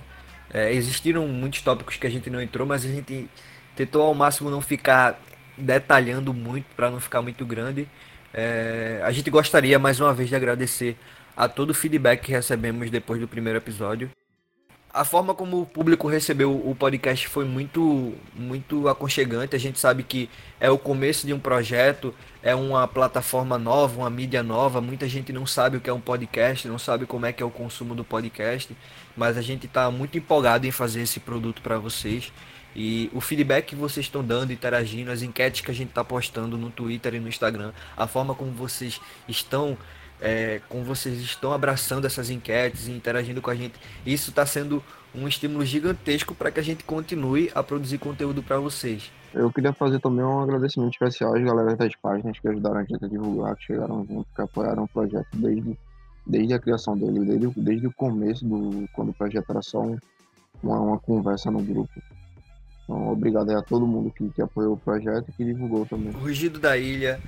[0.52, 3.28] É, existiram muitos tópicos que a gente não entrou, mas a gente
[3.74, 5.18] tentou ao máximo não ficar
[5.56, 7.88] detalhando muito para não ficar muito grande.
[8.32, 10.96] É, a gente gostaria mais uma vez de agradecer
[11.36, 14.10] a todo o feedback que recebemos depois do primeiro episódio.
[14.92, 19.56] A forma como o público recebeu o podcast foi muito, muito aconchegante.
[19.56, 24.10] A gente sabe que é o começo de um projeto, é uma plataforma nova, uma
[24.10, 24.80] mídia nova.
[24.80, 27.46] Muita gente não sabe o que é um podcast, não sabe como é que é
[27.46, 28.76] o consumo do podcast,
[29.16, 32.32] mas a gente está muito empolgado em fazer esse produto para vocês.
[32.74, 36.56] E o feedback que vocês estão dando, interagindo, as enquetes que a gente está postando
[36.56, 39.76] no Twitter e no Instagram, a forma como vocês estão,
[40.20, 43.74] é, como vocês estão abraçando essas enquetes e interagindo com a gente,
[44.04, 44.82] isso está sendo
[45.14, 49.12] um estímulo gigantesco para que a gente continue a produzir conteúdo para vocês.
[49.32, 53.04] Eu queria fazer também um agradecimento especial às galera das páginas que ajudaram a gente
[53.04, 55.78] a divulgar, que chegaram junto, que apoiaram o projeto desde,
[56.26, 59.98] desde a criação dele, desde, desde o começo, do, quando o projeto era só um,
[60.62, 61.92] uma, uma conversa no grupo.
[62.84, 66.12] Então, obrigado a todo mundo que, que apoiou o projeto e que divulgou também.
[66.12, 67.18] Rugido da Ilha,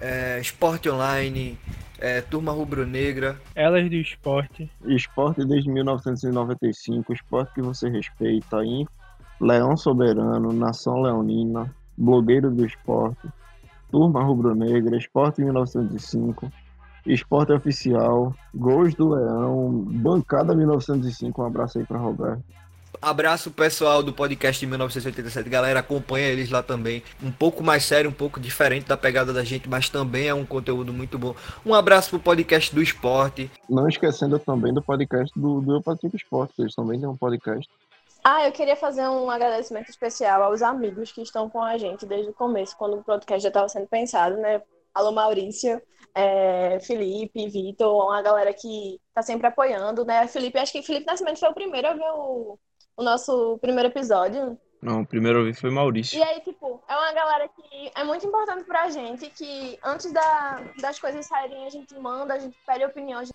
[0.00, 1.58] é, Esporte Online,
[1.98, 3.40] é, Turma Rubro-Negra.
[3.54, 4.70] Elas do Esporte.
[4.84, 8.86] Esporte desde 1995, esporte que você respeita aí.
[9.40, 13.28] Leão Soberano, Nação Leonina, Blogueiro do Esporte,
[13.90, 16.50] Turma Rubro-Negra, Esporte 1905,
[17.06, 22.42] Esporte Oficial, Gols do Leão, Bancada 1905, um abraço aí para Roberto.
[23.00, 25.48] Abraço pessoal do podcast de 1987.
[25.48, 27.02] Galera, acompanha eles lá também.
[27.22, 30.44] Um pouco mais sério, um pouco diferente da pegada da gente, mas também é um
[30.44, 31.34] conteúdo muito bom.
[31.64, 33.50] Um abraço pro podcast do esporte.
[33.68, 37.70] Não esquecendo também do podcast do, do Eu Pratico Esporte, eles também têm um podcast.
[38.24, 42.30] Ah, eu queria fazer um agradecimento especial aos amigos que estão com a gente desde
[42.30, 44.60] o começo, quando o podcast já estava sendo pensado, né?
[44.92, 45.80] Alô, Maurício,
[46.12, 50.26] é, Felipe, Vitor, uma galera que tá sempre apoiando, né?
[50.26, 52.58] Felipe, acho que Felipe Nascimento foi o primeiro a ver o,
[52.96, 54.58] o nosso primeiro episódio.
[54.80, 56.18] Não, o primeiro eu vi foi Maurício.
[56.18, 60.62] E aí, tipo, é uma galera que é muito importante pra gente, que antes da,
[60.80, 63.24] das coisas saírem, a gente manda, a gente pede opinião.
[63.24, 63.34] Gente...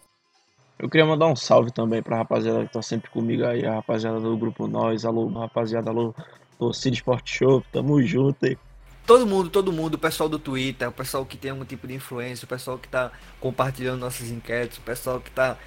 [0.80, 4.20] Eu queria mandar um salve também pra rapaziada que tá sempre comigo aí, a rapaziada
[4.20, 6.16] do Grupo Nós, alô, rapaziada, alô,
[6.58, 8.58] Torcida Sport Show, tamo junto aí.
[9.06, 11.96] Todo mundo, todo mundo, o pessoal do Twitter, o pessoal que tem algum tipo de
[11.96, 15.58] influência, o pessoal que tá compartilhando nossas enquetes, o pessoal que tá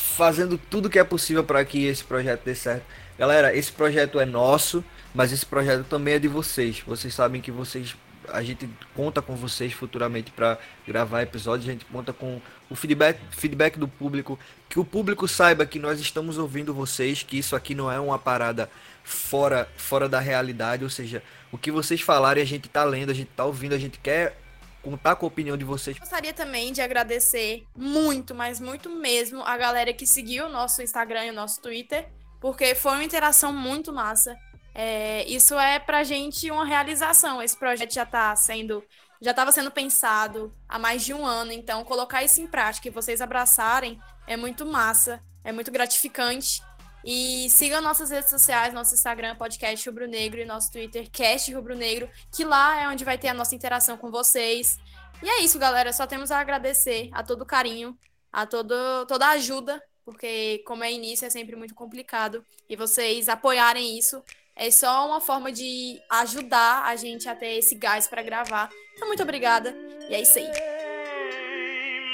[0.00, 2.84] fazendo tudo que é possível para que esse projeto dê certo.
[3.18, 6.82] Galera, esse projeto é nosso, mas esse projeto também é de vocês.
[6.86, 7.94] Vocês sabem que vocês
[8.32, 13.18] a gente conta com vocês futuramente para gravar episódios, a gente conta com o feedback,
[13.30, 17.74] feedback do público, que o público saiba que nós estamos ouvindo vocês, que isso aqui
[17.74, 18.70] não é uma parada
[19.02, 23.14] fora fora da realidade, ou seja, o que vocês falarem a gente tá lendo, a
[23.14, 24.38] gente tá ouvindo, a gente quer
[24.82, 25.98] contar com a opinião de vocês.
[25.98, 31.26] Gostaria também de agradecer muito, mas muito mesmo a galera que seguiu o nosso Instagram
[31.26, 32.08] e o nosso Twitter,
[32.40, 34.36] porque foi uma interação muito massa.
[34.74, 37.42] É, isso é pra gente uma realização.
[37.42, 38.82] Esse projeto já tá sendo,
[39.20, 42.90] já estava sendo pensado há mais de um ano, então colocar isso em prática e
[42.90, 46.62] vocês abraçarem é muito massa, é muito gratificante.
[47.04, 51.74] E sigam nossas redes sociais, nosso Instagram, podcast Rubro Negro, e nosso Twitter, Cast Rubro
[51.74, 54.78] Negro, que lá é onde vai ter a nossa interação com vocês.
[55.22, 55.92] E é isso, galera.
[55.92, 57.96] Só temos a agradecer a todo carinho,
[58.32, 58.74] a todo,
[59.06, 62.44] toda a ajuda, porque como é início é sempre muito complicado.
[62.68, 64.22] E vocês apoiarem isso
[64.56, 68.68] é só uma forma de ajudar a gente a ter esse gás para gravar.
[68.94, 69.74] Então, muito obrigada.
[70.08, 70.50] E é isso aí.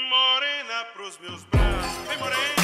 [0.09, 2.56] Morena pros meus braços, morena.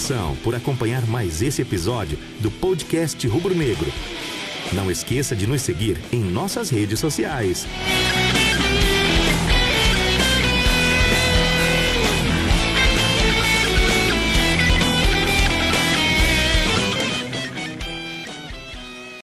[0.00, 3.92] Nação por acompanhar mais esse episódio do podcast Rubro Negro.
[4.72, 7.66] Não esqueça de nos seguir em nossas redes sociais.